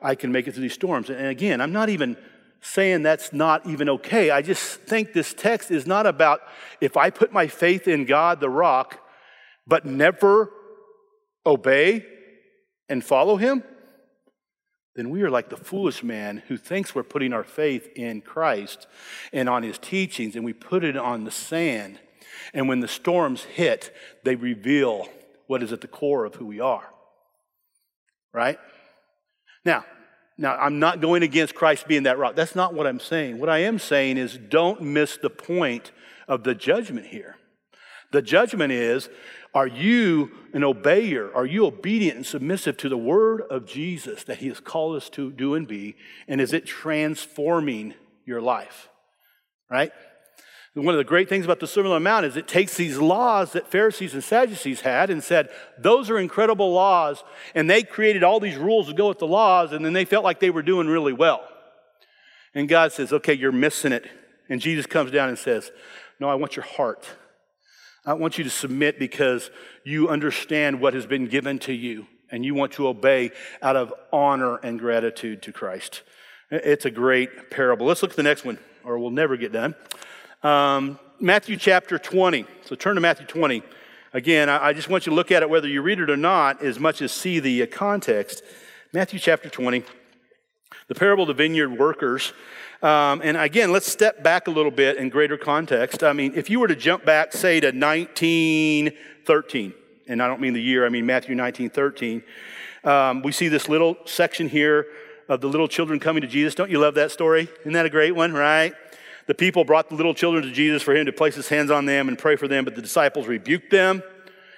I 0.00 0.14
can 0.14 0.32
make 0.32 0.48
it 0.48 0.52
through 0.52 0.62
these 0.62 0.74
storms. 0.74 1.10
And 1.10 1.26
again, 1.26 1.60
I'm 1.60 1.72
not 1.72 1.88
even 1.88 2.16
saying 2.60 3.02
that's 3.02 3.32
not 3.32 3.66
even 3.66 3.88
okay. 3.88 4.30
I 4.30 4.42
just 4.42 4.80
think 4.80 5.12
this 5.12 5.32
text 5.32 5.70
is 5.70 5.86
not 5.86 6.06
about 6.06 6.40
if 6.80 6.96
I 6.96 7.10
put 7.10 7.32
my 7.32 7.46
faith 7.46 7.88
in 7.88 8.04
God, 8.04 8.40
the 8.40 8.50
rock, 8.50 8.98
but 9.66 9.86
never 9.86 10.50
obey 11.46 12.06
and 12.88 13.04
follow 13.04 13.36
him, 13.36 13.62
then 14.96 15.10
we 15.10 15.22
are 15.22 15.30
like 15.30 15.48
the 15.48 15.56
foolish 15.56 16.02
man 16.02 16.42
who 16.48 16.56
thinks 16.56 16.94
we're 16.94 17.02
putting 17.02 17.32
our 17.32 17.44
faith 17.44 17.88
in 17.94 18.20
Christ 18.20 18.86
and 19.32 19.48
on 19.48 19.62
his 19.62 19.78
teachings, 19.78 20.34
and 20.36 20.44
we 20.44 20.52
put 20.52 20.84
it 20.84 20.96
on 20.96 21.24
the 21.24 21.30
sand. 21.30 21.98
And 22.52 22.68
when 22.68 22.80
the 22.80 22.88
storms 22.88 23.44
hit, 23.44 23.94
they 24.24 24.34
reveal 24.34 25.08
what 25.46 25.62
is 25.62 25.72
at 25.72 25.80
the 25.80 25.88
core 25.88 26.24
of 26.24 26.34
who 26.34 26.46
we 26.46 26.60
are. 26.60 26.88
Right? 28.32 28.58
Now, 29.64 29.84
now 30.36 30.56
I'm 30.56 30.78
not 30.78 31.00
going 31.00 31.22
against 31.22 31.54
Christ 31.54 31.86
being 31.86 32.04
that 32.04 32.18
rock. 32.18 32.34
That's 32.34 32.56
not 32.56 32.74
what 32.74 32.86
I'm 32.86 33.00
saying. 33.00 33.38
What 33.38 33.48
I 33.48 33.58
am 33.58 33.78
saying 33.78 34.16
is 34.16 34.36
don't 34.36 34.80
miss 34.80 35.16
the 35.16 35.30
point 35.30 35.92
of 36.26 36.44
the 36.44 36.54
judgment 36.54 37.06
here. 37.06 37.36
The 38.12 38.22
judgment 38.22 38.72
is 38.72 39.08
are 39.52 39.66
you 39.66 40.30
an 40.52 40.62
obeyer? 40.62 41.34
Are 41.34 41.46
you 41.46 41.66
obedient 41.66 42.16
and 42.16 42.26
submissive 42.26 42.76
to 42.78 42.88
the 42.88 42.96
word 42.96 43.42
of 43.50 43.66
Jesus 43.66 44.22
that 44.24 44.38
he 44.38 44.48
has 44.48 44.60
called 44.60 44.96
us 44.96 45.10
to 45.10 45.32
do 45.32 45.54
and 45.54 45.66
be? 45.66 45.96
And 46.28 46.40
is 46.40 46.52
it 46.52 46.66
transforming 46.66 47.94
your 48.24 48.40
life? 48.40 48.88
Right? 49.68 49.92
One 50.74 50.94
of 50.94 50.98
the 50.98 51.04
great 51.04 51.28
things 51.28 51.44
about 51.44 51.58
the 51.58 51.66
Sermon 51.66 51.90
on 51.90 52.00
the 52.00 52.08
Mount 52.08 52.26
is 52.26 52.36
it 52.36 52.46
takes 52.46 52.76
these 52.76 52.96
laws 52.96 53.52
that 53.52 53.66
Pharisees 53.66 54.14
and 54.14 54.22
Sadducees 54.22 54.82
had 54.82 55.10
and 55.10 55.22
said, 55.22 55.48
those 55.76 56.08
are 56.10 56.18
incredible 56.18 56.72
laws. 56.72 57.24
And 57.56 57.68
they 57.68 57.82
created 57.82 58.22
all 58.22 58.38
these 58.38 58.56
rules 58.56 58.86
to 58.86 58.94
go 58.94 59.08
with 59.08 59.18
the 59.18 59.26
laws, 59.26 59.72
and 59.72 59.84
then 59.84 59.94
they 59.94 60.04
felt 60.04 60.22
like 60.22 60.38
they 60.38 60.50
were 60.50 60.62
doing 60.62 60.86
really 60.86 61.12
well. 61.12 61.42
And 62.54 62.68
God 62.68 62.92
says, 62.92 63.12
okay, 63.12 63.34
you're 63.34 63.50
missing 63.50 63.90
it. 63.90 64.06
And 64.48 64.60
Jesus 64.60 64.86
comes 64.86 65.10
down 65.10 65.28
and 65.28 65.36
says, 65.36 65.72
no, 66.20 66.28
I 66.28 66.36
want 66.36 66.54
your 66.54 66.64
heart. 66.64 67.04
I 68.06 68.14
want 68.14 68.38
you 68.38 68.44
to 68.44 68.50
submit 68.50 68.98
because 68.98 69.50
you 69.84 70.08
understand 70.08 70.80
what 70.80 70.94
has 70.94 71.06
been 71.06 71.26
given 71.26 71.58
to 71.60 71.72
you 71.72 72.06
and 72.30 72.44
you 72.44 72.54
want 72.54 72.72
to 72.72 72.88
obey 72.88 73.30
out 73.60 73.76
of 73.76 73.92
honor 74.12 74.56
and 74.56 74.78
gratitude 74.78 75.42
to 75.42 75.52
Christ. 75.52 76.02
It's 76.50 76.84
a 76.84 76.90
great 76.90 77.50
parable. 77.50 77.86
Let's 77.86 78.02
look 78.02 78.12
at 78.12 78.16
the 78.16 78.22
next 78.22 78.44
one, 78.44 78.58
or 78.84 78.98
we'll 78.98 79.10
never 79.10 79.36
get 79.36 79.52
done. 79.52 79.74
Um, 80.42 80.98
Matthew 81.20 81.56
chapter 81.56 81.98
20. 81.98 82.46
So 82.64 82.74
turn 82.74 82.94
to 82.94 83.00
Matthew 83.00 83.26
20. 83.26 83.62
Again, 84.12 84.48
I, 84.48 84.72
just 84.72 84.88
want 84.88 85.06
you 85.06 85.10
to 85.10 85.16
look 85.16 85.30
at 85.30 85.42
it 85.42 85.50
whether 85.50 85.68
you 85.68 85.82
read 85.82 86.00
it 86.00 86.10
or 86.10 86.16
not, 86.16 86.62
as 86.62 86.80
much 86.80 87.02
as 87.02 87.12
see 87.12 87.38
the 87.38 87.66
context. 87.66 88.42
Matthew 88.92 89.20
chapter 89.20 89.48
20, 89.48 89.84
the 90.88 90.94
parable 90.94 91.24
of 91.24 91.28
the 91.28 91.34
vineyard 91.34 91.70
workers. 91.70 92.32
Um, 92.82 93.20
and 93.22 93.36
again, 93.36 93.72
let's 93.72 93.90
step 93.90 94.22
back 94.22 94.48
a 94.48 94.50
little 94.50 94.70
bit 94.70 94.96
in 94.96 95.10
greater 95.10 95.36
context. 95.36 96.02
I 96.02 96.12
mean, 96.12 96.32
if 96.34 96.48
you 96.48 96.60
were 96.60 96.68
to 96.68 96.76
jump 96.76 97.04
back, 97.04 97.32
say, 97.32 97.60
to 97.60 97.68
1913, 97.68 99.74
and 100.08 100.22
I 100.22 100.26
don't 100.26 100.40
mean 100.40 100.54
the 100.54 100.62
year, 100.62 100.86
I 100.86 100.88
mean 100.88 101.06
Matthew 101.06 101.36
1913, 101.36 102.22
um, 102.84 103.22
we 103.22 103.32
see 103.32 103.48
this 103.48 103.68
little 103.68 103.96
section 104.06 104.48
here 104.48 104.86
of 105.28 105.40
the 105.40 105.48
little 105.48 105.68
children 105.68 106.00
coming 106.00 106.22
to 106.22 106.26
Jesus. 106.26 106.54
Don't 106.54 106.70
you 106.70 106.78
love 106.78 106.94
that 106.94 107.12
story? 107.12 107.48
Isn't 107.60 107.74
that 107.74 107.86
a 107.86 107.90
great 107.90 108.12
one, 108.12 108.32
right? 108.32 108.74
The 109.26 109.34
people 109.34 109.64
brought 109.64 109.88
the 109.88 109.94
little 109.94 110.14
children 110.14 110.42
to 110.44 110.50
Jesus 110.50 110.82
for 110.82 110.96
him 110.96 111.06
to 111.06 111.12
place 111.12 111.36
his 111.36 111.48
hands 111.48 111.70
on 111.70 111.84
them 111.84 112.08
and 112.08 112.18
pray 112.18 112.36
for 112.36 112.48
them, 112.48 112.64
but 112.64 112.74
the 112.74 112.82
disciples 112.82 113.28
rebuked 113.28 113.70
them. 113.70 114.02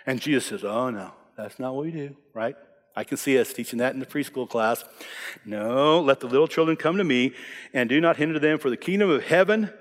And 0.07 0.21
Jesus 0.21 0.47
says, 0.47 0.65
Oh, 0.65 0.91
no, 0.91 1.13
that's 1.37 1.59
not 1.59 1.75
what 1.75 1.85
we 1.85 1.91
do, 1.91 2.17
right? 2.33 2.57
I 2.95 3.05
can 3.05 3.16
see 3.16 3.38
us 3.38 3.53
teaching 3.53 3.78
that 3.78 3.95
in 3.95 4.01
the 4.01 4.07
preschool 4.07 4.49
class. 4.49 4.84
No, 5.45 6.01
let 6.01 6.20
the 6.20 6.26
little 6.26 6.49
children 6.49 6.76
come 6.76 6.99
to 6.99 7.05
me 7.05 7.34
and 7.72 7.88
do 7.88 8.01
not 8.01 8.16
hinder 8.16 8.38
them, 8.38 8.59
for 8.59 8.70
the 8.70 8.76
kingdom 8.76 9.11
of 9.11 9.24
heaven 9.24 9.72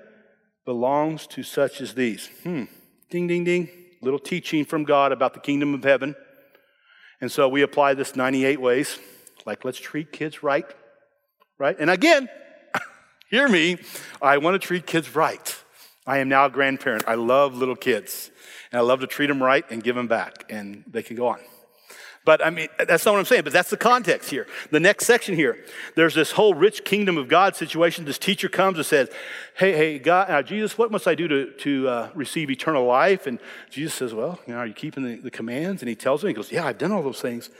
belongs 0.64 1.26
to 1.28 1.42
such 1.42 1.80
as 1.80 1.94
these. 1.94 2.30
Hmm. 2.42 2.64
Ding, 3.10 3.26
ding, 3.26 3.44
ding. 3.44 3.68
Little 4.00 4.18
teaching 4.18 4.64
from 4.64 4.84
God 4.84 5.12
about 5.12 5.34
the 5.34 5.40
kingdom 5.40 5.74
of 5.74 5.84
heaven. 5.84 6.16
And 7.20 7.30
so 7.30 7.48
we 7.48 7.62
apply 7.62 7.94
this 7.94 8.16
98 8.16 8.60
ways. 8.60 8.98
Like, 9.44 9.64
let's 9.64 9.78
treat 9.78 10.10
kids 10.12 10.42
right. 10.42 10.66
Right? 11.58 11.76
And 11.78 11.90
again, 11.90 12.28
hear 13.30 13.48
me, 13.48 13.78
I 14.20 14.38
want 14.38 14.60
to 14.60 14.66
treat 14.66 14.86
kids 14.86 15.14
right. 15.14 15.56
I 16.06 16.18
am 16.18 16.28
now 16.28 16.46
a 16.46 16.50
grandparent. 16.50 17.04
I 17.06 17.14
love 17.14 17.54
little 17.54 17.76
kids. 17.76 18.30
And 18.72 18.78
I 18.78 18.82
love 18.82 19.00
to 19.00 19.06
treat 19.06 19.28
them 19.28 19.42
right 19.42 19.64
and 19.70 19.84
give 19.84 19.94
them 19.94 20.08
back. 20.08 20.46
And 20.48 20.82
they 20.88 21.02
can 21.02 21.16
go 21.16 21.28
on. 21.28 21.38
But 22.24 22.44
I 22.44 22.50
mean, 22.50 22.68
that's 22.78 23.04
not 23.04 23.12
what 23.12 23.18
I'm 23.18 23.24
saying, 23.24 23.42
but 23.42 23.52
that's 23.52 23.70
the 23.70 23.76
context 23.76 24.30
here. 24.30 24.46
The 24.70 24.78
next 24.78 25.06
section 25.06 25.34
here, 25.34 25.58
there's 25.96 26.14
this 26.14 26.32
whole 26.32 26.54
rich 26.54 26.84
kingdom 26.84 27.18
of 27.18 27.26
God 27.28 27.56
situation. 27.56 28.04
This 28.04 28.18
teacher 28.18 28.48
comes 28.48 28.78
and 28.78 28.86
says, 28.86 29.08
Hey, 29.56 29.72
hey, 29.72 29.98
God, 29.98 30.30
uh, 30.30 30.42
Jesus, 30.42 30.78
what 30.78 30.92
must 30.92 31.08
I 31.08 31.16
do 31.16 31.26
to, 31.26 31.50
to 31.50 31.88
uh, 31.88 32.10
receive 32.14 32.48
eternal 32.48 32.84
life? 32.84 33.26
And 33.26 33.40
Jesus 33.70 33.94
says, 33.94 34.14
Well, 34.14 34.38
you 34.46 34.52
know, 34.52 34.60
are 34.60 34.66
you 34.66 34.74
keeping 34.74 35.02
the, 35.02 35.16
the 35.16 35.32
commands? 35.32 35.82
And 35.82 35.88
he 35.88 35.96
tells 35.96 36.22
him, 36.22 36.28
He 36.28 36.34
goes, 36.34 36.52
Yeah, 36.52 36.64
I've 36.64 36.78
done 36.78 36.92
all 36.92 37.02
those 37.02 37.20
things. 37.20 37.50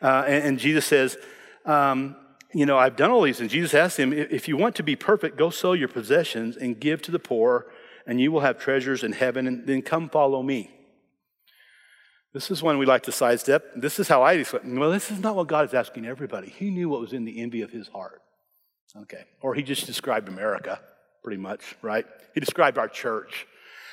Uh, 0.00 0.24
and, 0.28 0.44
and, 0.44 0.58
Jesus 0.60 0.84
says, 0.84 1.16
um, 1.64 2.14
You 2.52 2.66
know, 2.66 2.78
I've 2.78 2.94
done 2.94 3.10
all 3.10 3.22
these. 3.22 3.40
And 3.40 3.50
Jesus 3.50 3.74
asks 3.74 3.98
him, 3.98 4.12
If 4.12 4.46
you 4.46 4.56
want 4.56 4.76
to 4.76 4.84
be 4.84 4.94
perfect, 4.94 5.36
go 5.36 5.50
sell 5.50 5.74
your 5.74 5.88
possessions 5.88 6.56
and 6.56 6.78
give 6.78 7.02
to 7.02 7.10
the 7.10 7.18
poor, 7.18 7.66
and 8.06 8.20
you 8.20 8.30
will 8.30 8.40
have 8.40 8.60
treasures 8.60 9.02
in 9.02 9.12
heaven, 9.12 9.48
and 9.48 9.66
then 9.66 9.82
come 9.82 10.08
follow 10.08 10.40
me. 10.40 10.73
This 12.34 12.50
is 12.50 12.64
one 12.64 12.78
we 12.78 12.84
like 12.84 13.04
to 13.04 13.12
sidestep. 13.12 13.64
This 13.76 14.00
is 14.00 14.08
how 14.08 14.24
I 14.24 14.36
describe. 14.36 14.64
Well, 14.66 14.90
this 14.90 15.12
is 15.12 15.20
not 15.20 15.36
what 15.36 15.46
God 15.46 15.66
is 15.66 15.72
asking 15.72 16.04
everybody. 16.04 16.48
He 16.48 16.68
knew 16.70 16.88
what 16.88 17.00
was 17.00 17.12
in 17.12 17.24
the 17.24 17.40
envy 17.40 17.62
of 17.62 17.70
his 17.70 17.86
heart. 17.86 18.20
Okay. 19.02 19.24
Or 19.40 19.54
he 19.54 19.62
just 19.62 19.86
described 19.86 20.28
America, 20.28 20.80
pretty 21.22 21.40
much, 21.40 21.76
right? 21.80 22.04
He 22.34 22.40
described 22.40 22.76
our 22.76 22.88
church, 22.88 23.46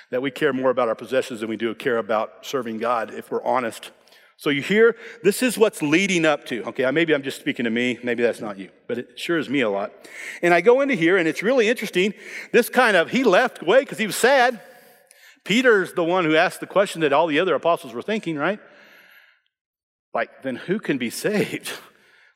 that 0.09 0.23
we 0.23 0.31
care 0.31 0.53
more 0.53 0.71
about 0.71 0.89
our 0.89 0.95
possessions 0.95 1.39
than 1.39 1.49
we 1.49 1.55
do 1.55 1.73
care 1.75 1.97
about 1.97 2.45
serving 2.45 2.79
God, 2.79 3.13
if 3.13 3.31
we're 3.31 3.43
honest. 3.43 3.91
So 4.37 4.49
you 4.49 4.63
hear, 4.63 4.95
this 5.23 5.43
is 5.43 5.55
what's 5.55 5.83
leading 5.83 6.25
up 6.25 6.45
to. 6.47 6.63
Okay, 6.69 6.83
uh, 6.83 6.91
maybe 6.91 7.13
I'm 7.13 7.21
just 7.21 7.39
speaking 7.39 7.65
to 7.65 7.69
me. 7.69 7.99
Maybe 8.03 8.23
that's 8.23 8.41
not 8.41 8.57
you, 8.57 8.71
but 8.87 8.97
it 8.97 9.19
sure 9.19 9.37
is 9.37 9.49
me 9.49 9.61
a 9.61 9.69
lot. 9.69 9.93
And 10.41 10.51
I 10.51 10.61
go 10.61 10.81
into 10.81 10.95
here, 10.95 11.17
and 11.17 11.27
it's 11.27 11.43
really 11.43 11.69
interesting. 11.69 12.15
This 12.51 12.67
kind 12.67 12.97
of, 12.97 13.11
he 13.11 13.23
left 13.23 13.61
away 13.61 13.81
because 13.81 13.99
he 13.99 14.07
was 14.07 14.15
sad. 14.15 14.59
Peter's 15.43 15.93
the 15.93 16.03
one 16.03 16.25
who 16.25 16.35
asked 16.35 16.59
the 16.59 16.67
question 16.67 17.01
that 17.01 17.13
all 17.13 17.27
the 17.27 17.39
other 17.39 17.55
apostles 17.55 17.93
were 17.93 18.01
thinking, 18.01 18.37
right? 18.37 18.59
Like, 20.13 20.43
then 20.43 20.55
who 20.55 20.79
can 20.79 20.97
be 20.97 21.09
saved? 21.09 21.71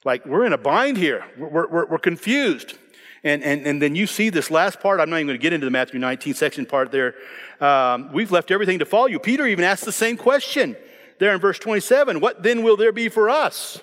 Like, 0.05 0.23
we're 0.27 0.45
in 0.45 0.53
a 0.53 0.57
bind 0.59 0.97
here. 0.97 1.25
We're, 1.35 1.67
we're, 1.67 1.85
we're 1.87 1.97
confused. 1.97 2.77
And, 3.23 3.43
and, 3.43 3.65
and 3.65 3.81
then 3.81 3.95
you 3.95 4.05
see 4.05 4.29
this 4.29 4.51
last 4.51 4.79
part. 4.79 4.99
I'm 4.99 5.09
not 5.09 5.15
even 5.15 5.25
going 5.25 5.39
to 5.39 5.41
get 5.41 5.51
into 5.51 5.65
the 5.65 5.71
Matthew 5.71 5.99
19 5.99 6.35
section 6.35 6.67
part 6.67 6.91
there. 6.91 7.15
Um, 7.59 8.13
we've 8.13 8.31
left 8.31 8.51
everything 8.51 8.77
to 8.77 8.85
follow 8.85 9.07
you. 9.07 9.17
Peter 9.17 9.47
even 9.47 9.65
asked 9.65 9.83
the 9.83 9.91
same 9.91 10.15
question 10.15 10.75
there 11.17 11.33
in 11.33 11.41
verse 11.41 11.57
27 11.57 12.19
What 12.19 12.43
then 12.43 12.61
will 12.61 12.77
there 12.77 12.91
be 12.91 13.09
for 13.09 13.31
us? 13.31 13.81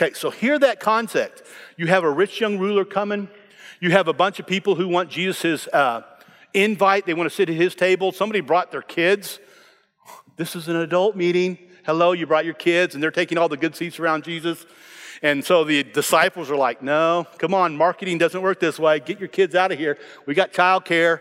Okay, 0.00 0.14
so 0.14 0.30
hear 0.30 0.58
that 0.58 0.80
concept. 0.80 1.42
You 1.76 1.88
have 1.88 2.04
a 2.04 2.10
rich 2.10 2.40
young 2.40 2.58
ruler 2.58 2.86
coming. 2.86 3.28
You 3.80 3.90
have 3.90 4.08
a 4.08 4.14
bunch 4.14 4.40
of 4.40 4.46
people 4.46 4.76
who 4.76 4.88
want 4.88 5.10
Jesus' 5.10 5.68
uh, 5.68 6.02
invite. 6.54 7.06
They 7.06 7.14
want 7.14 7.28
to 7.28 7.34
sit 7.34 7.48
at 7.48 7.56
his 7.56 7.74
table. 7.74 8.12
Somebody 8.12 8.40
brought 8.40 8.70
their 8.70 8.82
kids. 8.82 9.38
This 10.36 10.54
is 10.54 10.68
an 10.68 10.76
adult 10.76 11.16
meeting. 11.16 11.58
Hello, 11.84 12.12
you 12.12 12.26
brought 12.26 12.44
your 12.44 12.54
kids, 12.54 12.94
and 12.94 13.02
they're 13.02 13.10
taking 13.10 13.38
all 13.38 13.48
the 13.48 13.56
good 13.56 13.74
seats 13.74 13.98
around 13.98 14.24
Jesus. 14.24 14.66
And 15.22 15.44
so 15.44 15.64
the 15.64 15.82
disciples 15.82 16.50
are 16.50 16.56
like, 16.56 16.82
no, 16.82 17.26
come 17.38 17.54
on, 17.54 17.76
marketing 17.76 18.18
doesn't 18.18 18.40
work 18.40 18.60
this 18.60 18.78
way. 18.78 19.00
Get 19.00 19.18
your 19.18 19.28
kids 19.28 19.54
out 19.54 19.72
of 19.72 19.78
here. 19.78 19.98
We 20.26 20.34
got 20.34 20.52
childcare. 20.52 21.20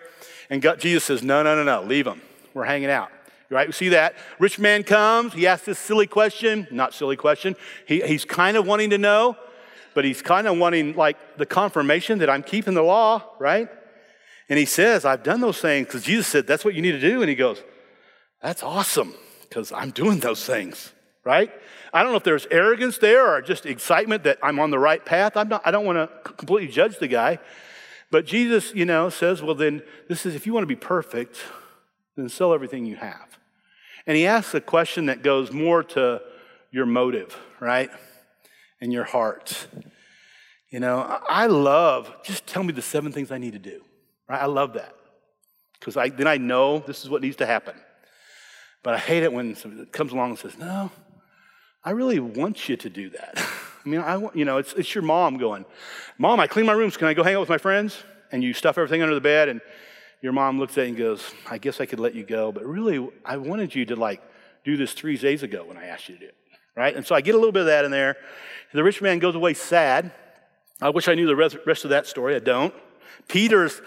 And 0.49 0.61
God, 0.61 0.79
Jesus 0.79 1.03
says, 1.03 1.23
no, 1.23 1.41
no, 1.41 1.55
no, 1.55 1.63
no, 1.63 1.87
leave 1.87 2.05
them. 2.05 2.21
We're 2.53 2.65
hanging 2.65 2.89
out. 2.89 3.09
Right? 3.49 3.67
We 3.67 3.73
see 3.73 3.89
that. 3.89 4.15
Rich 4.39 4.59
man 4.59 4.83
comes. 4.83 5.33
He 5.33 5.47
asks 5.47 5.65
this 5.65 5.79
silly 5.79 6.05
question. 6.05 6.67
Not 6.69 6.93
silly 6.93 7.15
question. 7.15 7.55
He, 7.87 8.01
he's 8.01 8.25
kind 8.25 8.57
of 8.57 8.67
wanting 8.67 8.89
to 8.89 8.97
know, 8.97 9.37
but 9.93 10.03
he's 10.03 10.21
kind 10.21 10.47
of 10.47 10.57
wanting 10.57 10.95
like 10.95 11.37
the 11.37 11.45
confirmation 11.45 12.19
that 12.19 12.29
I'm 12.29 12.43
keeping 12.43 12.73
the 12.73 12.83
law, 12.83 13.23
right? 13.39 13.69
And 14.49 14.57
he 14.57 14.65
says, 14.65 15.05
I've 15.05 15.23
done 15.23 15.41
those 15.41 15.59
things 15.59 15.87
because 15.87 16.03
Jesus 16.03 16.27
said, 16.27 16.47
that's 16.47 16.63
what 16.63 16.73
you 16.73 16.81
need 16.81 16.93
to 16.93 17.01
do. 17.01 17.21
And 17.21 17.29
he 17.29 17.35
goes, 17.35 17.61
that's 18.41 18.63
awesome 18.63 19.13
because 19.41 19.71
I'm 19.71 19.91
doing 19.91 20.19
those 20.19 20.45
things, 20.45 20.93
right? 21.25 21.51
I 21.93 22.03
don't 22.03 22.11
know 22.11 22.17
if 22.17 22.23
there's 22.23 22.47
arrogance 22.51 22.97
there 22.97 23.33
or 23.33 23.41
just 23.41 23.65
excitement 23.65 24.23
that 24.23 24.37
I'm 24.43 24.59
on 24.59 24.71
the 24.71 24.79
right 24.79 25.03
path. 25.03 25.35
I'm 25.35 25.49
not, 25.49 25.61
I 25.65 25.71
don't 25.71 25.85
want 25.85 25.97
to 25.97 26.31
completely 26.31 26.71
judge 26.71 26.97
the 26.99 27.07
guy. 27.07 27.39
But 28.09 28.25
Jesus, 28.25 28.73
you 28.73 28.85
know, 28.85 29.09
says, 29.09 29.41
well, 29.41 29.55
then 29.55 29.81
this 30.07 30.25
is 30.25 30.35
if 30.35 30.45
you 30.45 30.53
want 30.53 30.63
to 30.63 30.67
be 30.67 30.75
perfect, 30.75 31.39
then 32.15 32.29
sell 32.29 32.53
everything 32.53 32.85
you 32.85 32.95
have. 32.95 33.37
And 34.05 34.15
he 34.15 34.25
asks 34.25 34.53
a 34.53 34.61
question 34.61 35.07
that 35.07 35.23
goes 35.23 35.51
more 35.51 35.83
to 35.83 36.21
your 36.71 36.85
motive, 36.85 37.37
right? 37.59 37.89
And 38.79 38.93
your 38.93 39.03
heart. 39.03 39.67
You 40.69 40.79
know, 40.79 41.19
I 41.27 41.47
love, 41.47 42.13
just 42.23 42.47
tell 42.47 42.63
me 42.63 42.71
the 42.71 42.81
seven 42.81 43.11
things 43.11 43.31
I 43.31 43.37
need 43.37 43.53
to 43.53 43.59
do. 43.59 43.81
Right? 44.29 44.41
I 44.41 44.45
love 44.45 44.73
that 44.73 44.93
because 45.79 45.95
then 45.95 46.27
I 46.27 46.37
know 46.37 46.79
this 46.79 47.03
is 47.03 47.09
what 47.09 47.21
needs 47.21 47.37
to 47.37 47.45
happen. 47.45 47.75
But 48.83 48.93
I 48.93 48.97
hate 48.97 49.23
it 49.23 49.33
when 49.33 49.55
somebody 49.55 49.85
comes 49.89 50.11
along 50.11 50.31
and 50.31 50.39
says, 50.39 50.57
No, 50.57 50.91
I 51.83 51.91
really 51.91 52.19
want 52.19 52.69
you 52.69 52.77
to 52.77 52.89
do 52.89 53.09
that. 53.11 53.33
I 53.85 53.89
mean, 53.89 54.01
I 54.01 54.17
want, 54.17 54.35
you 54.35 54.45
know, 54.45 54.57
it's, 54.57 54.73
it's 54.73 54.93
your 54.93 55.03
mom 55.03 55.37
going, 55.37 55.65
Mom, 56.17 56.39
I 56.39 56.47
clean 56.47 56.65
my 56.65 56.73
rooms. 56.73 56.97
Can 56.97 57.07
I 57.07 57.13
go 57.13 57.23
hang 57.23 57.35
out 57.35 57.39
with 57.39 57.49
my 57.49 57.57
friends? 57.57 58.03
And 58.31 58.43
you 58.43 58.53
stuff 58.53 58.77
everything 58.77 59.01
under 59.01 59.15
the 59.15 59.21
bed, 59.21 59.47
and 59.47 59.61
your 60.21 60.33
mom 60.33 60.59
looks 60.59 60.77
at 60.77 60.81
you 60.81 60.87
and 60.89 60.97
goes, 60.97 61.33
I 61.49 61.57
guess 61.57 61.79
I 61.79 61.85
could 61.85 61.99
let 61.99 62.13
you 62.13 62.23
go, 62.23 62.51
but 62.51 62.65
really, 62.65 63.07
I 63.23 63.37
wanted 63.37 63.73
you 63.73 63.85
to 63.85 63.95
like 63.95 64.21
do 64.65 64.75
this 64.75 64.91
three 64.91 65.17
days 65.17 65.43
ago 65.43 65.63
when 65.63 65.77
I 65.77 65.85
asked 65.85 66.09
you 66.09 66.15
to 66.15 66.19
do 66.21 66.27
it. 66.27 66.35
Right? 66.75 66.95
And 66.95 67.05
so 67.05 67.15
I 67.15 67.21
get 67.21 67.35
a 67.35 67.37
little 67.37 67.53
bit 67.53 67.61
of 67.61 67.67
that 67.67 67.85
in 67.85 67.91
there. 67.91 68.17
The 68.73 68.83
rich 68.83 69.01
man 69.01 69.19
goes 69.19 69.35
away 69.35 69.53
sad. 69.53 70.11
I 70.81 70.89
wish 70.89 71.07
I 71.07 71.15
knew 71.15 71.25
the 71.25 71.35
rest 71.35 71.83
of 71.85 71.89
that 71.89 72.05
story. 72.05 72.35
I 72.35 72.39
don't. 72.39 72.73
Peter's 73.27 73.81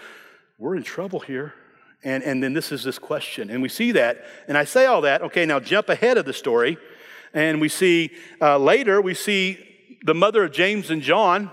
we're 0.61 0.75
in 0.75 0.83
trouble 0.83 1.19
here. 1.19 1.55
And, 2.03 2.23
and 2.23 2.41
then 2.41 2.53
this 2.53 2.71
is 2.71 2.83
this 2.83 2.99
question. 2.99 3.49
And 3.49 3.63
we 3.63 3.69
see 3.69 3.93
that. 3.93 4.23
And 4.47 4.55
I 4.55 4.63
say 4.63 4.85
all 4.85 5.01
that. 5.01 5.23
Okay, 5.23 5.43
now 5.43 5.59
jump 5.59 5.89
ahead 5.89 6.19
of 6.19 6.25
the 6.25 6.33
story. 6.33 6.77
And 7.33 7.59
we 7.59 7.67
see 7.67 8.11
uh, 8.39 8.59
later, 8.59 9.01
we 9.01 9.15
see 9.15 9.97
the 10.03 10.13
mother 10.13 10.43
of 10.43 10.51
James 10.51 10.91
and 10.91 11.01
John, 11.01 11.49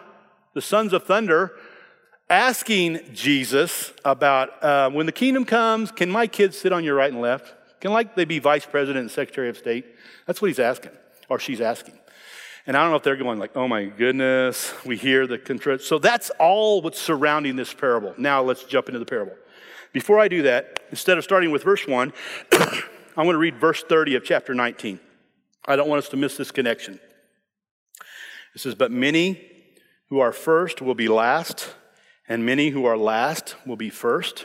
the 0.53 0.61
sons 0.61 0.93
of 0.93 1.05
thunder, 1.05 1.53
asking 2.29 3.01
Jesus 3.15 3.95
about 4.05 4.63
uh, 4.63 4.91
when 4.91 5.07
the 5.07 5.13
kingdom 5.13 5.47
comes, 5.47 5.91
can 5.91 6.11
my 6.11 6.27
kids 6.27 6.59
sit 6.59 6.71
on 6.71 6.85
your 6.85 6.95
right 6.95 7.11
and 7.11 7.23
left? 7.23 7.55
Can 7.81 7.93
like 7.93 8.15
they 8.15 8.27
be 8.27 8.41
vice 8.41 8.67
president 8.67 8.99
and 8.99 9.11
secretary 9.11 9.49
of 9.49 9.57
state? 9.57 9.87
That's 10.27 10.43
what 10.43 10.49
he's 10.49 10.59
asking, 10.59 10.93
or 11.31 11.39
she's 11.39 11.63
asking. 11.63 11.99
And 12.69 12.77
I 12.77 12.83
don't 12.83 12.91
know 12.91 12.97
if 12.97 13.03
they're 13.03 13.17
going 13.17 13.39
like, 13.39 13.57
oh 13.57 13.67
my 13.67 13.87
goodness, 13.87 14.75
we 14.85 14.99
hear 14.99 15.27
the 15.27 15.39
control. 15.39 15.79
So 15.79 15.99
that's 15.99 16.29
all 16.39 16.83
what's 16.83 17.01
surrounding 17.01 17.57
this 17.57 17.73
parable. 17.73 18.13
Now 18.19 18.43
let's 18.43 18.63
jump 18.65 18.89
into 18.89 18.99
the 18.99 19.07
parable. 19.07 19.33
Before 19.95 20.21
I 20.21 20.29
do 20.29 20.43
that, 20.43 20.81
instead 20.91 21.17
of 21.17 21.25
starting 21.25 21.51
with 21.51 21.65
verse 21.65 21.87
1, 21.87 22.13
I 22.53 22.83
want 23.17 23.31
to 23.31 23.39
read 23.39 23.57
verse 23.57 23.83
30 23.83 24.17
of 24.17 24.25
chapter 24.25 24.53
19. 24.53 25.01
I 25.65 25.77
don't 25.77 25.89
want 25.89 26.01
us 26.01 26.11
to 26.11 26.19
miss 26.19 26.37
this 26.37 26.51
connection. 26.51 27.01
It 28.55 28.61
says, 28.61 28.75
But 28.75 28.93
many 28.93 29.51
who 30.11 30.21
are 30.21 30.31
first 30.31 30.83
will 30.83 30.95
be 30.95 31.09
last, 31.09 31.75
and 32.29 32.45
many 32.45 32.69
who 32.69 32.85
are 32.85 32.99
last 32.99 33.57
will 33.65 33.77
be 33.77 33.89
first. 33.89 34.45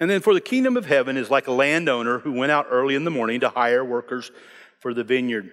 And 0.00 0.10
then, 0.10 0.22
for 0.22 0.34
the 0.34 0.40
kingdom 0.40 0.76
of 0.76 0.86
heaven 0.86 1.16
is 1.16 1.30
like 1.30 1.46
a 1.46 1.52
landowner 1.52 2.18
who 2.18 2.32
went 2.32 2.50
out 2.50 2.66
early 2.68 2.96
in 2.96 3.04
the 3.04 3.12
morning 3.12 3.38
to 3.40 3.48
hire 3.48 3.84
workers 3.84 4.32
for 4.80 4.92
the 4.92 5.04
vineyard. 5.04 5.52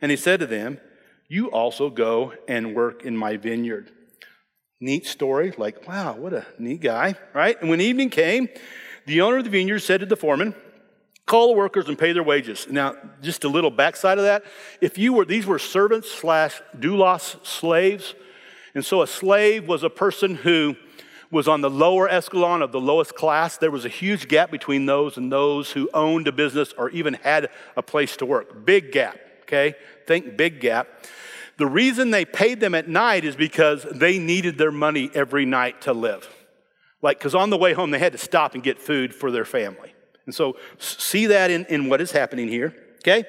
And 0.00 0.10
he 0.10 0.16
said 0.16 0.40
to 0.40 0.46
them, 0.46 0.80
You 1.28 1.50
also 1.50 1.90
go 1.90 2.34
and 2.46 2.74
work 2.74 3.04
in 3.04 3.16
my 3.16 3.36
vineyard. 3.36 3.90
Neat 4.80 5.06
story, 5.06 5.52
like, 5.58 5.88
wow, 5.88 6.14
what 6.14 6.32
a 6.32 6.46
neat 6.58 6.80
guy, 6.80 7.16
right? 7.34 7.60
And 7.60 7.68
when 7.68 7.80
evening 7.80 8.10
came, 8.10 8.48
the 9.06 9.22
owner 9.22 9.38
of 9.38 9.44
the 9.44 9.50
vineyard 9.50 9.80
said 9.80 10.00
to 10.00 10.06
the 10.06 10.16
foreman, 10.16 10.54
Call 11.26 11.48
the 11.48 11.58
workers 11.58 11.88
and 11.88 11.98
pay 11.98 12.12
their 12.12 12.22
wages. 12.22 12.66
Now, 12.70 12.94
just 13.20 13.44
a 13.44 13.48
little 13.48 13.70
backside 13.70 14.16
of 14.16 14.24
that. 14.24 14.44
If 14.80 14.96
you 14.96 15.12
were, 15.12 15.26
these 15.26 15.44
were 15.44 15.58
servants 15.58 16.10
slash 16.10 16.62
doulos 16.78 17.44
slaves. 17.44 18.14
And 18.74 18.84
so 18.84 19.02
a 19.02 19.06
slave 19.06 19.68
was 19.68 19.82
a 19.82 19.90
person 19.90 20.36
who 20.36 20.74
was 21.30 21.46
on 21.46 21.60
the 21.60 21.68
lower 21.68 22.08
escalon 22.08 22.62
of 22.62 22.72
the 22.72 22.80
lowest 22.80 23.14
class. 23.14 23.58
There 23.58 23.70
was 23.70 23.84
a 23.84 23.90
huge 23.90 24.28
gap 24.28 24.50
between 24.50 24.86
those 24.86 25.18
and 25.18 25.30
those 25.30 25.72
who 25.72 25.90
owned 25.92 26.28
a 26.28 26.32
business 26.32 26.72
or 26.78 26.88
even 26.90 27.14
had 27.14 27.50
a 27.76 27.82
place 27.82 28.16
to 28.18 28.26
work. 28.26 28.64
Big 28.64 28.92
gap 28.92 29.18
okay? 29.48 29.74
Think 30.06 30.36
big 30.36 30.60
gap. 30.60 30.88
The 31.56 31.66
reason 31.66 32.10
they 32.10 32.24
paid 32.24 32.60
them 32.60 32.74
at 32.74 32.88
night 32.88 33.24
is 33.24 33.34
because 33.34 33.84
they 33.92 34.18
needed 34.18 34.58
their 34.58 34.70
money 34.70 35.10
every 35.12 35.44
night 35.44 35.82
to 35.82 35.92
live. 35.92 36.28
Like, 37.02 37.18
because 37.18 37.34
on 37.34 37.50
the 37.50 37.56
way 37.56 37.72
home, 37.72 37.90
they 37.90 37.98
had 37.98 38.12
to 38.12 38.18
stop 38.18 38.54
and 38.54 38.62
get 38.62 38.78
food 38.78 39.14
for 39.14 39.30
their 39.30 39.44
family. 39.44 39.92
And 40.26 40.34
so, 40.34 40.56
see 40.78 41.26
that 41.26 41.50
in, 41.50 41.64
in 41.66 41.88
what 41.88 42.00
is 42.00 42.12
happening 42.12 42.48
here, 42.48 42.74
okay? 42.98 43.24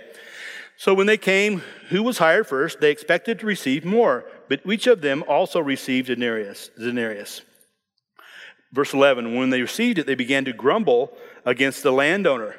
So 0.78 0.94
when 0.94 1.08
they 1.08 1.18
came, 1.18 1.62
who 1.90 2.04
was 2.04 2.18
hired 2.18 2.48
first, 2.48 2.80
they 2.80 2.92
expected 2.92 3.40
to 3.40 3.46
receive 3.46 3.84
more, 3.84 4.26
but 4.48 4.62
each 4.66 4.88
of 4.88 5.02
them 5.02 5.24
also 5.28 5.60
received 5.60 6.08
denarius. 6.08 6.70
denarius. 6.78 7.42
Verse 8.72 8.94
11 8.94 9.36
When 9.36 9.50
they 9.50 9.62
received 9.62 9.98
it, 10.00 10.06
they 10.06 10.16
began 10.16 10.46
to 10.46 10.54
grumble 10.54 11.12
against 11.46 11.84
the 11.84 11.92
landowner. 11.92 12.56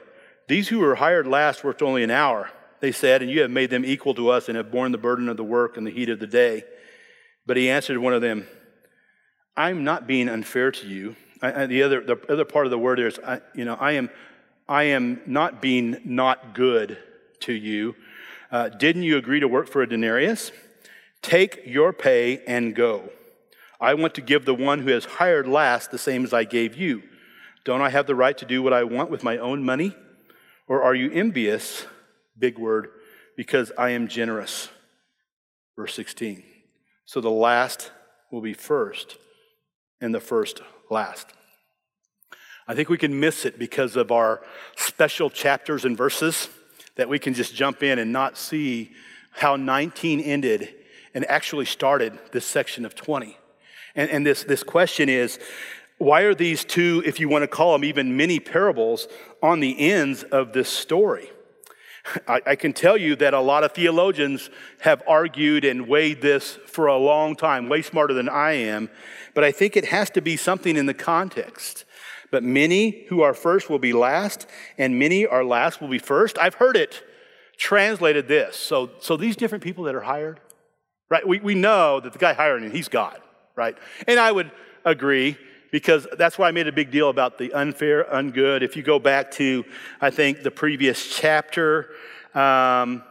These 0.48 0.68
who 0.68 0.80
were 0.80 0.96
hired 0.96 1.26
last 1.26 1.62
worked 1.62 1.82
only 1.82 2.02
an 2.02 2.10
hour, 2.10 2.50
they 2.80 2.92
said, 2.92 3.22
and 3.22 3.30
you 3.30 3.42
have 3.42 3.50
made 3.50 3.70
them 3.70 3.84
equal 3.84 4.14
to 4.14 4.30
us 4.30 4.48
and 4.48 4.56
have 4.56 4.70
borne 4.70 4.92
the 4.92 4.98
burden 4.98 5.28
of 5.28 5.36
the 5.36 5.44
work 5.44 5.76
and 5.76 5.86
the 5.86 5.90
heat 5.90 6.08
of 6.08 6.18
the 6.18 6.26
day. 6.26 6.64
But 7.46 7.56
he 7.56 7.70
answered 7.70 7.98
one 7.98 8.14
of 8.14 8.22
them, 8.22 8.46
I'm 9.56 9.84
not 9.84 10.06
being 10.06 10.28
unfair 10.28 10.70
to 10.70 10.86
you. 10.86 11.16
I, 11.42 11.66
the, 11.66 11.82
other, 11.82 12.00
the 12.00 12.18
other 12.30 12.44
part 12.44 12.66
of 12.66 12.70
the 12.70 12.78
word 12.78 13.00
is, 13.00 13.18
I, 13.26 13.40
you 13.54 13.64
know, 13.64 13.74
I 13.74 13.92
am, 13.92 14.10
I 14.68 14.84
am 14.84 15.20
not 15.26 15.60
being 15.60 16.00
not 16.04 16.54
good 16.54 16.98
to 17.40 17.52
you. 17.52 17.96
Uh, 18.50 18.68
didn't 18.68 19.02
you 19.02 19.16
agree 19.16 19.40
to 19.40 19.48
work 19.48 19.68
for 19.68 19.82
a 19.82 19.88
denarius? 19.88 20.52
Take 21.22 21.62
your 21.66 21.92
pay 21.92 22.42
and 22.46 22.74
go. 22.74 23.10
I 23.80 23.94
want 23.94 24.14
to 24.14 24.20
give 24.20 24.44
the 24.44 24.54
one 24.54 24.80
who 24.80 24.90
has 24.90 25.04
hired 25.04 25.48
last 25.48 25.90
the 25.90 25.98
same 25.98 26.24
as 26.24 26.32
I 26.32 26.44
gave 26.44 26.76
you. 26.76 27.02
Don't 27.64 27.80
I 27.80 27.90
have 27.90 28.06
the 28.06 28.14
right 28.14 28.36
to 28.38 28.44
do 28.44 28.62
what 28.62 28.72
I 28.72 28.84
want 28.84 29.10
with 29.10 29.22
my 29.22 29.38
own 29.38 29.64
money? 29.64 29.94
Or 30.66 30.82
are 30.82 30.94
you 30.94 31.10
envious, 31.10 31.86
big 32.40 32.58
word, 32.58 32.88
because 33.36 33.70
I 33.78 33.90
am 33.90 34.08
generous? 34.08 34.68
Verse 35.76 35.94
16. 35.94 36.42
So 37.04 37.20
the 37.20 37.30
last 37.30 37.90
will 38.30 38.40
be 38.40 38.54
first, 38.54 39.16
and 40.00 40.14
the 40.14 40.20
first 40.20 40.62
last. 40.90 41.28
I 42.66 42.74
think 42.74 42.88
we 42.88 42.98
can 42.98 43.18
miss 43.18 43.44
it 43.44 43.58
because 43.58 43.96
of 43.96 44.12
our 44.12 44.42
special 44.76 45.28
chapters 45.28 45.84
and 45.84 45.96
verses 45.96 46.48
that 46.96 47.08
we 47.08 47.18
can 47.18 47.34
just 47.34 47.54
jump 47.54 47.82
in 47.82 47.98
and 47.98 48.12
not 48.12 48.38
see 48.38 48.92
how 49.32 49.56
19 49.56 50.20
ended 50.20 50.74
and 51.14 51.24
actually 51.26 51.64
started 51.64 52.18
this 52.32 52.46
section 52.46 52.84
of 52.84 52.94
20. 52.94 53.36
And, 53.94 54.10
and 54.10 54.24
this, 54.24 54.44
this 54.44 54.62
question 54.62 55.08
is 55.08 55.38
why 55.98 56.22
are 56.22 56.34
these 56.34 56.64
two, 56.64 57.02
if 57.04 57.20
you 57.20 57.28
want 57.28 57.42
to 57.42 57.48
call 57.48 57.72
them 57.72 57.84
even 57.84 58.16
mini 58.16 58.40
parables, 58.40 59.08
on 59.42 59.60
the 59.60 59.90
ends 59.90 60.22
of 60.22 60.52
this 60.52 60.68
story? 60.68 61.28
I, 62.26 62.40
I, 62.46 62.56
can 62.56 62.72
tell 62.72 62.96
you 62.96 63.14
that 63.16 63.34
a 63.34 63.40
lot 63.40 63.62
of 63.62 63.72
theologians 63.72 64.50
have 64.80 65.02
argued 65.06 65.64
and 65.64 65.86
weighed 65.86 66.22
this 66.22 66.58
for 66.66 66.86
a 66.86 66.96
long 66.96 67.36
time, 67.36 67.68
way 67.68 67.82
smarter 67.82 68.14
than 68.14 68.28
I 68.28 68.52
am, 68.52 68.88
but 69.34 69.44
I 69.44 69.52
think 69.52 69.76
it 69.76 69.86
has 69.86 70.10
to 70.10 70.22
be 70.22 70.36
something 70.36 70.76
in 70.76 70.86
the 70.86 70.94
context. 70.94 71.84
But 72.30 72.42
many 72.42 73.04
who 73.08 73.22
are 73.22 73.34
first 73.34 73.68
will 73.68 73.78
be 73.78 73.92
last, 73.92 74.46
and 74.78 74.98
many 74.98 75.26
are 75.26 75.44
last 75.44 75.80
will 75.80 75.88
be 75.88 75.98
first. 75.98 76.38
I've 76.38 76.54
heard 76.54 76.76
it 76.76 77.02
translated 77.56 78.28
this. 78.28 78.56
So, 78.56 78.90
so 79.00 79.16
these 79.16 79.36
different 79.36 79.62
people 79.64 79.84
that 79.84 79.94
are 79.94 80.00
hired, 80.00 80.40
right? 81.10 81.26
We, 81.26 81.40
we 81.40 81.54
know 81.54 82.00
that 82.00 82.12
the 82.12 82.18
guy 82.18 82.32
hiring, 82.32 82.64
him, 82.64 82.70
he's 82.70 82.88
God, 82.88 83.20
right? 83.56 83.76
And 84.06 84.18
I 84.18 84.32
would 84.32 84.50
agree 84.84 85.36
because 85.70 86.06
that's 86.18 86.38
why 86.38 86.48
I 86.48 86.50
made 86.50 86.66
a 86.66 86.72
big 86.72 86.90
deal 86.90 87.08
about 87.08 87.38
the 87.38 87.52
unfair, 87.52 88.04
ungood. 88.04 88.62
If 88.62 88.76
you 88.76 88.82
go 88.82 88.98
back 88.98 89.30
to, 89.32 89.64
I 90.00 90.10
think, 90.10 90.42
the 90.42 90.50
previous 90.50 91.16
chapter, 91.16 91.90
um, 92.34 93.02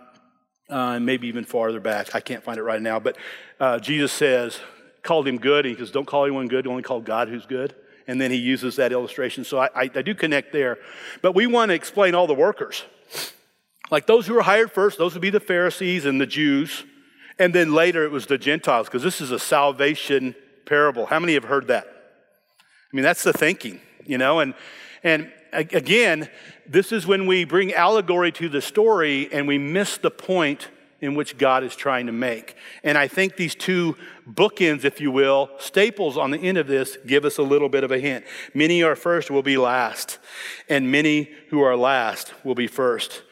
uh, 0.70 1.00
maybe 1.00 1.28
even 1.28 1.46
farther 1.46 1.80
back, 1.80 2.16
I 2.16 2.20
can't 2.20 2.44
find 2.44 2.58
it 2.58 2.64
right 2.64 2.82
now, 2.82 3.00
but 3.00 3.18
uh, 3.60 3.80
Jesus 3.80 4.12
says, 4.12 4.60
called 5.04 5.28
him 5.28 5.38
good. 5.38 5.66
And 5.66 5.76
he 5.76 5.82
says, 5.82 5.92
Don't 5.92 6.06
call 6.06 6.26
anyone 6.26 6.48
good, 6.48 6.68
only 6.68 6.84
call 6.84 7.02
God 7.02 7.30
who's 7.30 7.46
good. 7.46 7.76
And 8.08 8.20
then 8.20 8.32
he 8.32 8.38
uses 8.38 8.76
that 8.78 8.92
illustration. 8.92 9.44
So 9.44 9.60
I, 9.60 9.70
I, 9.76 9.90
I 9.94 10.02
do 10.02 10.16
connect 10.16 10.52
there. 10.52 10.80
But 11.22 11.34
we 11.34 11.46
want 11.46 11.70
to 11.70 11.76
explain 11.76 12.16
all 12.16 12.26
the 12.26 12.34
workers. 12.34 12.84
Like 13.92 14.08
those 14.08 14.26
who 14.26 14.34
were 14.34 14.42
hired 14.42 14.72
first, 14.72 14.98
those 14.98 15.14
would 15.14 15.22
be 15.22 15.30
the 15.30 15.40
Pharisees 15.40 16.06
and 16.06 16.20
the 16.20 16.26
Jews. 16.26 16.86
And 17.38 17.54
then 17.54 17.74
later 17.74 18.04
it 18.04 18.12
was 18.12 18.26
the 18.26 18.38
Gentiles, 18.38 18.88
because 18.88 19.04
this 19.04 19.22
is 19.22 19.32
a 19.32 19.40
salvation 19.40 20.36
parable. 20.66 21.06
How 21.06 21.20
many 21.20 21.34
have 21.36 21.46
heard 21.46 21.68
that? 21.68 21.99
I 22.92 22.96
mean, 22.96 23.04
that's 23.04 23.24
the 23.24 23.34
thinking, 23.34 23.80
you 24.06 24.18
know, 24.18 24.40
and 24.40 24.54
and 25.04 25.32
again, 25.52 26.30
this 26.68 26.92
is 26.92 27.08
when 27.08 27.26
we 27.26 27.44
bring 27.46 27.74
allegory 27.74 28.32
to 28.34 28.50
the 28.50 28.62
story 28.62 29.32
and 29.32 29.48
we 29.48 29.58
miss 29.58 29.98
the 29.98 30.12
point 30.12 30.70
in 31.02 31.16
which 31.16 31.38
God 31.38 31.64
is 31.64 31.76
trying 31.76 32.08
to 32.08 32.12
make. 32.12 32.56
And 32.84 32.98
I 32.98 33.08
think 33.08 33.38
these 33.38 33.56
two 33.56 33.96
bookends, 34.30 34.84
if 34.84 35.00
you 35.00 35.12
will, 35.12 35.50
staples 35.58 36.18
on 36.18 36.32
the 36.32 36.40
end 36.40 36.58
of 36.58 36.68
this, 36.68 36.98
give 37.08 37.24
us 37.24 37.38
a 37.38 37.44
little 37.44 37.70
bit 37.70 37.86
of 37.86 37.92
a 37.92 38.00
hint. 38.00 38.26
Many 38.54 38.84
are 38.84 38.98
first 38.98 39.32
will 39.32 39.44
be 39.44 39.58
last, 39.58 40.20
and 40.68 40.92
many 40.92 41.32
who 41.50 41.62
are 41.62 41.78
last 41.78 42.34
will 42.44 42.56
be 42.56 42.68
first. 42.68 43.24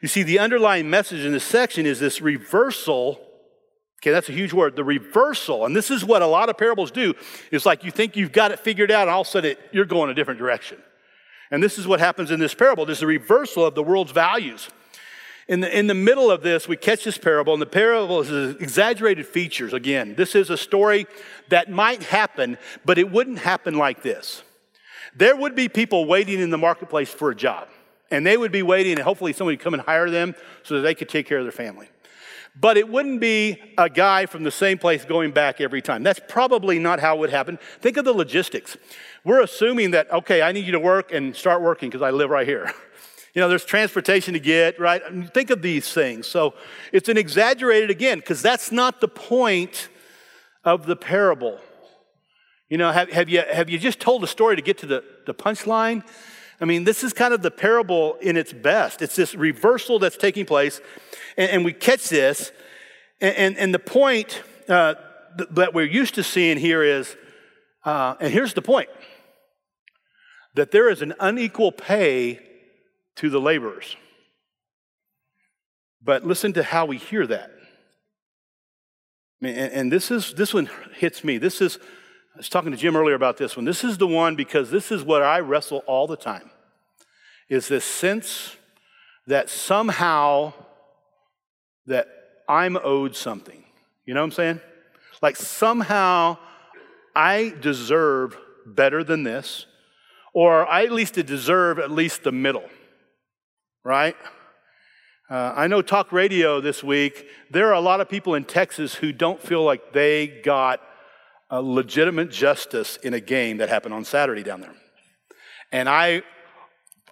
You 0.00 0.06
see, 0.06 0.22
the 0.22 0.38
underlying 0.38 0.88
message 0.88 1.24
in 1.24 1.32
this 1.32 1.42
section 1.42 1.86
is 1.86 1.98
this 1.98 2.20
reversal 2.20 3.27
Okay, 4.00 4.12
that's 4.12 4.28
a 4.28 4.32
huge 4.32 4.52
word. 4.52 4.76
The 4.76 4.84
reversal, 4.84 5.66
and 5.66 5.74
this 5.74 5.90
is 5.90 6.04
what 6.04 6.22
a 6.22 6.26
lot 6.26 6.48
of 6.48 6.56
parables 6.56 6.92
do, 6.92 7.14
is 7.50 7.66
like 7.66 7.82
you 7.82 7.90
think 7.90 8.16
you've 8.16 8.32
got 8.32 8.52
it 8.52 8.60
figured 8.60 8.92
out, 8.92 9.02
and 9.02 9.10
all 9.10 9.22
of 9.22 9.26
a 9.26 9.30
sudden 9.30 9.56
you're 9.72 9.84
going 9.84 10.08
a 10.08 10.14
different 10.14 10.38
direction. 10.38 10.78
And 11.50 11.62
this 11.62 11.78
is 11.78 11.86
what 11.86 11.98
happens 11.98 12.30
in 12.30 12.38
this 12.38 12.54
parable. 12.54 12.86
There's 12.86 13.02
a 13.02 13.06
reversal 13.06 13.64
of 13.64 13.74
the 13.74 13.82
world's 13.82 14.12
values. 14.12 14.68
In 15.48 15.60
the, 15.60 15.78
in 15.78 15.86
the 15.86 15.94
middle 15.94 16.30
of 16.30 16.42
this, 16.42 16.68
we 16.68 16.76
catch 16.76 17.04
this 17.04 17.16
parable, 17.18 17.54
and 17.54 17.62
the 17.62 17.66
parable 17.66 18.20
is 18.20 18.54
exaggerated 18.56 19.26
features. 19.26 19.72
Again, 19.72 20.14
this 20.14 20.34
is 20.34 20.50
a 20.50 20.58
story 20.58 21.06
that 21.48 21.70
might 21.70 22.02
happen, 22.02 22.58
but 22.84 22.98
it 22.98 23.10
wouldn't 23.10 23.38
happen 23.38 23.74
like 23.78 24.02
this. 24.02 24.42
There 25.16 25.34
would 25.34 25.56
be 25.56 25.68
people 25.68 26.04
waiting 26.04 26.38
in 26.38 26.50
the 26.50 26.58
marketplace 26.58 27.10
for 27.10 27.30
a 27.30 27.34
job, 27.34 27.68
and 28.10 28.26
they 28.26 28.36
would 28.36 28.52
be 28.52 28.62
waiting, 28.62 28.92
and 28.92 29.02
hopefully 29.02 29.32
somebody 29.32 29.56
would 29.56 29.64
come 29.64 29.74
and 29.74 29.82
hire 29.82 30.10
them 30.10 30.34
so 30.62 30.74
that 30.76 30.82
they 30.82 30.94
could 30.94 31.08
take 31.08 31.26
care 31.26 31.38
of 31.38 31.44
their 31.44 31.50
family. 31.50 31.88
But 32.60 32.76
it 32.76 32.88
wouldn't 32.88 33.20
be 33.20 33.58
a 33.76 33.88
guy 33.88 34.26
from 34.26 34.42
the 34.42 34.50
same 34.50 34.78
place 34.78 35.04
going 35.04 35.30
back 35.30 35.60
every 35.60 35.82
time. 35.82 36.02
That's 36.02 36.20
probably 36.28 36.78
not 36.78 36.98
how 36.98 37.16
it 37.16 37.20
would 37.20 37.30
happen. 37.30 37.58
Think 37.80 37.96
of 37.96 38.04
the 38.04 38.12
logistics. 38.12 38.76
We're 39.24 39.42
assuming 39.42 39.92
that, 39.92 40.10
okay, 40.10 40.42
I 40.42 40.52
need 40.52 40.66
you 40.66 40.72
to 40.72 40.80
work 40.80 41.12
and 41.12 41.36
start 41.36 41.62
working 41.62 41.88
because 41.88 42.02
I 42.02 42.10
live 42.10 42.30
right 42.30 42.46
here. 42.46 42.72
You 43.34 43.42
know, 43.42 43.48
there's 43.50 43.66
transportation 43.66 44.34
to 44.34 44.40
get, 44.40 44.80
right? 44.80 45.00
I 45.06 45.10
mean, 45.10 45.28
think 45.28 45.50
of 45.50 45.62
these 45.62 45.92
things. 45.92 46.26
So 46.26 46.54
it's 46.92 47.08
an 47.08 47.16
exaggerated 47.16 47.88
again, 47.88 48.18
because 48.18 48.42
that's 48.42 48.72
not 48.72 49.00
the 49.00 49.06
point 49.06 49.90
of 50.64 50.86
the 50.86 50.96
parable. 50.96 51.60
You 52.68 52.78
know, 52.78 52.90
have, 52.90 53.12
have, 53.12 53.28
you, 53.28 53.42
have 53.42 53.70
you 53.70 53.78
just 53.78 54.00
told 54.00 54.24
a 54.24 54.26
story 54.26 54.56
to 54.56 54.62
get 54.62 54.78
to 54.78 54.86
the, 54.86 55.04
the 55.26 55.34
punchline? 55.34 56.02
I 56.60 56.64
mean, 56.64 56.82
this 56.82 57.04
is 57.04 57.12
kind 57.12 57.32
of 57.32 57.42
the 57.42 57.50
parable 57.50 58.16
in 58.20 58.36
its 58.36 58.52
best. 58.52 59.02
It's 59.02 59.14
this 59.14 59.34
reversal 59.34 60.00
that's 60.00 60.16
taking 60.16 60.44
place, 60.44 60.80
and, 61.38 61.50
and 61.50 61.64
we 61.64 61.72
catch 61.72 62.10
this. 62.10 62.52
And, 63.20 63.36
and, 63.36 63.58
and 63.58 63.74
the 63.74 63.78
point 63.78 64.42
uh, 64.68 64.94
th- 65.38 65.48
that 65.52 65.72
we're 65.72 65.86
used 65.86 66.16
to 66.16 66.22
seeing 66.22 66.58
here 66.58 66.82
is, 66.82 67.16
uh, 67.84 68.16
and 68.20 68.30
here's 68.30 68.52
the 68.52 68.62
point 68.62 68.90
that 70.54 70.72
there 70.72 70.90
is 70.90 71.00
an 71.00 71.14
unequal 71.20 71.72
pay 71.72 72.40
to 73.16 73.30
the 73.30 73.40
laborers. 73.40 73.96
But 76.02 76.26
listen 76.26 76.52
to 76.54 76.62
how 76.62 76.84
we 76.84 76.98
hear 76.98 77.26
that. 77.26 77.50
And, 79.40 79.56
and 79.56 79.92
this 79.92 80.10
is 80.10 80.34
this 80.34 80.52
one 80.52 80.68
hits 80.96 81.22
me. 81.22 81.38
This 81.38 81.60
is 81.60 81.78
I 82.34 82.38
was 82.38 82.48
talking 82.48 82.72
to 82.72 82.76
Jim 82.76 82.96
earlier 82.96 83.14
about 83.14 83.36
this 83.36 83.56
one. 83.56 83.64
This 83.64 83.84
is 83.84 83.98
the 83.98 84.06
one 84.06 84.36
because 84.36 84.70
this 84.70 84.90
is 84.90 85.04
what 85.04 85.22
I 85.22 85.40
wrestle 85.40 85.82
all 85.86 86.06
the 86.06 86.16
time. 86.16 86.50
Is 87.48 87.68
this 87.68 87.84
sense 87.84 88.56
that 89.26 89.48
somehow 89.48 90.52
that 91.88 92.08
I'm 92.48 92.76
owed 92.76 93.14
something. 93.14 93.64
You 94.06 94.14
know 94.14 94.20
what 94.20 94.26
I'm 94.26 94.32
saying? 94.32 94.60
Like 95.20 95.36
somehow 95.36 96.38
I 97.14 97.54
deserve 97.60 98.36
better 98.64 99.02
than 99.02 99.24
this, 99.24 99.66
or 100.32 100.66
I 100.66 100.84
at 100.84 100.92
least 100.92 101.14
deserve 101.22 101.78
at 101.78 101.90
least 101.90 102.22
the 102.22 102.32
middle, 102.32 102.68
right? 103.84 104.16
Uh, 105.30 105.52
I 105.56 105.66
know 105.66 105.82
talk 105.82 106.12
radio 106.12 106.60
this 106.60 106.82
week, 106.82 107.26
there 107.50 107.68
are 107.68 107.74
a 107.74 107.80
lot 107.80 108.00
of 108.00 108.08
people 108.08 108.34
in 108.34 108.44
Texas 108.44 108.94
who 108.94 109.12
don't 109.12 109.42
feel 109.42 109.62
like 109.62 109.92
they 109.92 110.26
got 110.26 110.80
legitimate 111.60 112.30
justice 112.30 112.96
in 113.02 113.14
a 113.14 113.20
game 113.20 113.58
that 113.58 113.68
happened 113.68 113.94
on 113.94 114.04
Saturday 114.04 114.42
down 114.42 114.60
there. 114.60 114.74
And 115.72 115.88
I, 115.88 116.22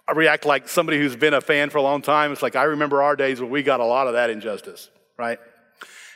I 0.07 0.13
react 0.13 0.45
like 0.45 0.69
somebody 0.69 0.97
who's 0.97 1.15
been 1.15 1.33
a 1.33 1.41
fan 1.41 1.69
for 1.69 1.79
a 1.79 1.81
long 1.81 2.01
time. 2.01 2.31
It's 2.31 2.41
like 2.41 2.55
I 2.55 2.63
remember 2.63 3.01
our 3.01 3.15
days 3.15 3.41
where 3.41 3.49
we 3.49 3.61
got 3.61 3.81
a 3.81 3.85
lot 3.85 4.07
of 4.07 4.13
that 4.13 4.29
injustice, 4.29 4.89
right? 5.17 5.39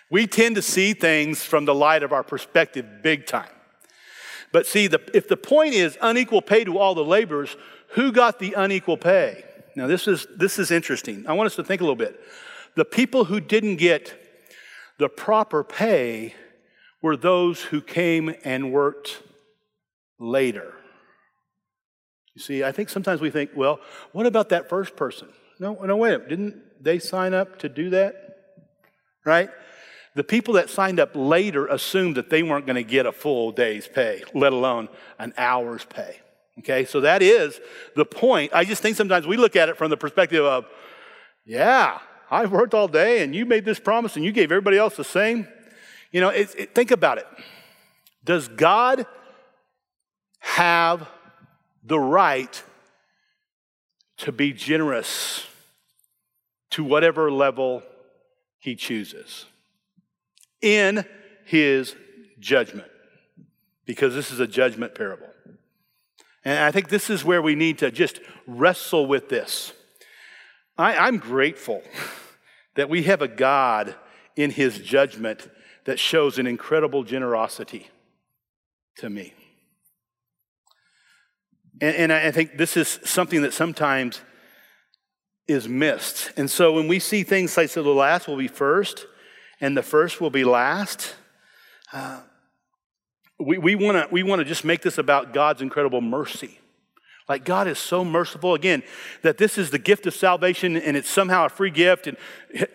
We 0.09 0.27
tend 0.27 0.55
to 0.55 0.61
see 0.61 0.93
things 0.93 1.43
from 1.43 1.65
the 1.65 1.75
light 1.75 2.03
of 2.03 2.13
our 2.13 2.23
perspective 2.23 2.85
big 3.03 3.25
time. 3.25 3.49
But 4.51 4.65
see, 4.65 4.87
the, 4.87 5.01
if 5.13 5.27
the 5.27 5.37
point 5.37 5.73
is 5.73 5.97
unequal 6.01 6.41
pay 6.41 6.63
to 6.63 6.77
all 6.77 6.95
the 6.95 7.03
laborers, 7.03 7.55
who 7.91 8.11
got 8.11 8.39
the 8.39 8.53
unequal 8.53 8.97
pay? 8.97 9.43
Now, 9.75 9.87
this 9.87 10.07
is, 10.07 10.27
this 10.37 10.59
is 10.59 10.71
interesting. 10.71 11.25
I 11.27 11.33
want 11.33 11.47
us 11.47 11.55
to 11.55 11.63
think 11.63 11.81
a 11.81 11.83
little 11.83 11.95
bit. 11.95 12.19
The 12.75 12.85
people 12.85 13.25
who 13.25 13.39
didn't 13.39 13.77
get 13.77 14.13
the 14.97 15.09
proper 15.09 15.63
pay 15.63 16.33
were 17.01 17.17
those 17.17 17.61
who 17.61 17.81
came 17.81 18.35
and 18.43 18.71
worked 18.71 19.21
later. 20.19 20.73
You 22.35 22.41
see, 22.41 22.63
I 22.63 22.71
think 22.71 22.89
sometimes 22.89 23.21
we 23.21 23.29
think, 23.29 23.51
well, 23.55 23.79
what 24.11 24.25
about 24.25 24.49
that 24.49 24.69
first 24.69 24.95
person? 24.95 25.27
No, 25.59 25.73
no, 25.73 25.97
wait, 25.97 26.27
didn't, 26.27 26.83
they 26.83 26.97
sign 26.99 27.33
up 27.33 27.59
to 27.59 27.69
do 27.69 27.89
that? 27.91 28.15
Right? 29.25 29.49
The 30.15 30.23
people 30.23 30.55
that 30.55 30.69
signed 30.69 30.99
up 30.99 31.11
later 31.13 31.67
assumed 31.67 32.17
that 32.17 32.29
they 32.29 32.43
weren't 32.43 32.65
going 32.65 32.75
to 32.75 32.83
get 32.83 33.05
a 33.05 33.11
full 33.11 33.51
day's 33.51 33.87
pay, 33.87 34.23
let 34.33 34.53
alone 34.53 34.89
an 35.19 35.33
hour's 35.37 35.85
pay. 35.85 36.17
Okay, 36.59 36.85
so 36.85 37.01
that 37.01 37.21
is 37.21 37.59
the 37.95 38.05
point. 38.05 38.51
I 38.53 38.65
just 38.65 38.81
think 38.81 38.97
sometimes 38.97 39.25
we 39.25 39.37
look 39.37 39.55
at 39.55 39.69
it 39.69 39.77
from 39.77 39.89
the 39.89 39.97
perspective 39.97 40.43
of, 40.43 40.65
yeah, 41.45 41.99
I've 42.29 42.51
worked 42.51 42.73
all 42.73 42.87
day 42.87 43.23
and 43.23 43.33
you 43.33 43.45
made 43.45 43.65
this 43.65 43.79
promise 43.79 44.15
and 44.15 44.25
you 44.25 44.31
gave 44.31 44.51
everybody 44.51 44.77
else 44.77 44.95
the 44.95 45.03
same. 45.03 45.47
You 46.11 46.21
know, 46.21 46.29
it, 46.29 46.53
it, 46.57 46.75
think 46.75 46.91
about 46.91 47.17
it. 47.17 47.27
Does 48.23 48.47
God 48.47 49.05
have 50.39 51.07
the 51.83 51.99
right 51.99 52.63
to 54.17 54.31
be 54.31 54.53
generous 54.53 55.45
to 56.71 56.83
whatever 56.83 57.31
level 57.31 57.83
he 58.59 58.75
chooses 58.75 59.45
in 60.61 61.05
his 61.45 61.95
judgment? 62.39 62.89
Because 63.85 64.13
this 64.13 64.31
is 64.31 64.39
a 64.39 64.47
judgment 64.47 64.95
parable. 64.95 65.27
And 66.43 66.59
I 66.59 66.71
think 66.71 66.89
this 66.89 67.09
is 67.09 67.23
where 67.23 67.41
we 67.41 67.55
need 67.55 67.79
to 67.79 67.91
just 67.91 68.19
wrestle 68.47 69.05
with 69.05 69.29
this. 69.29 69.73
I, 70.77 71.07
am 71.07 71.17
grateful 71.17 71.83
that 72.75 72.89
we 72.89 73.03
have 73.03 73.21
a 73.21 73.27
God 73.27 73.95
in 74.35 74.49
his 74.51 74.79
judgment 74.79 75.49
that 75.85 75.99
shows 75.99 76.39
an 76.39 76.47
incredible 76.47 77.03
generosity 77.03 77.89
to 78.97 79.09
me. 79.09 79.33
And, 81.81 81.95
and 81.95 82.13
I 82.13 82.31
think 82.31 82.57
this 82.57 82.77
is 82.77 82.99
something 83.03 83.41
that 83.41 83.53
sometimes 83.53 84.21
is 85.47 85.67
missed. 85.67 86.31
And 86.37 86.49
so 86.49 86.73
when 86.73 86.87
we 86.87 86.99
see 86.99 87.23
things 87.23 87.57
like 87.57 87.69
so 87.69 87.83
the 87.83 87.89
last 87.89 88.27
will 88.27 88.37
be 88.37 88.47
first 88.47 89.07
and 89.59 89.75
the 89.75 89.83
first 89.83 90.21
will 90.21 90.29
be 90.29 90.43
last, 90.43 91.15
uh, 91.91 92.21
we, 93.39 93.57
we 93.57 93.75
want 93.75 93.97
to 93.97 94.07
we 94.13 94.23
wanna 94.23 94.45
just 94.45 94.63
make 94.63 94.81
this 94.81 94.97
about 94.97 95.33
God's 95.33 95.61
incredible 95.61 95.99
mercy. 95.99 96.60
Like 97.31 97.45
God 97.45 97.69
is 97.69 97.79
so 97.79 98.03
merciful 98.03 98.55
again 98.55 98.83
that 99.21 99.37
this 99.37 99.57
is 99.57 99.69
the 99.69 99.79
gift 99.79 100.05
of 100.05 100.13
salvation 100.13 100.75
and 100.75 100.97
it's 100.97 101.09
somehow 101.09 101.45
a 101.45 101.49
free 101.49 101.69
gift 101.69 102.07
and 102.07 102.17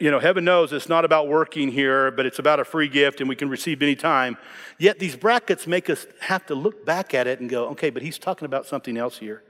you 0.00 0.10
know 0.10 0.18
heaven 0.18 0.46
knows 0.46 0.72
it's 0.72 0.88
not 0.88 1.04
about 1.04 1.28
working 1.28 1.70
here 1.70 2.10
but 2.10 2.24
it's 2.24 2.38
about 2.38 2.58
a 2.58 2.64
free 2.64 2.88
gift 2.88 3.20
and 3.20 3.28
we 3.28 3.36
can 3.36 3.50
receive 3.50 3.82
any 3.82 3.94
time. 3.94 4.38
Yet 4.78 4.98
these 4.98 5.14
brackets 5.14 5.66
make 5.66 5.90
us 5.90 6.06
have 6.20 6.46
to 6.46 6.54
look 6.54 6.86
back 6.86 7.12
at 7.12 7.26
it 7.26 7.38
and 7.38 7.50
go, 7.50 7.66
"Okay, 7.72 7.90
but 7.90 8.00
he's 8.00 8.18
talking 8.18 8.46
about 8.46 8.64
something 8.64 8.96
else 8.96 9.18
here. 9.18 9.42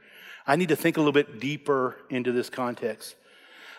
I 0.44 0.56
need 0.56 0.70
to 0.70 0.76
think 0.76 0.96
a 0.96 1.00
little 1.00 1.12
bit 1.12 1.38
deeper 1.38 1.98
into 2.10 2.32
this 2.32 2.50
context." 2.50 3.14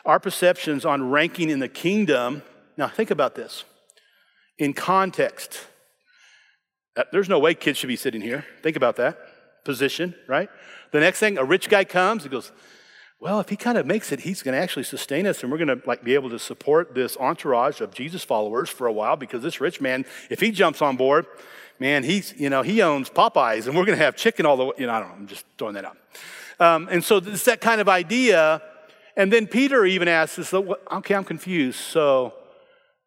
Our 0.06 0.22
perceptions 0.22 0.86
on 0.86 1.10
ranking 1.10 1.50
in 1.50 1.60
the 1.60 1.68
kingdom, 1.68 2.42
now 2.78 2.88
think 2.88 3.12
about 3.12 3.36
this. 3.36 3.66
In 4.58 4.74
context, 4.74 5.68
uh, 6.96 7.04
there's 7.12 7.28
no 7.28 7.38
way 7.38 7.54
kids 7.54 7.80
should 7.80 7.88
be 7.88 7.98
sitting 7.98 8.22
here. 8.22 8.46
Think 8.64 8.78
about 8.78 8.96
that 8.96 9.20
position, 9.68 10.16
right? 10.28 10.50
The 10.92 11.00
next 11.02 11.20
thing, 11.20 11.38
a 11.38 11.44
rich 11.44 11.70
guy 11.70 11.84
comes, 11.84 12.24
he 12.24 12.30
goes, 12.30 12.52
well, 13.20 13.40
if 13.40 13.50
he 13.50 13.56
kind 13.56 13.78
of 13.78 13.86
makes 13.86 14.12
it, 14.12 14.22
he's 14.22 14.42
going 14.42 14.54
to 14.54 14.62
actually 14.62 14.84
sustain 14.84 15.28
us, 15.28 15.44
and 15.44 15.52
we're 15.52 15.58
going 15.58 15.80
to 15.80 15.82
like 15.86 16.04
be 16.04 16.14
able 16.14 16.30
to 16.30 16.40
support 16.40 16.96
this 16.96 17.18
entourage 17.18 17.82
of 17.82 17.94
Jesus 17.94 18.24
followers 18.24 18.70
for 18.70 18.88
a 18.88 18.94
while 18.94 19.18
because 19.18 19.42
this 19.44 19.60
rich 19.60 19.82
man, 19.82 20.06
if 20.30 20.40
he 20.40 20.52
jumps 20.52 20.82
on 20.82 20.98
board, 20.98 21.26
man, 21.80 22.04
he's 22.04 22.34
you 22.38 22.50
know 22.50 22.62
he 22.62 22.82
owns 22.82 23.10
Popeyes, 23.10 23.66
and 23.66 23.76
we're 23.76 23.86
going 23.86 23.98
to 23.98 24.04
have 24.04 24.16
chicken 24.16 24.46
all 24.46 24.56
the 24.56 24.66
way. 24.66 24.74
You 24.78 24.86
know, 24.86 24.94
I 24.94 25.00
don't 25.00 25.10
know. 25.10 25.16
I'm 25.16 25.28
just 25.28 25.46
throwing 25.58 25.74
that 25.74 25.86
out. 25.86 25.98
Um, 26.60 26.88
and 26.92 27.04
so 27.04 27.18
it's 27.18 27.46
that 27.46 27.60
kind 27.60 27.82
of 27.82 27.90
idea. 27.90 28.62
And 29.16 29.34
then 29.34 29.48
Peter 29.48 29.84
even 29.84 30.08
asks 30.08 30.54
"Okay, 30.54 31.16
I'm 31.16 31.24
confused. 31.24 31.80
So, 31.80 32.34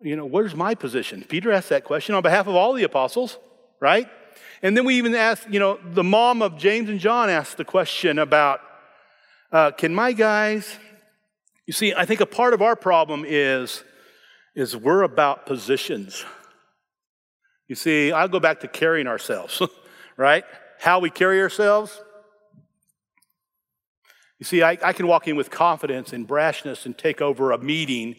you 0.01 0.17
know, 0.17 0.27
where's 0.27 0.57
my 0.57 0.75
position?" 0.75 1.25
Peter 1.29 1.53
asked 1.53 1.69
that 1.69 1.85
question 1.85 2.17
on 2.17 2.23
behalf 2.23 2.49
of 2.49 2.57
all 2.57 2.73
the 2.73 2.83
apostles, 2.83 3.39
right? 3.79 4.09
And 4.63 4.77
then 4.77 4.85
we 4.85 4.97
even 4.97 5.15
asked, 5.15 5.49
you 5.51 5.59
know, 5.59 5.79
the 5.83 6.05
mom 6.05 6.43
of 6.43 6.59
James 6.59 6.89
and 6.89 7.01
John 7.01 7.31
asked 7.31 7.57
the 7.57 7.65
question 7.65 8.19
about, 8.19 8.61
uh, 9.53 9.71
can 9.71 9.95
my 9.95 10.13
guys, 10.13 10.79
you 11.67 11.73
see, 11.73 11.95
I 11.95 12.05
think 12.05 12.21
a 12.21 12.27
part 12.27 12.53
of 12.53 12.61
our 12.61 12.77
problem 12.77 13.25
is, 13.27 13.83
is 14.55 14.77
we're 14.77 15.03
about 15.03 15.47
positions. 15.47 16.25
You 17.69 17.77
see, 17.77 18.13
I'll 18.13 18.29
go 18.29 18.41
back 18.41 18.61
to 18.61 18.69
carrying 18.69 19.07
ourselves, 19.07 19.63
right? 20.17 20.45
How 20.79 20.99
we 20.99 21.09
carry 21.09 21.41
ourselves. 21.41 22.01
You 24.39 24.45
see, 24.45 24.63
I, 24.63 24.77
I 24.83 24.93
can 24.93 25.07
walk 25.07 25.29
in 25.29 25.37
with 25.37 25.51
confidence 25.51 26.13
and 26.13 26.27
brashness 26.27 26.85
and 26.85 26.97
take 26.97 27.21
over 27.21 27.53
a 27.53 27.59
meeting 27.59 28.17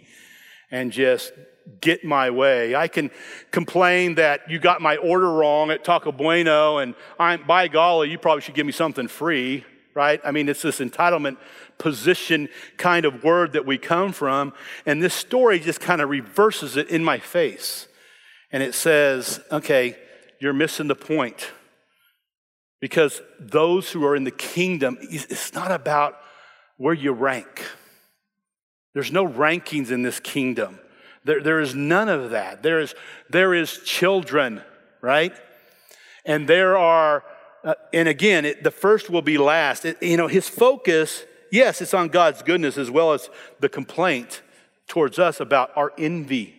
and 0.71 0.91
just 0.91 1.33
get 1.79 2.03
my 2.03 2.29
way. 2.29 2.75
I 2.75 2.87
can 2.87 3.11
complain 3.51 4.15
that 4.15 4.49
you 4.49 4.59
got 4.59 4.81
my 4.81 4.97
order 4.97 5.31
wrong 5.31 5.71
at 5.71 5.83
Taco 5.83 6.11
Bueno, 6.11 6.77
and 6.77 6.95
I'm, 7.19 7.45
by 7.45 7.67
golly, 7.67 8.09
you 8.09 8.17
probably 8.17 8.41
should 8.41 8.55
give 8.55 8.65
me 8.65 8.71
something 8.71 9.07
free, 9.07 9.63
right? 9.93 10.19
I 10.23 10.31
mean, 10.31 10.49
it's 10.49 10.61
this 10.61 10.79
entitlement 10.79 11.37
position 11.77 12.47
kind 12.77 13.05
of 13.05 13.23
word 13.23 13.53
that 13.53 13.65
we 13.65 13.77
come 13.77 14.11
from. 14.11 14.53
And 14.85 15.01
this 15.01 15.13
story 15.13 15.59
just 15.59 15.79
kind 15.79 16.01
of 16.01 16.09
reverses 16.09 16.77
it 16.77 16.89
in 16.89 17.03
my 17.03 17.17
face. 17.17 17.87
And 18.51 18.61
it 18.61 18.75
says, 18.75 19.39
okay, 19.51 19.97
you're 20.39 20.53
missing 20.53 20.87
the 20.87 20.95
point. 20.95 21.51
Because 22.79 23.21
those 23.39 23.91
who 23.91 24.05
are 24.05 24.15
in 24.15 24.23
the 24.23 24.31
kingdom, 24.31 24.97
it's 25.01 25.53
not 25.53 25.71
about 25.71 26.17
where 26.77 26.93
you 26.93 27.11
rank. 27.11 27.63
There's 28.93 29.11
no 29.11 29.27
rankings 29.27 29.91
in 29.91 30.01
this 30.01 30.19
kingdom. 30.19 30.79
There, 31.23 31.41
there 31.41 31.59
is 31.59 31.75
none 31.75 32.09
of 32.09 32.31
that. 32.31 32.63
There 32.63 32.79
is, 32.79 32.95
there 33.29 33.53
is 33.53 33.79
children, 33.79 34.61
right? 35.01 35.33
And 36.25 36.47
there 36.47 36.77
are, 36.77 37.23
uh, 37.63 37.75
and 37.93 38.07
again, 38.07 38.45
it, 38.45 38.63
the 38.63 38.71
first 38.71 39.09
will 39.09 39.21
be 39.21 39.37
last. 39.37 39.85
It, 39.85 40.01
you 40.01 40.17
know, 40.17 40.27
his 40.27 40.49
focus, 40.49 41.23
yes, 41.51 41.81
it's 41.81 41.93
on 41.93 42.07
God's 42.07 42.41
goodness 42.41 42.77
as 42.77 42.89
well 42.89 43.13
as 43.13 43.29
the 43.59 43.69
complaint 43.69 44.41
towards 44.87 45.19
us 45.19 45.39
about 45.39 45.71
our 45.75 45.93
envy. 45.97 46.55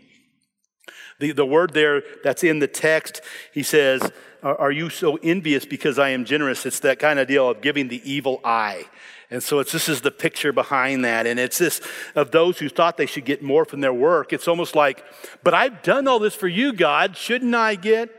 The, 1.19 1.33
the 1.33 1.47
word 1.47 1.73
there 1.75 2.03
that's 2.25 2.43
in 2.43 2.59
the 2.59 2.67
text, 2.67 3.21
he 3.53 3.63
says, 3.63 4.11
Are 4.43 4.73
you 4.73 4.91
so 4.91 5.17
envious 5.17 5.65
because 5.65 5.99
I 5.99 6.11
am 6.11 6.25
generous? 6.25 6.67
It's 6.67 6.81
that 6.81 6.99
kind 6.99 7.19
of 7.19 7.29
deal 7.29 7.49
of 7.49 7.61
giving 7.61 7.89
the 7.89 8.01
evil 8.11 8.41
eye. 8.45 8.85
And 9.33 9.43
so 9.43 9.61
it's, 9.61 9.73
this 9.73 9.89
is 9.89 10.03
the 10.03 10.11
picture 10.11 10.53
behind 10.53 11.07
that. 11.07 11.27
And 11.27 11.41
it's 11.41 11.57
this 11.57 11.81
of 12.15 12.33
those 12.33 12.59
who 12.59 12.69
thought 12.69 12.99
they 12.99 13.07
should 13.07 13.25
get 13.25 13.43
more 13.43 13.65
from 13.65 13.81
their 13.81 13.93
work. 13.93 14.31
It's 14.35 14.47
almost 14.47 14.77
like, 14.77 15.03
but 15.43 15.55
I've 15.55 15.83
done 15.83 16.07
all 16.07 16.19
this 16.19 16.35
for 16.35 16.49
you, 16.49 16.75
God. 16.75 17.17
Shouldn't 17.17 17.55
I 17.55 17.77
get? 17.77 18.11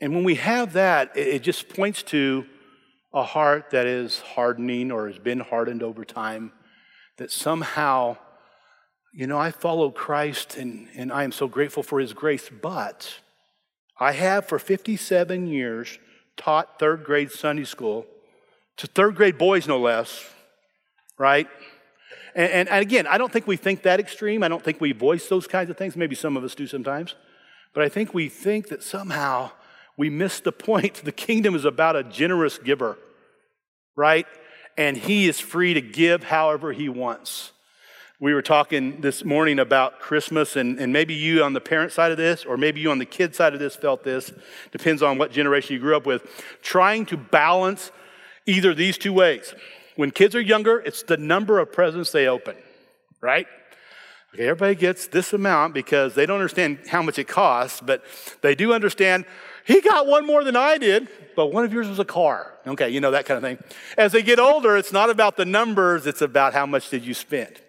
And 0.00 0.12
when 0.12 0.24
we 0.24 0.34
have 0.34 0.72
that, 0.72 1.16
it, 1.16 1.44
just 1.44 1.68
points 1.68 2.02
to 2.04 2.46
a 3.14 3.22
heart 3.22 3.70
that 3.70 3.86
is 3.86 4.18
hardening 4.18 4.90
or 4.90 5.06
has 5.06 5.20
been 5.20 5.38
hardened 5.38 5.84
over 5.84 6.04
time, 6.04 6.50
that 7.18 7.30
somehow, 7.30 8.16
you 9.14 9.28
know, 9.28 9.38
I 9.38 9.52
follow 9.52 9.92
Christ 9.92 10.56
and, 10.56 10.88
and 10.96 11.12
I 11.12 11.22
am 11.22 11.30
so 11.30 11.46
grateful 11.46 11.84
for 11.84 12.00
his 12.00 12.12
grace, 12.12 12.50
but 12.50 13.20
I 14.00 14.12
have 14.12 14.46
for 14.46 14.58
57 14.58 15.46
years 15.46 16.00
taught 16.36 16.80
third 16.80 17.04
grade 17.04 17.30
Sunday 17.30 17.64
school 17.64 18.04
to 18.78 18.86
third 18.86 19.14
grade 19.16 19.38
boys, 19.38 19.68
no 19.68 19.78
less, 19.78 20.24
right? 21.18 21.48
And, 22.34 22.50
and, 22.50 22.68
and, 22.68 22.80
again, 22.80 23.06
I 23.06 23.18
don't 23.18 23.32
think 23.32 23.46
we 23.46 23.56
think 23.56 23.82
that 23.82 24.00
extreme. 24.00 24.42
I 24.42 24.48
don't 24.48 24.62
think 24.62 24.80
we 24.80 24.92
voice 24.92 25.28
those 25.28 25.46
kinds 25.46 25.70
of 25.70 25.76
things. 25.76 25.96
Maybe 25.96 26.14
some 26.14 26.36
of 26.36 26.44
us 26.44 26.54
do 26.54 26.66
sometimes. 26.66 27.14
But 27.74 27.84
I 27.84 27.88
think 27.88 28.14
we 28.14 28.28
think 28.28 28.68
that 28.68 28.82
somehow 28.82 29.50
we 29.96 30.08
miss 30.08 30.40
the 30.40 30.52
point. 30.52 31.02
The 31.04 31.12
kingdom 31.12 31.54
is 31.54 31.64
about 31.64 31.96
a 31.96 32.04
generous 32.04 32.58
giver, 32.58 32.96
right? 33.96 34.26
And 34.76 34.96
he 34.96 35.28
is 35.28 35.40
free 35.40 35.74
to 35.74 35.80
give 35.80 36.24
however 36.24 36.72
he 36.72 36.88
wants. 36.88 37.52
We 38.20 38.34
were 38.34 38.42
talking 38.42 39.00
this 39.00 39.24
morning 39.24 39.58
about 39.58 40.00
Christmas, 40.00 40.56
and, 40.56 40.78
and 40.80 40.92
maybe 40.92 41.14
you 41.14 41.44
on 41.44 41.52
the 41.52 41.60
parent 41.60 41.92
side 41.92 42.10
of 42.10 42.16
this, 42.16 42.44
or 42.44 42.56
maybe 42.56 42.80
you 42.80 42.90
on 42.90 42.98
the 42.98 43.06
kid 43.06 43.34
side 43.34 43.54
of 43.54 43.60
this 43.60 43.76
felt 43.76 44.02
this, 44.02 44.32
depends 44.72 45.02
on 45.02 45.18
what 45.18 45.30
generation 45.30 45.74
you 45.74 45.80
grew 45.80 45.96
up 45.96 46.04
with, 46.04 46.26
trying 46.62 47.06
to 47.06 47.16
balance 47.16 47.92
either 48.48 48.74
these 48.74 48.98
two 48.98 49.12
ways. 49.12 49.54
When 49.96 50.10
kids 50.10 50.34
are 50.34 50.40
younger, 50.40 50.78
it's 50.78 51.02
the 51.02 51.16
number 51.16 51.58
of 51.58 51.72
presents 51.72 52.10
they 52.10 52.26
open, 52.26 52.56
right? 53.20 53.46
Okay, 54.34 54.44
everybody 54.44 54.74
gets 54.74 55.06
this 55.06 55.32
amount 55.32 55.74
because 55.74 56.14
they 56.14 56.26
don't 56.26 56.36
understand 56.36 56.78
how 56.88 57.02
much 57.02 57.18
it 57.18 57.28
costs, 57.28 57.80
but 57.80 58.04
they 58.42 58.54
do 58.54 58.72
understand 58.72 59.24
he 59.64 59.80
got 59.80 60.06
one 60.06 60.26
more 60.26 60.44
than 60.44 60.56
I 60.56 60.78
did, 60.78 61.08
but 61.36 61.46
one 61.46 61.64
of 61.64 61.72
yours 61.72 61.88
was 61.88 61.98
a 61.98 62.04
car. 62.04 62.54
Okay, 62.66 62.88
you 62.88 63.00
know, 63.00 63.10
that 63.10 63.26
kind 63.26 63.36
of 63.36 63.42
thing. 63.42 63.58
As 63.98 64.12
they 64.12 64.22
get 64.22 64.38
older, 64.38 64.76
it's 64.76 64.92
not 64.92 65.10
about 65.10 65.36
the 65.36 65.44
numbers, 65.44 66.06
it's 66.06 66.22
about 66.22 66.54
how 66.54 66.64
much 66.64 66.88
did 66.90 67.04
you 67.04 67.12
spend. 67.12 67.60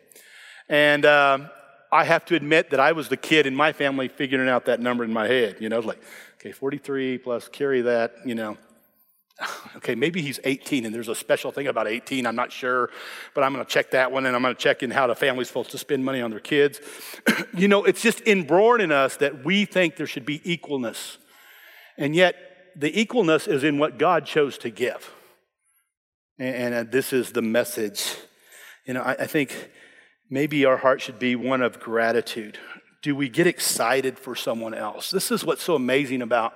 And 0.70 1.06
um, 1.06 1.50
I 1.92 2.04
have 2.04 2.26
to 2.26 2.36
admit 2.36 2.70
that 2.70 2.80
I 2.80 2.92
was 2.92 3.10
the 3.10 3.18
kid 3.18 3.48
in 3.48 3.56
my 3.56 3.74
family 3.74 4.08
figuring 4.08 4.48
out 4.48 4.66
that 4.66 4.80
number 4.80 5.04
in 5.04 5.12
my 5.12 5.28
head. 5.28 5.58
You 5.60 5.70
know, 5.70 5.80
like, 5.80 6.02
okay, 6.40 6.52
43 6.52 7.18
plus 7.18 7.48
carry 7.48 7.82
that, 7.82 8.14
you 8.26 8.36
know, 8.36 8.58
Okay, 9.78 9.96
maybe 9.96 10.22
he's 10.22 10.42
18 10.44 10.86
and 10.86 10.94
there's 10.94 11.08
a 11.08 11.16
special 11.16 11.52
thing 11.52 11.68
about 11.68 11.88
18. 11.88 12.26
I'm 12.26 12.36
not 12.36 12.52
sure, 12.52 12.90
but 13.34 13.44
I'm 13.44 13.54
going 13.54 13.64
to 13.64 13.72
check 13.72 13.92
that 13.92 14.12
one 14.12 14.26
and 14.26 14.36
I'm 14.36 14.42
going 14.42 14.54
to 14.54 14.60
check 14.60 14.84
in 14.84 14.92
how 14.92 15.08
the 15.08 15.16
family's 15.16 15.48
supposed 15.48 15.72
to 15.72 15.78
spend 15.78 16.04
money 16.04 16.22
on 16.22 16.32
their 16.32 16.42
kids. 16.42 16.82
you 17.56 17.70
know, 17.70 17.86
it's 17.86 18.02
just 18.02 18.22
inborn 18.26 18.82
in 18.82 18.92
us 18.92 19.16
that 19.18 19.46
we 19.46 19.64
think 19.64 19.96
there 19.96 20.08
should 20.08 20.26
be 20.26 20.40
equalness. 20.40 21.18
And 21.98 22.14
yet, 22.14 22.36
the 22.76 22.92
equalness 22.92 23.48
is 23.48 23.64
in 23.64 23.78
what 23.78 23.98
God 23.98 24.26
chose 24.26 24.58
to 24.60 24.70
give. 24.70 25.14
And, 26.38 26.74
and 26.74 26.92
this 26.92 27.14
is 27.14 27.32
the 27.32 27.42
message. 27.42 28.16
You 28.86 28.96
know, 28.96 29.02
I, 29.02 29.14
I 29.14 29.28
think 29.28 29.70
maybe 30.30 30.66
our 30.66 30.78
heart 30.78 31.02
should 31.02 31.20
be 31.20 31.36
one 31.36 31.62
of 31.62 31.80
gratitude. 31.80 32.58
Do 33.02 33.16
we 33.16 33.30
get 33.30 33.48
excited 33.48 34.20
for 34.20 34.36
someone 34.36 34.74
else? 34.74 35.12
This 35.12 35.32
is 35.32 35.46
what's 35.46 35.64
so 35.64 35.76
amazing 35.76 36.22
about 36.22 36.54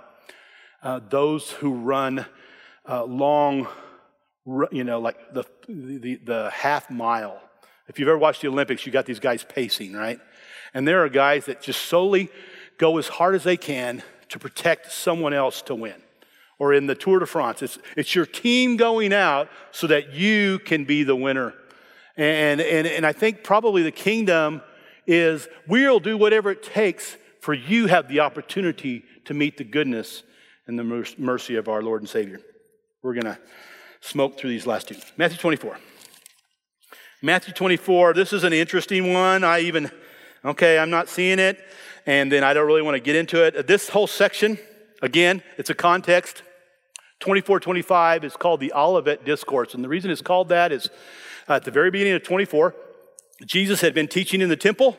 uh, 0.81 0.99
those 1.09 1.51
who 1.51 1.73
run 1.73 2.25
uh, 2.87 3.03
long, 3.05 3.67
you 4.71 4.83
know, 4.83 4.99
like 4.99 5.33
the, 5.33 5.43
the, 5.67 6.15
the 6.15 6.49
half 6.51 6.89
mile. 6.89 7.41
If 7.87 7.99
you've 7.99 8.09
ever 8.09 8.17
watched 8.17 8.41
the 8.41 8.47
Olympics, 8.47 8.85
you 8.85 8.91
got 8.91 9.05
these 9.05 9.19
guys 9.19 9.43
pacing, 9.43 9.93
right? 9.93 10.19
And 10.73 10.87
there 10.87 11.03
are 11.03 11.09
guys 11.09 11.45
that 11.45 11.61
just 11.61 11.85
solely 11.85 12.29
go 12.77 12.97
as 12.97 13.07
hard 13.07 13.35
as 13.35 13.43
they 13.43 13.57
can 13.57 14.03
to 14.29 14.39
protect 14.39 14.91
someone 14.91 15.33
else 15.33 15.61
to 15.63 15.75
win. 15.75 16.01
Or 16.59 16.73
in 16.73 16.87
the 16.87 16.95
Tour 16.95 17.19
de 17.19 17.25
France, 17.25 17.61
it's, 17.61 17.77
it's 17.97 18.15
your 18.15 18.25
team 18.25 18.77
going 18.77 19.13
out 19.13 19.49
so 19.71 19.87
that 19.87 20.13
you 20.13 20.59
can 20.59 20.85
be 20.85 21.03
the 21.03 21.15
winner. 21.15 21.53
And, 22.15 22.61
and, 22.61 22.87
and 22.87 23.05
I 23.05 23.11
think 23.11 23.43
probably 23.43 23.83
the 23.83 23.91
kingdom 23.91 24.61
is 25.05 25.47
we'll 25.67 25.99
do 25.99 26.17
whatever 26.17 26.51
it 26.51 26.63
takes 26.63 27.17
for 27.41 27.53
you 27.53 27.87
have 27.87 28.07
the 28.07 28.21
opportunity 28.21 29.03
to 29.25 29.33
meet 29.33 29.57
the 29.57 29.63
goodness 29.63 30.23
and 30.67 30.79
the 30.79 31.05
mercy 31.17 31.57
of 31.57 31.67
our 31.67 31.81
Lord 31.81 32.01
and 32.01 32.09
Savior. 32.09 32.39
We're 33.03 33.13
going 33.13 33.25
to 33.25 33.37
smoke 33.99 34.37
through 34.37 34.51
these 34.51 34.65
last 34.65 34.87
two. 34.87 34.95
Matthew 35.17 35.37
24. 35.37 35.77
Matthew 37.21 37.53
24, 37.53 38.13
this 38.13 38.31
is 38.31 38.45
an 38.45 38.53
interesting 38.53 39.11
one. 39.11 39.43
I 39.43 39.59
even, 39.59 39.91
okay, 40.45 40.79
I'm 40.79 40.89
not 40.89 41.09
seeing 41.09 41.37
it, 41.37 41.59
and 42.05 42.31
then 42.31 42.45
I 42.45 42.53
don't 42.53 42.65
really 42.65 42.81
want 42.81 42.95
to 42.95 43.01
get 43.01 43.17
into 43.17 43.43
it. 43.43 43.67
This 43.67 43.89
whole 43.89 44.07
section, 44.07 44.57
again, 45.01 45.43
it's 45.57 45.69
a 45.69 45.73
context. 45.73 46.43
24 47.19 47.59
25 47.59 48.23
is 48.23 48.37
called 48.37 48.61
the 48.61 48.71
Olivet 48.73 49.25
Discourse. 49.25 49.73
And 49.73 49.83
the 49.83 49.89
reason 49.89 50.09
it's 50.09 50.21
called 50.21 50.47
that 50.49 50.71
is 50.71 50.89
at 51.49 51.65
the 51.65 51.71
very 51.71 51.91
beginning 51.91 52.13
of 52.13 52.23
24, 52.23 52.73
Jesus 53.45 53.81
had 53.81 53.93
been 53.93 54.07
teaching 54.07 54.39
in 54.39 54.47
the 54.47 54.55
temple. 54.55 54.97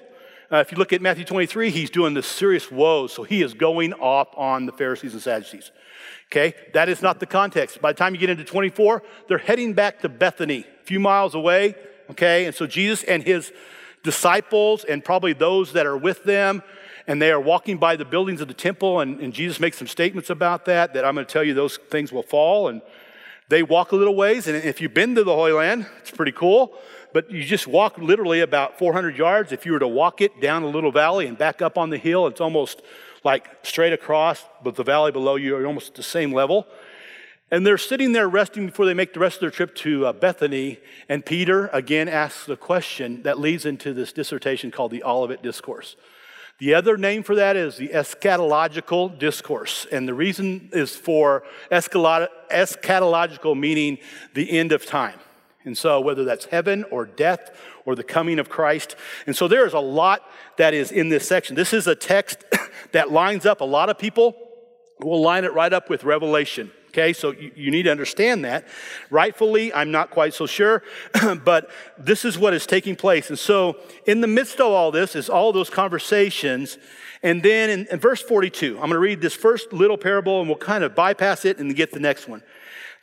Uh, 0.54 0.60
if 0.60 0.70
you 0.70 0.78
look 0.78 0.92
at 0.92 1.02
Matthew 1.02 1.24
23, 1.24 1.70
he's 1.70 1.90
doing 1.90 2.14
the 2.14 2.22
serious 2.22 2.70
woes. 2.70 3.12
So 3.12 3.24
he 3.24 3.42
is 3.42 3.54
going 3.54 3.92
off 3.94 4.28
on 4.36 4.66
the 4.66 4.72
Pharisees 4.72 5.12
and 5.12 5.20
Sadducees. 5.20 5.72
Okay, 6.26 6.54
that 6.74 6.88
is 6.88 7.02
not 7.02 7.18
the 7.18 7.26
context. 7.26 7.82
By 7.82 7.90
the 7.90 7.98
time 7.98 8.14
you 8.14 8.20
get 8.20 8.30
into 8.30 8.44
24, 8.44 9.02
they're 9.26 9.38
heading 9.38 9.72
back 9.72 9.98
to 10.02 10.08
Bethany, 10.08 10.64
a 10.80 10.84
few 10.84 11.00
miles 11.00 11.34
away. 11.34 11.74
Okay, 12.08 12.46
and 12.46 12.54
so 12.54 12.68
Jesus 12.68 13.02
and 13.02 13.24
his 13.24 13.52
disciples, 14.04 14.84
and 14.84 15.04
probably 15.04 15.32
those 15.32 15.72
that 15.72 15.86
are 15.86 15.96
with 15.96 16.22
them, 16.22 16.62
and 17.08 17.20
they 17.20 17.32
are 17.32 17.40
walking 17.40 17.78
by 17.78 17.96
the 17.96 18.04
buildings 18.04 18.40
of 18.40 18.46
the 18.46 18.54
temple, 18.54 19.00
and, 19.00 19.18
and 19.18 19.32
Jesus 19.32 19.58
makes 19.58 19.76
some 19.76 19.88
statements 19.88 20.30
about 20.30 20.66
that, 20.66 20.94
that 20.94 21.04
I'm 21.04 21.14
going 21.14 21.26
to 21.26 21.32
tell 21.32 21.42
you 21.42 21.54
those 21.54 21.78
things 21.90 22.12
will 22.12 22.22
fall. 22.22 22.68
And 22.68 22.80
they 23.48 23.64
walk 23.64 23.90
a 23.90 23.96
little 23.96 24.14
ways, 24.14 24.46
and 24.46 24.56
if 24.56 24.80
you've 24.80 24.94
been 24.94 25.16
to 25.16 25.24
the 25.24 25.34
Holy 25.34 25.52
Land, 25.52 25.86
it's 25.98 26.12
pretty 26.12 26.32
cool. 26.32 26.78
But 27.14 27.30
you 27.30 27.44
just 27.44 27.68
walk 27.68 27.96
literally 27.96 28.40
about 28.40 28.76
400 28.76 29.16
yards. 29.16 29.52
If 29.52 29.64
you 29.64 29.70
were 29.70 29.78
to 29.78 29.86
walk 29.86 30.20
it 30.20 30.40
down 30.40 30.64
a 30.64 30.68
little 30.68 30.90
valley 30.90 31.28
and 31.28 31.38
back 31.38 31.62
up 31.62 31.78
on 31.78 31.90
the 31.90 31.96
hill, 31.96 32.26
it's 32.26 32.40
almost 32.40 32.82
like 33.22 33.48
straight 33.62 33.92
across, 33.92 34.44
but 34.64 34.74
the 34.74 34.82
valley 34.82 35.12
below 35.12 35.36
you 35.36 35.54
are 35.54 35.64
almost 35.64 35.90
at 35.90 35.94
the 35.94 36.02
same 36.02 36.32
level. 36.32 36.66
And 37.52 37.64
they're 37.64 37.78
sitting 37.78 38.14
there 38.14 38.28
resting 38.28 38.66
before 38.66 38.84
they 38.84 38.94
make 38.94 39.12
the 39.14 39.20
rest 39.20 39.36
of 39.36 39.42
their 39.42 39.50
trip 39.50 39.76
to 39.76 40.06
uh, 40.06 40.12
Bethany. 40.12 40.80
And 41.08 41.24
Peter 41.24 41.68
again 41.68 42.08
asks 42.08 42.46
the 42.46 42.56
question 42.56 43.22
that 43.22 43.38
leads 43.38 43.64
into 43.64 43.94
this 43.94 44.12
dissertation 44.12 44.72
called 44.72 44.90
the 44.90 45.04
Olivet 45.04 45.40
Discourse. 45.40 45.94
The 46.58 46.74
other 46.74 46.96
name 46.96 47.22
for 47.22 47.36
that 47.36 47.54
is 47.54 47.76
the 47.76 47.90
eschatological 47.90 49.16
discourse. 49.20 49.86
And 49.92 50.08
the 50.08 50.14
reason 50.14 50.68
is 50.72 50.96
for 50.96 51.44
eschatological, 51.70 53.56
meaning 53.56 53.98
the 54.34 54.50
end 54.58 54.72
of 54.72 54.84
time. 54.84 55.20
And 55.64 55.76
so, 55.76 56.00
whether 56.00 56.24
that's 56.24 56.46
heaven 56.46 56.84
or 56.90 57.06
death 57.06 57.50
or 57.86 57.94
the 57.94 58.04
coming 58.04 58.38
of 58.38 58.48
Christ. 58.48 58.96
And 59.26 59.34
so, 59.34 59.48
there 59.48 59.66
is 59.66 59.72
a 59.72 59.80
lot 59.80 60.22
that 60.58 60.74
is 60.74 60.92
in 60.92 61.08
this 61.08 61.26
section. 61.26 61.56
This 61.56 61.72
is 61.72 61.86
a 61.86 61.94
text 61.94 62.44
that 62.92 63.10
lines 63.10 63.46
up 63.46 63.60
a 63.60 63.64
lot 63.64 63.88
of 63.88 63.98
people 63.98 64.36
will 65.00 65.22
line 65.22 65.44
it 65.44 65.52
right 65.52 65.72
up 65.72 65.90
with 65.90 66.04
Revelation. 66.04 66.70
Okay, 66.88 67.12
so 67.12 67.32
you, 67.32 67.72
need 67.72 67.82
to 67.84 67.90
understand 67.90 68.44
that. 68.44 68.68
Rightfully, 69.10 69.74
I'm 69.74 69.90
not 69.90 70.10
quite 70.10 70.32
so 70.32 70.46
sure, 70.46 70.84
but 71.44 71.68
this 71.98 72.24
is 72.24 72.38
what 72.38 72.54
is 72.54 72.66
taking 72.66 72.94
place. 72.94 73.30
And 73.30 73.38
so, 73.38 73.78
in 74.06 74.20
the 74.20 74.28
midst 74.28 74.60
of 74.60 74.70
all 74.70 74.92
this, 74.92 75.16
is 75.16 75.28
all 75.28 75.52
those 75.52 75.68
conversations. 75.68 76.78
And 77.20 77.42
then 77.42 77.68
in, 77.68 77.86
in 77.90 77.98
verse 77.98 78.22
42, 78.22 78.74
I'm 78.74 78.82
going 78.82 78.90
to 78.92 78.98
read 79.00 79.20
this 79.20 79.34
first 79.34 79.72
little 79.72 79.98
parable 79.98 80.38
and 80.38 80.48
we'll 80.48 80.56
kind 80.56 80.84
of 80.84 80.94
bypass 80.94 81.44
it 81.44 81.58
and 81.58 81.74
get 81.74 81.90
the 81.90 81.98
next 81.98 82.28
one. 82.28 82.44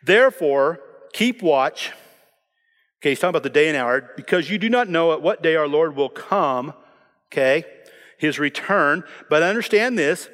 Therefore, 0.01 0.79
keep 1.11 1.41
watch 1.41 1.91
Okay, 3.01 3.09
he's 3.09 3.19
talking 3.19 3.31
about 3.31 3.41
the 3.41 3.49
day 3.49 3.67
and 3.67 3.75
hour, 3.75 4.11
because 4.15 4.47
you 4.47 4.59
do 4.59 4.69
not 4.69 4.87
know 4.87 5.11
at 5.11 5.23
what 5.23 5.41
day 5.41 5.55
our 5.55 5.67
Lord 5.67 5.95
will 5.95 6.07
come, 6.07 6.73
okay, 7.31 7.63
his 8.19 8.37
return. 8.37 9.03
But 9.27 9.41
understand 9.41 9.97
this 9.97 10.29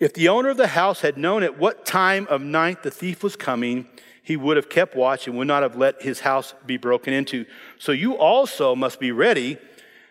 if 0.00 0.12
the 0.12 0.28
owner 0.28 0.50
of 0.50 0.58
the 0.58 0.66
house 0.66 1.00
had 1.00 1.16
known 1.16 1.42
at 1.42 1.58
what 1.58 1.86
time 1.86 2.26
of 2.28 2.42
night 2.42 2.82
the 2.82 2.90
thief 2.90 3.22
was 3.22 3.36
coming, 3.36 3.88
he 4.22 4.36
would 4.36 4.58
have 4.58 4.68
kept 4.68 4.94
watch 4.94 5.26
and 5.26 5.38
would 5.38 5.48
not 5.48 5.62
have 5.62 5.76
let 5.76 6.02
his 6.02 6.20
house 6.20 6.54
be 6.66 6.76
broken 6.76 7.14
into. 7.14 7.46
So 7.78 7.90
you 7.90 8.18
also 8.18 8.76
must 8.76 9.00
be 9.00 9.12
ready, 9.12 9.56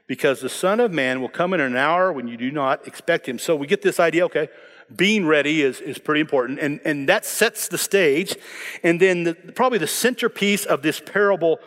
because 0.08 0.42
the 0.42 0.50
Son 0.50 0.80
of 0.80 0.92
Man 0.92 1.22
will 1.22 1.30
come 1.30 1.54
in 1.54 1.60
an 1.60 1.76
hour 1.76 2.12
when 2.12 2.28
you 2.28 2.38
do 2.38 2.50
not 2.50 2.88
expect 2.88 3.30
him. 3.30 3.38
So 3.38 3.56
we 3.56 3.68
get 3.68 3.84
this 3.84 4.00
idea, 4.00 4.26
okay, 4.26 4.50
being 4.96 5.28
ready 5.28 5.62
is, 5.62 5.80
is 5.82 6.00
pretty 6.00 6.22
important. 6.22 6.58
And, 6.58 6.80
and 6.84 7.08
that 7.08 7.24
sets 7.24 7.68
the 7.68 7.78
stage. 7.78 8.36
And 8.82 9.00
then 9.00 9.24
the, 9.24 9.36
probably 9.36 9.78
the 9.78 9.86
centerpiece 9.86 10.66
of 10.66 10.82
this 10.82 11.00
parable 11.00 11.60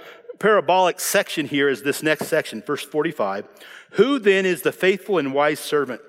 parabolic 0.42 0.98
section 0.98 1.46
here 1.46 1.68
is 1.68 1.84
this 1.84 2.02
next 2.02 2.26
section, 2.26 2.60
verse 2.62 2.82
45. 2.82 3.46
Who 3.92 4.18
then 4.18 4.44
is 4.44 4.62
the 4.62 4.72
faithful 4.72 5.18
and 5.18 5.32
wise 5.32 5.60
servant, 5.60 6.00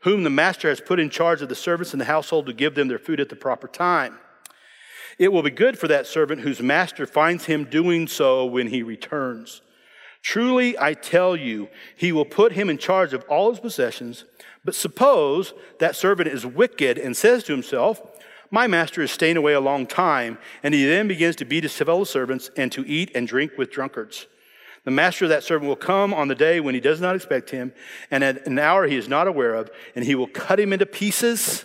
whom 0.00 0.24
the 0.24 0.30
master 0.30 0.68
has 0.68 0.78
put 0.78 1.00
in 1.00 1.08
charge 1.08 1.40
of 1.40 1.48
the 1.48 1.54
servants 1.54 1.94
in 1.94 1.98
the 1.98 2.04
household 2.04 2.44
to 2.46 2.52
give 2.52 2.74
them 2.74 2.88
their 2.88 2.98
food 2.98 3.18
at 3.18 3.30
the 3.30 3.36
proper 3.36 3.66
time? 3.66 4.18
It 5.18 5.32
will 5.32 5.42
be 5.42 5.50
good 5.50 5.78
for 5.78 5.88
that 5.88 6.06
servant 6.06 6.42
whose 6.42 6.60
master 6.60 7.06
finds 7.06 7.46
him 7.46 7.64
doing 7.64 8.06
so 8.06 8.44
when 8.44 8.66
he 8.66 8.82
returns. 8.82 9.62
Truly, 10.20 10.78
I 10.78 10.92
tell 10.92 11.34
you, 11.34 11.68
he 11.96 12.12
will 12.12 12.26
put 12.26 12.52
him 12.52 12.68
in 12.68 12.76
charge 12.76 13.14
of 13.14 13.24
all 13.24 13.50
his 13.50 13.60
possessions. 13.60 14.26
But 14.66 14.74
suppose 14.74 15.54
that 15.78 15.96
servant 15.96 16.28
is 16.28 16.44
wicked 16.44 16.98
and 16.98 17.16
says 17.16 17.42
to 17.44 17.52
himself, 17.52 18.02
my 18.50 18.66
master 18.66 19.02
is 19.02 19.10
staying 19.10 19.36
away 19.36 19.52
a 19.52 19.60
long 19.60 19.86
time, 19.86 20.38
and 20.62 20.72
he 20.72 20.84
then 20.84 21.08
begins 21.08 21.36
to 21.36 21.44
beat 21.44 21.64
his 21.64 21.74
fellow 21.74 22.04
servants 22.04 22.50
and 22.56 22.72
to 22.72 22.86
eat 22.86 23.10
and 23.14 23.28
drink 23.28 23.52
with 23.58 23.70
drunkards. 23.70 24.26
The 24.84 24.90
master 24.90 25.26
of 25.26 25.28
that 25.30 25.44
servant 25.44 25.68
will 25.68 25.76
come 25.76 26.14
on 26.14 26.28
the 26.28 26.34
day 26.34 26.60
when 26.60 26.74
he 26.74 26.80
does 26.80 27.00
not 27.00 27.14
expect 27.14 27.50
him, 27.50 27.72
and 28.10 28.24
at 28.24 28.46
an 28.46 28.58
hour 28.58 28.86
he 28.86 28.96
is 28.96 29.08
not 29.08 29.26
aware 29.26 29.54
of, 29.54 29.70
and 29.94 30.04
he 30.04 30.14
will 30.14 30.28
cut 30.28 30.58
him 30.58 30.72
into 30.72 30.86
pieces 30.86 31.64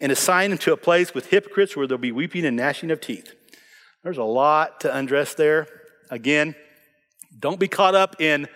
and 0.00 0.10
assign 0.10 0.52
him 0.52 0.58
to 0.58 0.72
a 0.72 0.76
place 0.76 1.12
with 1.14 1.26
hypocrites 1.26 1.76
where 1.76 1.86
there'll 1.86 2.00
be 2.00 2.12
weeping 2.12 2.46
and 2.46 2.56
gnashing 2.56 2.90
of 2.90 3.00
teeth. 3.00 3.34
There's 4.02 4.18
a 4.18 4.24
lot 4.24 4.80
to 4.80 4.94
undress 4.94 5.34
there. 5.34 5.66
Again, 6.10 6.54
don't 7.38 7.60
be 7.60 7.68
caught 7.68 7.94
up 7.94 8.20
in 8.20 8.46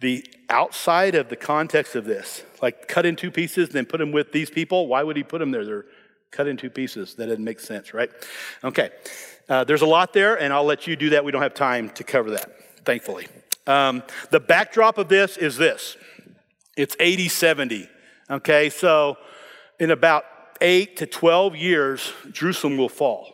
the 0.00 0.24
outside 0.48 1.14
of 1.14 1.28
the 1.28 1.36
context 1.36 1.94
of 1.94 2.04
this. 2.04 2.42
Like 2.62 2.88
cut 2.88 3.06
in 3.06 3.16
two 3.16 3.30
pieces, 3.30 3.70
then 3.70 3.86
put 3.86 4.00
him 4.00 4.12
with 4.12 4.32
these 4.32 4.50
people. 4.50 4.86
Why 4.86 5.02
would 5.02 5.16
he 5.16 5.22
put 5.22 5.38
them 5.38 5.50
there? 5.50 5.64
They're 5.64 5.84
cut 6.30 6.46
in 6.46 6.56
two 6.56 6.70
pieces. 6.70 7.14
That 7.14 7.26
doesn't 7.26 7.44
make 7.44 7.60
sense, 7.60 7.94
right? 7.94 8.10
Okay. 8.64 8.90
Uh, 9.48 9.64
there's 9.64 9.82
a 9.82 9.86
lot 9.86 10.12
there, 10.12 10.34
and 10.40 10.52
I'll 10.52 10.64
let 10.64 10.86
you 10.86 10.96
do 10.96 11.10
that. 11.10 11.24
We 11.24 11.30
don't 11.30 11.42
have 11.42 11.54
time 11.54 11.90
to 11.90 12.04
cover 12.04 12.30
that, 12.32 12.50
thankfully. 12.84 13.28
Um, 13.66 14.02
the 14.30 14.40
backdrop 14.40 14.98
of 14.98 15.08
this 15.08 15.36
is 15.36 15.56
this 15.56 15.96
it's 16.76 16.96
80 17.00 17.28
70. 17.28 17.88
Okay, 18.28 18.70
so 18.70 19.16
in 19.78 19.90
about 19.92 20.24
8 20.60 20.96
to 20.96 21.06
12 21.06 21.54
years, 21.54 22.12
Jerusalem 22.32 22.76
will 22.76 22.88
fall. 22.88 23.32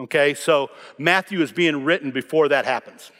Okay, 0.00 0.34
so 0.34 0.70
Matthew 0.98 1.42
is 1.42 1.52
being 1.52 1.84
written 1.84 2.10
before 2.10 2.48
that 2.48 2.64
happens. 2.64 3.10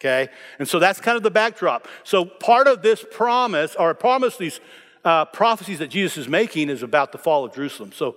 Okay, 0.00 0.28
and 0.58 0.68
so 0.68 0.78
that's 0.78 1.00
kind 1.00 1.16
of 1.16 1.22
the 1.22 1.30
backdrop. 1.30 1.86
So 2.04 2.24
part 2.24 2.66
of 2.66 2.82
this 2.82 3.04
promise, 3.10 3.76
or 3.76 3.94
promise, 3.94 4.36
these 4.36 4.60
uh, 5.04 5.24
prophecies 5.26 5.78
that 5.78 5.88
Jesus 5.88 6.18
is 6.18 6.28
making, 6.28 6.68
is 6.68 6.82
about 6.82 7.12
the 7.12 7.18
fall 7.18 7.44
of 7.44 7.54
Jerusalem. 7.54 7.92
So 7.92 8.16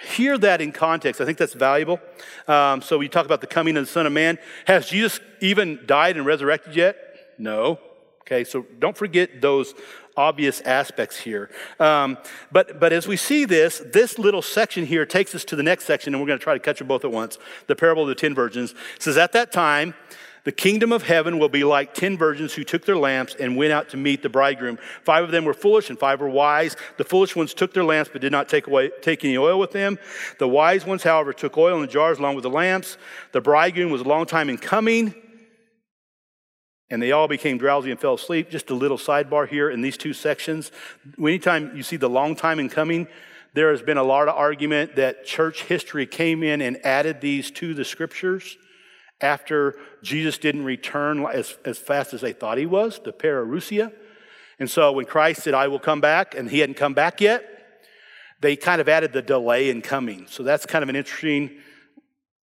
Hear 0.00 0.38
that 0.38 0.60
in 0.60 0.70
context. 0.70 1.20
I 1.20 1.24
think 1.24 1.38
that's 1.38 1.54
valuable. 1.54 2.00
Um, 2.46 2.82
so 2.82 2.98
we 2.98 3.08
talk 3.08 3.26
about 3.26 3.40
the 3.40 3.48
coming 3.48 3.76
of 3.76 3.84
the 3.84 3.90
Son 3.90 4.06
of 4.06 4.12
Man. 4.12 4.38
Has 4.66 4.88
Jesus 4.88 5.18
even 5.40 5.80
died 5.86 6.16
and 6.16 6.24
resurrected 6.24 6.76
yet? 6.76 6.96
No. 7.36 7.80
Okay, 8.22 8.44
so 8.44 8.64
don't 8.78 8.96
forget 8.96 9.40
those 9.40 9.74
obvious 10.16 10.60
aspects 10.60 11.16
here. 11.16 11.50
Um, 11.80 12.18
but, 12.52 12.78
but 12.78 12.92
as 12.92 13.08
we 13.08 13.16
see 13.16 13.44
this, 13.44 13.82
this 13.92 14.18
little 14.18 14.42
section 14.42 14.84
here 14.84 15.06
takes 15.06 15.34
us 15.34 15.44
to 15.46 15.56
the 15.56 15.62
next 15.62 15.84
section, 15.84 16.12
and 16.12 16.22
we're 16.22 16.26
going 16.26 16.38
to 16.38 16.42
try 16.42 16.54
to 16.54 16.60
catch 16.60 16.78
them 16.78 16.88
both 16.88 17.04
at 17.04 17.12
once. 17.12 17.38
The 17.68 17.76
parable 17.76 18.02
of 18.02 18.08
the 18.08 18.14
ten 18.14 18.34
virgins 18.34 18.72
it 18.96 19.02
says, 19.02 19.16
At 19.16 19.32
that 19.32 19.50
time, 19.50 19.94
the 20.48 20.52
kingdom 20.52 20.92
of 20.92 21.02
heaven 21.02 21.38
will 21.38 21.50
be 21.50 21.62
like 21.62 21.92
ten 21.92 22.16
virgins 22.16 22.54
who 22.54 22.64
took 22.64 22.86
their 22.86 22.96
lamps 22.96 23.36
and 23.38 23.54
went 23.54 23.70
out 23.70 23.90
to 23.90 23.98
meet 23.98 24.22
the 24.22 24.30
bridegroom. 24.30 24.78
Five 25.04 25.24
of 25.24 25.30
them 25.30 25.44
were 25.44 25.52
foolish 25.52 25.90
and 25.90 25.98
five 25.98 26.22
were 26.22 26.28
wise. 26.30 26.74
The 26.96 27.04
foolish 27.04 27.36
ones 27.36 27.52
took 27.52 27.74
their 27.74 27.84
lamps 27.84 28.08
but 28.10 28.22
did 28.22 28.32
not 28.32 28.48
take 28.48 28.66
away 28.66 28.90
take 29.02 29.22
any 29.26 29.36
oil 29.36 29.58
with 29.58 29.72
them. 29.72 29.98
The 30.38 30.48
wise 30.48 30.86
ones, 30.86 31.02
however, 31.02 31.34
took 31.34 31.58
oil 31.58 31.76
in 31.76 31.82
the 31.82 31.86
jars 31.86 32.18
along 32.18 32.36
with 32.36 32.44
the 32.44 32.48
lamps. 32.48 32.96
The 33.32 33.42
bridegroom 33.42 33.92
was 33.92 34.00
a 34.00 34.04
long 34.04 34.24
time 34.24 34.48
in 34.48 34.56
coming 34.56 35.14
and 36.88 37.02
they 37.02 37.12
all 37.12 37.28
became 37.28 37.58
drowsy 37.58 37.90
and 37.90 38.00
fell 38.00 38.14
asleep. 38.14 38.48
Just 38.48 38.70
a 38.70 38.74
little 38.74 38.96
sidebar 38.96 39.46
here 39.46 39.68
in 39.68 39.82
these 39.82 39.98
two 39.98 40.14
sections. 40.14 40.72
Anytime 41.18 41.76
you 41.76 41.82
see 41.82 41.96
the 41.96 42.08
long 42.08 42.34
time 42.34 42.58
in 42.58 42.70
coming, 42.70 43.06
there 43.52 43.70
has 43.70 43.82
been 43.82 43.98
a 43.98 44.02
lot 44.02 44.28
of 44.28 44.34
argument 44.34 44.96
that 44.96 45.26
church 45.26 45.64
history 45.64 46.06
came 46.06 46.42
in 46.42 46.62
and 46.62 46.78
added 46.86 47.20
these 47.20 47.50
to 47.50 47.74
the 47.74 47.84
scriptures 47.84 48.56
after 49.20 49.74
Jesus 50.02 50.38
didn't 50.38 50.64
return 50.64 51.26
as, 51.26 51.56
as 51.64 51.78
fast 51.78 52.14
as 52.14 52.20
they 52.20 52.32
thought 52.32 52.58
he 52.58 52.66
was, 52.66 53.00
the 53.04 53.12
parousia. 53.12 53.92
And 54.58 54.70
so 54.70 54.92
when 54.92 55.06
Christ 55.06 55.42
said, 55.42 55.54
I 55.54 55.68
will 55.68 55.78
come 55.78 56.00
back, 56.00 56.34
and 56.34 56.50
he 56.50 56.60
hadn't 56.60 56.76
come 56.76 56.94
back 56.94 57.20
yet, 57.20 57.44
they 58.40 58.56
kind 58.56 58.80
of 58.80 58.88
added 58.88 59.12
the 59.12 59.22
delay 59.22 59.70
in 59.70 59.82
coming. 59.82 60.26
So 60.28 60.42
that's 60.42 60.66
kind 60.66 60.82
of 60.82 60.88
an 60.88 60.96
interesting, 60.96 61.58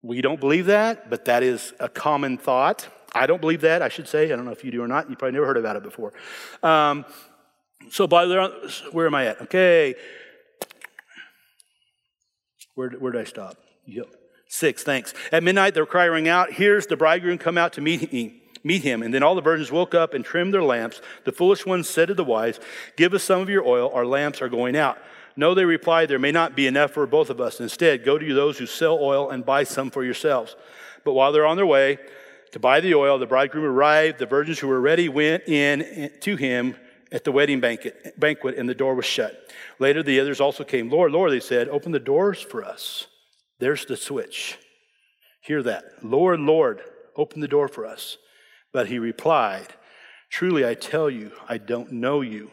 we 0.02 0.22
don't 0.22 0.40
believe 0.40 0.66
that, 0.66 1.10
but 1.10 1.26
that 1.26 1.44
is 1.44 1.74
a 1.80 1.90
common 1.90 2.38
thought. 2.38 2.88
I 3.14 3.26
don't 3.26 3.42
believe 3.42 3.62
that, 3.62 3.82
I 3.82 3.90
should 3.90 4.08
say. 4.08 4.26
I 4.26 4.36
don't 4.36 4.46
know 4.46 4.52
if 4.52 4.64
you 4.64 4.72
do 4.72 4.84
or 4.84 4.88
not. 4.88 5.10
You 5.10 5.16
probably 5.16 5.34
never 5.34 5.46
heard 5.46 5.58
about 5.58 5.76
it 5.76 5.84
before. 5.84 6.14
Um, 6.62 7.06
so, 7.90 8.06
by 8.08 8.26
the 8.26 8.72
where 8.92 9.08
am 9.08 9.16
I 9.16 9.28
at? 9.28 9.42
Okay. 9.44 9.96
Where, 12.76 12.90
where 12.92 13.12
did 13.12 13.22
I 13.22 13.24
stop? 13.24 13.58
Yep. 13.86 14.19
Six, 14.50 14.84
thanks. 14.84 15.14
At 15.32 15.44
midnight, 15.44 15.76
they're 15.76 15.86
crying 15.86 16.28
out, 16.28 16.52
Here's 16.52 16.88
the 16.88 16.98
bridegroom 16.98 17.38
come 17.38 17.58
out 17.58 17.74
to 17.74 17.82
meet 17.82 18.12
me. 18.12 18.42
Meet 18.62 18.82
him. 18.82 19.04
And 19.04 19.14
then 19.14 19.24
all 19.24 19.36
the 19.36 19.42
virgins 19.42 19.72
woke 19.72 19.96
up 19.96 20.14
and 20.14 20.26
trimmed 20.26 20.54
their 20.54 20.64
lamps. 20.64 21.02
The 21.24 21.32
foolish 21.32 21.66
ones 21.66 21.88
said 21.88 22.10
to 22.10 22.14
the 22.14 22.26
wise, 22.26 22.60
Give 22.98 23.14
us 23.14 23.24
some 23.24 23.42
of 23.42 23.50
your 23.50 23.66
oil. 23.66 23.90
Our 23.94 24.06
lamps 24.06 24.42
are 24.42 24.50
going 24.50 24.76
out. 24.76 24.98
No, 25.38 25.54
they 25.54 25.64
replied, 25.64 26.10
There 26.10 26.20
may 26.20 26.34
not 26.34 26.58
be 26.58 26.68
enough 26.68 26.92
for 26.92 27.08
both 27.08 27.30
of 27.30 27.40
us. 27.40 27.62
Instead, 27.62 28.04
go 28.04 28.18
to 28.18 28.34
those 28.34 28.58
who 28.58 28.66
sell 28.66 28.98
oil 29.00 29.30
and 29.30 29.46
buy 29.46 29.64
some 29.64 29.90
for 29.90 30.04
yourselves. 30.04 30.58
But 31.06 31.14
while 31.14 31.32
they're 31.32 31.46
on 31.46 31.56
their 31.56 31.66
way, 31.66 32.00
to 32.52 32.60
buy 32.60 32.80
the 32.80 32.96
oil. 32.96 33.20
The 33.20 33.28
bridegroom 33.28 33.66
arrived. 33.66 34.20
The 34.20 34.26
virgins 34.26 34.60
who 34.60 34.68
were 34.68 34.82
ready 34.82 35.10
went 35.10 35.48
in 35.48 36.12
to 36.22 36.36
him 36.36 36.76
at 37.12 37.24
the 37.24 37.32
wedding 37.32 37.60
banquet, 37.60 38.20
banquet, 38.20 38.58
and 38.58 38.68
the 38.68 38.76
door 38.76 38.96
was 38.96 39.06
shut. 39.06 39.52
Later, 39.80 40.04
the 40.04 40.20
others 40.20 40.42
also 40.42 40.64
came. 40.64 40.90
Lord, 40.90 41.12
Lord, 41.12 41.32
they 41.32 41.40
said, 41.40 41.70
open 41.70 41.92
the 41.92 42.00
doors 42.00 42.42
for 42.42 42.64
us. 42.64 43.08
There's 43.60 43.86
the 43.86 43.98
switch. 43.98 44.58
Hear 45.42 45.62
that. 45.64 46.04
Lord, 46.04 46.40
Lord, 46.40 46.82
open 47.16 47.42
the 47.42 47.48
door 47.48 47.68
for 47.68 47.86
us. 47.86 48.18
But 48.72 48.88
he 48.88 49.00
replied, 49.00 49.68
Truly, 50.30 50.66
I 50.66 50.76
tell 50.76 51.10
you, 51.10 51.32
I 51.48 51.58
don't 51.58 51.92
know 51.94 52.22
you. 52.22 52.52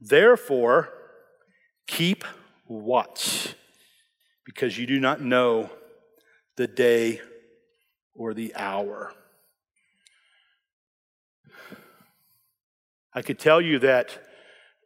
Therefore, 0.00 0.90
keep 1.86 2.24
watch, 2.66 3.54
because 4.44 4.78
you 4.78 4.86
do 4.86 5.00
not 5.00 5.20
know 5.20 5.70
the 6.56 6.66
day 6.66 7.20
or 8.14 8.34
the 8.34 8.54
hour. 8.56 9.12
I 13.14 13.22
could 13.22 13.38
tell 13.38 13.60
you 13.60 13.78
that 13.80 14.18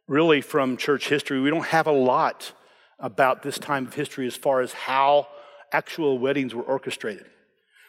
really 0.07 0.41
from 0.41 0.77
church 0.77 1.09
history, 1.09 1.41
we 1.41 1.49
don't 1.49 1.65
have 1.65 1.87
a 1.87 1.91
lot 1.91 2.53
about 2.99 3.43
this 3.43 3.57
time 3.57 3.87
of 3.87 3.93
history 3.93 4.27
as 4.27 4.35
far 4.35 4.61
as 4.61 4.71
how 4.73 5.27
actual 5.73 6.19
weddings 6.19 6.55
were 6.55 6.63
orchestrated. 6.63 7.25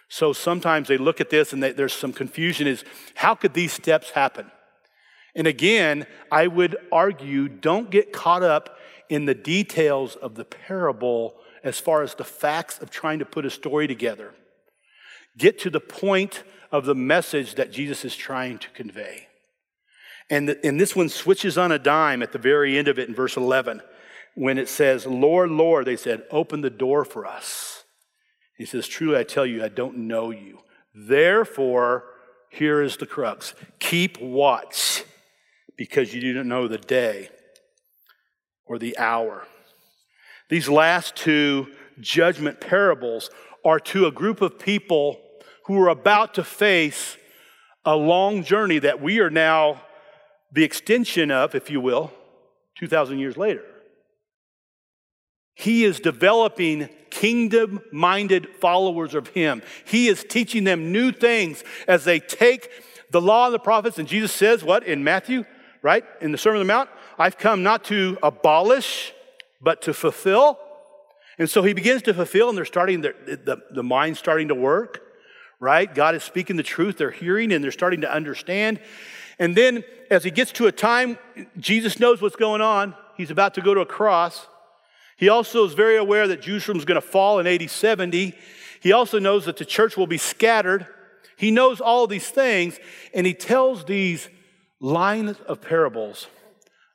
So 0.08 0.32
sometimes 0.32 0.88
they 0.88 0.98
look 0.98 1.20
at 1.20 1.30
this 1.30 1.52
and 1.52 1.62
they, 1.62 1.72
there's 1.72 1.92
some 1.92 2.12
confusion 2.12 2.66
is 2.66 2.84
how 3.14 3.34
could 3.34 3.54
these 3.54 3.72
steps 3.72 4.10
happen? 4.10 4.50
And 5.34 5.46
again, 5.46 6.06
I 6.30 6.46
would 6.46 6.76
argue 6.92 7.48
don't 7.48 7.90
get 7.90 8.12
caught 8.12 8.42
up 8.42 8.78
in 9.08 9.26
the 9.26 9.34
details 9.34 10.16
of 10.16 10.34
the 10.34 10.44
parable 10.44 11.34
as 11.62 11.78
far 11.80 12.02
as 12.02 12.14
the 12.14 12.24
facts 12.24 12.78
of 12.78 12.90
trying 12.90 13.18
to 13.18 13.24
put 13.24 13.44
a 13.44 13.50
story 13.50 13.86
together 13.86 14.32
get 15.36 15.58
to 15.60 15.70
the 15.70 15.80
point 15.80 16.44
of 16.70 16.84
the 16.84 16.94
message 16.94 17.56
that 17.56 17.72
Jesus 17.72 18.04
is 18.04 18.14
trying 18.14 18.58
to 18.58 18.70
convey. 18.70 19.26
And, 20.30 20.48
the, 20.48 20.66
and 20.66 20.80
this 20.80 20.96
one 20.96 21.08
switches 21.08 21.58
on 21.58 21.72
a 21.72 21.78
dime 21.78 22.22
at 22.22 22.32
the 22.32 22.38
very 22.38 22.78
end 22.78 22.88
of 22.88 22.98
it 22.98 23.08
in 23.08 23.14
verse 23.14 23.36
11 23.36 23.82
when 24.34 24.58
it 24.58 24.68
says, 24.68 25.06
Lord, 25.06 25.50
Lord, 25.50 25.86
they 25.86 25.96
said, 25.96 26.24
open 26.30 26.60
the 26.60 26.70
door 26.70 27.04
for 27.04 27.26
us. 27.26 27.84
He 28.56 28.64
says, 28.64 28.86
Truly, 28.86 29.18
I 29.18 29.24
tell 29.24 29.46
you, 29.46 29.64
I 29.64 29.68
don't 29.68 29.96
know 29.98 30.30
you. 30.30 30.60
Therefore, 30.94 32.04
here 32.48 32.82
is 32.82 32.96
the 32.96 33.06
crux 33.06 33.54
keep 33.80 34.20
watch 34.20 35.04
because 35.76 36.14
you 36.14 36.20
do 36.20 36.34
not 36.34 36.46
know 36.46 36.68
the 36.68 36.78
day 36.78 37.28
or 38.64 38.78
the 38.78 38.96
hour. 38.96 39.46
These 40.48 40.68
last 40.68 41.16
two 41.16 41.68
judgment 42.00 42.60
parables 42.60 43.30
are 43.64 43.80
to 43.80 44.06
a 44.06 44.12
group 44.12 44.40
of 44.40 44.58
people 44.58 45.20
who 45.66 45.80
are 45.80 45.88
about 45.88 46.34
to 46.34 46.44
face 46.44 47.16
a 47.84 47.96
long 47.96 48.44
journey 48.44 48.78
that 48.78 49.00
we 49.00 49.18
are 49.20 49.30
now 49.30 49.82
the 50.52 50.62
extension 50.62 51.30
of, 51.30 51.54
if 51.54 51.70
you 51.70 51.80
will, 51.80 52.12
2,000 52.76 53.18
years 53.18 53.36
later. 53.36 53.64
He 55.54 55.84
is 55.84 56.00
developing 56.00 56.88
kingdom 57.10 57.80
minded 57.92 58.48
followers 58.60 59.14
of 59.14 59.28
Him. 59.28 59.62
He 59.84 60.08
is 60.08 60.24
teaching 60.28 60.64
them 60.64 60.92
new 60.92 61.12
things 61.12 61.62
as 61.86 62.04
they 62.04 62.20
take 62.20 62.70
the 63.10 63.20
law 63.20 63.46
and 63.46 63.54
the 63.54 63.58
prophets. 63.58 63.98
And 63.98 64.08
Jesus 64.08 64.32
says, 64.32 64.64
what 64.64 64.84
in 64.84 65.04
Matthew, 65.04 65.44
right? 65.82 66.04
In 66.20 66.32
the 66.32 66.38
Sermon 66.38 66.60
on 66.60 66.66
the 66.66 66.72
Mount, 66.72 66.90
I've 67.18 67.38
come 67.38 67.62
not 67.62 67.84
to 67.84 68.18
abolish, 68.22 69.12
but 69.60 69.82
to 69.82 69.94
fulfill. 69.94 70.58
And 71.38 71.48
so 71.48 71.62
he 71.62 71.72
begins 71.72 72.02
to 72.02 72.14
fulfill, 72.14 72.48
and 72.48 72.58
they're 72.58 72.64
starting, 72.64 73.00
the, 73.00 73.14
the, 73.26 73.62
the 73.70 73.82
mind's 73.82 74.18
starting 74.18 74.48
to 74.48 74.54
work 74.54 75.04
right? 75.64 75.94
God 75.94 76.14
is 76.14 76.22
speaking 76.22 76.56
the 76.56 76.62
truth. 76.62 76.98
They're 76.98 77.10
hearing 77.10 77.50
and 77.50 77.64
they're 77.64 77.72
starting 77.72 78.02
to 78.02 78.12
understand. 78.12 78.80
And 79.38 79.56
then 79.56 79.82
as 80.10 80.22
he 80.22 80.30
gets 80.30 80.52
to 80.52 80.66
a 80.66 80.72
time, 80.72 81.18
Jesus 81.58 81.98
knows 81.98 82.20
what's 82.20 82.36
going 82.36 82.60
on. 82.60 82.94
He's 83.16 83.30
about 83.30 83.54
to 83.54 83.62
go 83.62 83.72
to 83.72 83.80
a 83.80 83.86
cross. 83.86 84.46
He 85.16 85.28
also 85.28 85.64
is 85.64 85.74
very 85.74 85.96
aware 85.96 86.26
that 86.28 86.42
Jerusalem 86.42 86.78
is 86.78 86.84
going 86.84 87.00
to 87.00 87.06
fall 87.06 87.38
in 87.38 87.46
AD 87.46 87.70
70. 87.70 88.34
He 88.80 88.92
also 88.92 89.18
knows 89.18 89.44
that 89.46 89.56
the 89.56 89.64
church 89.64 89.96
will 89.96 90.06
be 90.06 90.18
scattered. 90.18 90.86
He 91.36 91.50
knows 91.50 91.80
all 91.80 92.06
these 92.06 92.28
things, 92.28 92.78
and 93.12 93.26
he 93.26 93.34
tells 93.34 93.84
these 93.84 94.28
lines 94.80 95.36
of 95.46 95.60
parables 95.60 96.26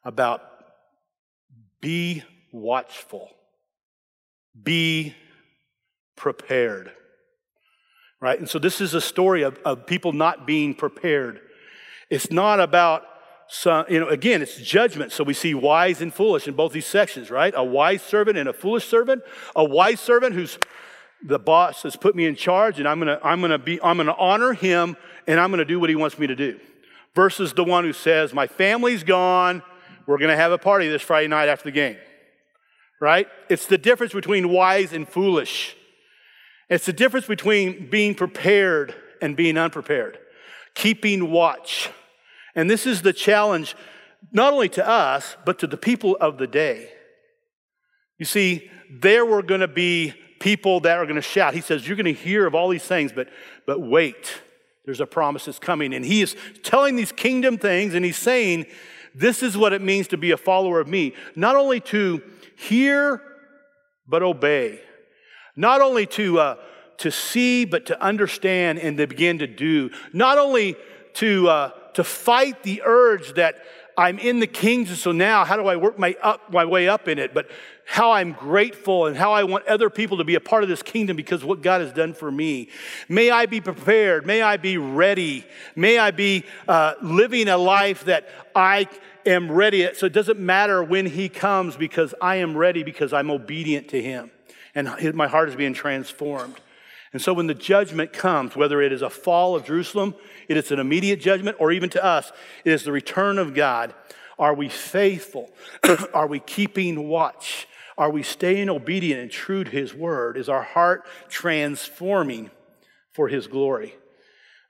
about 0.03 0.41
be 1.82 2.24
watchful, 2.51 3.30
be 4.61 5.15
prepared 6.15 6.91
right? 8.22 8.39
And 8.39 8.49
so 8.49 8.59
this 8.59 8.82
is 8.82 8.93
a 8.93 9.01
story 9.01 9.43
of, 9.43 9.57
of 9.65 9.86
people 9.86 10.13
not 10.13 10.45
being 10.45 10.74
prepared. 10.74 11.39
It's 12.09 12.32
not 12.32 12.59
about 12.59 13.03
some, 13.50 13.86
you 13.89 14.00
know, 14.00 14.08
again, 14.08 14.43
it's 14.43 14.58
judgment. 14.58 15.12
So 15.12 15.24
we 15.24 15.34
see 15.34 15.56
wise 15.56 16.02
and 16.02 16.14
foolish 16.14 16.47
in 16.47 16.54
both 16.54 16.72
these 16.72 16.86
sections, 16.86 17.32
right? 17.32 17.52
A 17.56 17.64
wise 17.64 18.04
servant 18.04 18.38
and 18.38 18.47
a 18.47 18.54
foolish 18.54 18.88
servant. 18.88 19.24
A 19.56 19.64
wise 19.64 20.00
servant 20.00 20.36
who's 20.36 20.60
the 21.24 21.39
boss 21.39 21.84
has 21.84 21.95
put 21.95 22.16
me 22.16 22.26
in 22.26 22.36
charge 22.36 22.80
and 22.80 22.88
I'm 22.88 23.00
gonna, 23.00 23.20
I'm 23.24 23.41
gonna 23.41 23.58
be, 23.58 23.82
I'm 23.82 23.97
gonna 23.97 24.16
honor 24.18 24.54
him 24.54 24.95
and 25.28 25.39
I'm 25.39 25.50
gonna 25.50 25.66
do 25.66 25.80
what 25.80 25.89
he 25.89 25.95
wants 25.95 26.20
me 26.20 26.28
to 26.28 26.36
do. 26.36 26.60
Versus 27.16 27.54
the 27.54 27.64
one 27.64 27.84
who 27.84 27.91
says, 27.91 28.34
My 28.34 28.45
family's 28.45 29.04
gone, 29.04 29.64
we're 30.06 30.20
gonna 30.20 30.36
have 30.36 30.52
a 30.52 30.60
party 30.60 30.88
this 30.88 31.02
Friday 31.02 31.28
night 31.28 31.50
after 31.50 31.66
the 31.66 31.72
game. 31.72 31.97
Right? 33.02 33.28
It's 33.50 33.66
the 33.66 33.80
difference 33.80 34.14
between 34.14 34.50
wise 34.50 34.93
and 34.93 35.08
foolish. 35.08 35.76
It's 36.70 36.86
the 36.86 36.93
difference 36.93 37.26
between 37.26 37.89
being 37.89 38.14
prepared 38.14 38.93
and 39.22 39.36
being 39.36 39.58
unprepared, 39.58 40.20
keeping 40.76 41.32
watch. 41.32 41.89
And 42.60 42.70
this 42.70 42.86
is 42.86 43.01
the 43.01 43.14
challenge, 43.14 43.74
not 44.34 44.51
only 44.51 44.68
to 44.70 44.86
us, 44.86 45.38
but 45.45 45.60
to 45.60 45.68
the 45.68 45.78
people 45.78 46.18
of 46.20 46.38
the 46.38 46.45
day. 46.45 46.89
You 48.18 48.26
see, 48.26 48.70
there 48.91 49.26
were 49.26 49.41
going 49.41 49.62
to 49.62 49.68
be 49.70 50.14
people 50.41 50.82
that 50.82 50.97
are 50.97 51.05
going 51.05 51.16
to 51.16 51.22
shout. 51.22 51.53
He 51.53 51.62
says, 51.62 51.88
You're 51.88 51.95
going 51.95 52.14
to 52.14 52.22
hear 52.22 52.45
of 52.45 52.53
all 52.53 52.68
these 52.68 52.84
things, 52.84 53.14
but, 53.14 53.30
but 53.66 53.80
wait, 53.80 54.41
there's 54.84 54.99
a 54.99 55.05
promise 55.05 55.45
that's 55.45 55.57
coming. 55.57 55.93
And 55.93 56.03
he 56.03 56.22
is 56.22 56.36
telling 56.62 56.97
these 56.97 57.14
kingdom 57.14 57.57
things, 57.57 57.93
and 57.93 58.03
he's 58.03 58.18
saying, 58.18 58.66
This 59.16 59.41
is 59.41 59.57
what 59.57 59.72
it 59.72 59.82
means 59.82 60.10
to 60.10 60.18
be 60.18 60.32
a 60.32 60.38
follower 60.38 60.82
of 60.82 60.88
me. 60.89 61.14
Not 61.38 61.55
only 61.55 61.80
to 61.80 62.22
hear, 62.57 63.22
but 64.05 64.22
obey. 64.22 64.82
Not 65.55 65.80
only 65.80 66.05
to, 66.07 66.39
uh, 66.39 66.55
to 66.97 67.10
see, 67.10 67.64
but 67.64 67.86
to 67.86 68.01
understand 68.01 68.80
and 68.80 68.97
to 68.97 69.07
begin 69.07 69.39
to 69.39 69.47
do. 69.47 69.91
Not 70.12 70.38
only 70.38 70.76
to, 71.14 71.47
uh, 71.47 71.72
to 71.95 72.03
fight 72.03 72.63
the 72.63 72.81
urge 72.85 73.33
that 73.33 73.63
I'm 73.97 74.17
in 74.17 74.39
the 74.39 74.47
kingdom, 74.47 74.95
so 74.95 75.11
now 75.11 75.43
how 75.43 75.57
do 75.57 75.67
I 75.67 75.75
work 75.75 75.99
my, 75.99 76.15
up, 76.21 76.53
my 76.53 76.63
way 76.63 76.87
up 76.87 77.07
in 77.07 77.19
it? 77.19 77.33
But 77.33 77.49
how 77.85 78.11
I'm 78.11 78.31
grateful 78.31 79.07
and 79.07 79.17
how 79.17 79.33
I 79.33 79.43
want 79.43 79.65
other 79.65 79.89
people 79.89 80.19
to 80.19 80.23
be 80.23 80.35
a 80.35 80.39
part 80.39 80.63
of 80.63 80.69
this 80.69 80.81
kingdom 80.81 81.17
because 81.17 81.43
what 81.43 81.61
God 81.61 81.81
has 81.81 81.91
done 81.91 82.13
for 82.13 82.31
me. 82.31 82.69
May 83.09 83.29
I 83.31 83.45
be 83.45 83.59
prepared. 83.59 84.25
May 84.25 84.41
I 84.41 84.57
be 84.57 84.77
ready. 84.77 85.45
May 85.75 85.97
I 85.97 86.11
be 86.11 86.45
uh, 86.67 86.93
living 87.01 87.49
a 87.49 87.57
life 87.57 88.05
that 88.05 88.29
I 88.55 88.87
am 89.25 89.51
ready. 89.51 89.89
So 89.95 90.05
it 90.05 90.13
doesn't 90.13 90.39
matter 90.39 90.83
when 90.83 91.05
He 91.05 91.27
comes 91.27 91.75
because 91.75 92.13
I 92.21 92.37
am 92.37 92.55
ready 92.55 92.83
because 92.83 93.11
I'm 93.11 93.29
obedient 93.29 93.89
to 93.89 94.01
Him 94.01 94.31
and 94.75 95.13
my 95.13 95.27
heart 95.27 95.49
is 95.49 95.55
being 95.55 95.73
transformed. 95.73 96.55
And 97.12 97.22
so 97.22 97.34
when 97.34 97.47
the 97.47 97.55
judgment 97.55 98.14
comes, 98.14 98.55
whether 98.55 98.82
it 98.82 98.91
is 98.91 99.01
a 99.01 99.10
fall 99.10 99.55
of 99.55 99.66
Jerusalem, 99.66 100.16
it 100.47 100.57
is 100.57 100.72
an 100.72 100.80
immediate 100.80 101.20
judgment, 101.20 101.57
or 101.60 101.72
even 101.72 101.89
to 101.91 102.03
us, 102.03 102.32
it 102.64 102.72
is 102.72 102.84
the 102.84 102.91
return 102.91 103.39
of 103.39 103.53
God. 103.53 103.93
Are 104.38 104.53
we 104.53 104.70
faithful? 104.70 105.51
Are 106.14 106.28
we 106.28 106.39
keeping 106.39 107.07
watch? 107.07 107.68
Are 107.97 108.12
we 108.12 108.24
staying 108.24 108.70
obedient 108.70 109.22
and 109.22 109.32
true 109.32 109.64
to 109.64 109.70
His 109.70 109.93
word? 109.93 110.38
Is 110.38 110.49
our 110.49 110.64
heart 110.64 111.05
transforming 111.28 112.51
for 113.12 113.28
His 113.28 113.47
glory? 113.47 113.95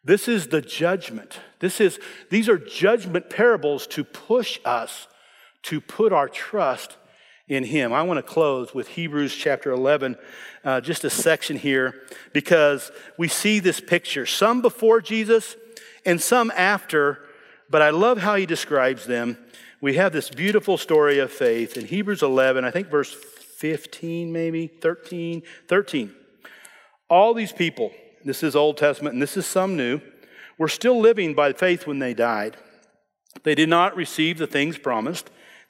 This 0.04 0.28
is 0.28 0.48
the 0.48 0.62
judgment. 0.62 1.40
This 1.60 1.82
is, 1.82 2.00
these 2.30 2.48
are 2.48 2.58
judgment 2.58 3.30
parables 3.30 3.86
to 3.88 4.04
push 4.04 4.60
us 4.64 5.08
to 5.64 5.82
put 5.82 6.14
our 6.14 6.30
trust 6.30 6.96
in 7.50 7.64
Him. 7.64 7.92
I 7.92 8.04
want 8.04 8.20
to 8.20 8.24
close 8.24 8.74
with 8.74 8.90
Hebrews 8.90 9.36
chapter 9.36 9.72
11, 9.72 10.16
uh, 10.64 10.80
just 10.80 11.04
a 11.04 11.10
section 11.10 11.58
here, 11.58 11.96
because 12.32 12.92
we 13.18 13.28
see 13.28 13.60
this 13.60 13.82
picture, 13.82 14.26
some 14.26 14.62
before 14.62 15.02
Jesus 15.02 15.58
and 16.06 16.22
some 16.22 16.52
after, 16.56 17.20
but 17.70 17.82
I 17.82 17.90
love 17.90 18.20
how 18.20 18.36
he 18.36 18.46
describes 18.46 19.06
them. 19.06 19.38
We 19.82 19.96
have 19.96 20.14
this 20.14 20.30
beautiful 20.30 20.78
story 20.78 21.20
of 21.20 21.32
faith 21.32 21.76
in 21.76 21.86
Hebrews 21.86 22.22
11, 22.22 22.64
I 22.64 22.72
think 22.72 22.90
verse 22.90 23.14
15, 23.14 24.32
maybe 24.32 24.68
13, 24.68 25.42
13. 25.68 26.16
All 27.10 27.34
these 27.34 27.52
people, 27.52 27.92
this 28.24 28.44
is 28.44 28.56
Old 28.56 28.78
Testament 28.78 29.14
and 29.14 29.22
this 29.22 29.36
is 29.36 29.46
some 29.46 29.76
new, 29.76 30.00
were 30.58 30.68
still 30.68 31.00
living 31.00 31.34
by 31.34 31.54
faith 31.54 31.88
when 31.88 32.00
they 32.00 32.14
died. 32.14 32.58
They 33.44 33.56
did 33.56 33.70
not 33.70 33.96
receive 33.96 34.38
the 34.38 34.48
things 34.48 34.78
promised 34.78 35.30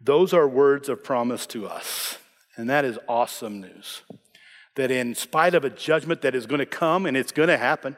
Those 0.00 0.32
are 0.32 0.48
words 0.48 0.88
of 0.88 1.04
promise 1.04 1.46
to 1.48 1.66
us. 1.66 2.18
And 2.56 2.68
that 2.70 2.84
is 2.84 2.98
awesome 3.08 3.60
news. 3.60 4.02
That 4.76 4.90
in 4.90 5.14
spite 5.14 5.54
of 5.54 5.64
a 5.64 5.70
judgment 5.70 6.22
that 6.22 6.34
is 6.34 6.46
going 6.46 6.60
to 6.60 6.66
come 6.66 7.06
and 7.06 7.16
it's 7.16 7.32
going 7.32 7.48
to 7.48 7.58
happen, 7.58 7.96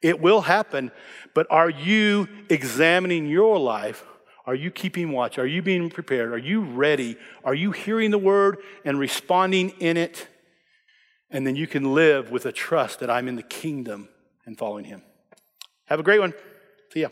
it 0.00 0.20
will 0.20 0.42
happen, 0.42 0.92
but 1.34 1.46
are 1.50 1.68
you 1.68 2.28
examining 2.48 3.26
your 3.26 3.58
life? 3.58 4.04
Are 4.46 4.54
you 4.54 4.70
keeping 4.70 5.12
watch? 5.12 5.38
Are 5.38 5.46
you 5.46 5.60
being 5.60 5.90
prepared? 5.90 6.32
Are 6.32 6.38
you 6.38 6.62
ready? 6.62 7.16
Are 7.44 7.54
you 7.54 7.72
hearing 7.72 8.10
the 8.10 8.18
word 8.18 8.58
and 8.84 8.98
responding 8.98 9.70
in 9.80 9.96
it? 9.96 10.28
And 11.30 11.46
then 11.46 11.56
you 11.56 11.66
can 11.66 11.94
live 11.94 12.30
with 12.30 12.46
a 12.46 12.52
trust 12.52 13.00
that 13.00 13.10
I'm 13.10 13.28
in 13.28 13.36
the 13.36 13.42
kingdom 13.42 14.08
and 14.46 14.56
following 14.56 14.84
him. 14.84 15.02
Have 15.86 16.00
a 16.00 16.02
great 16.02 16.20
one. 16.20 16.32
See 16.92 17.00
ya. 17.00 17.08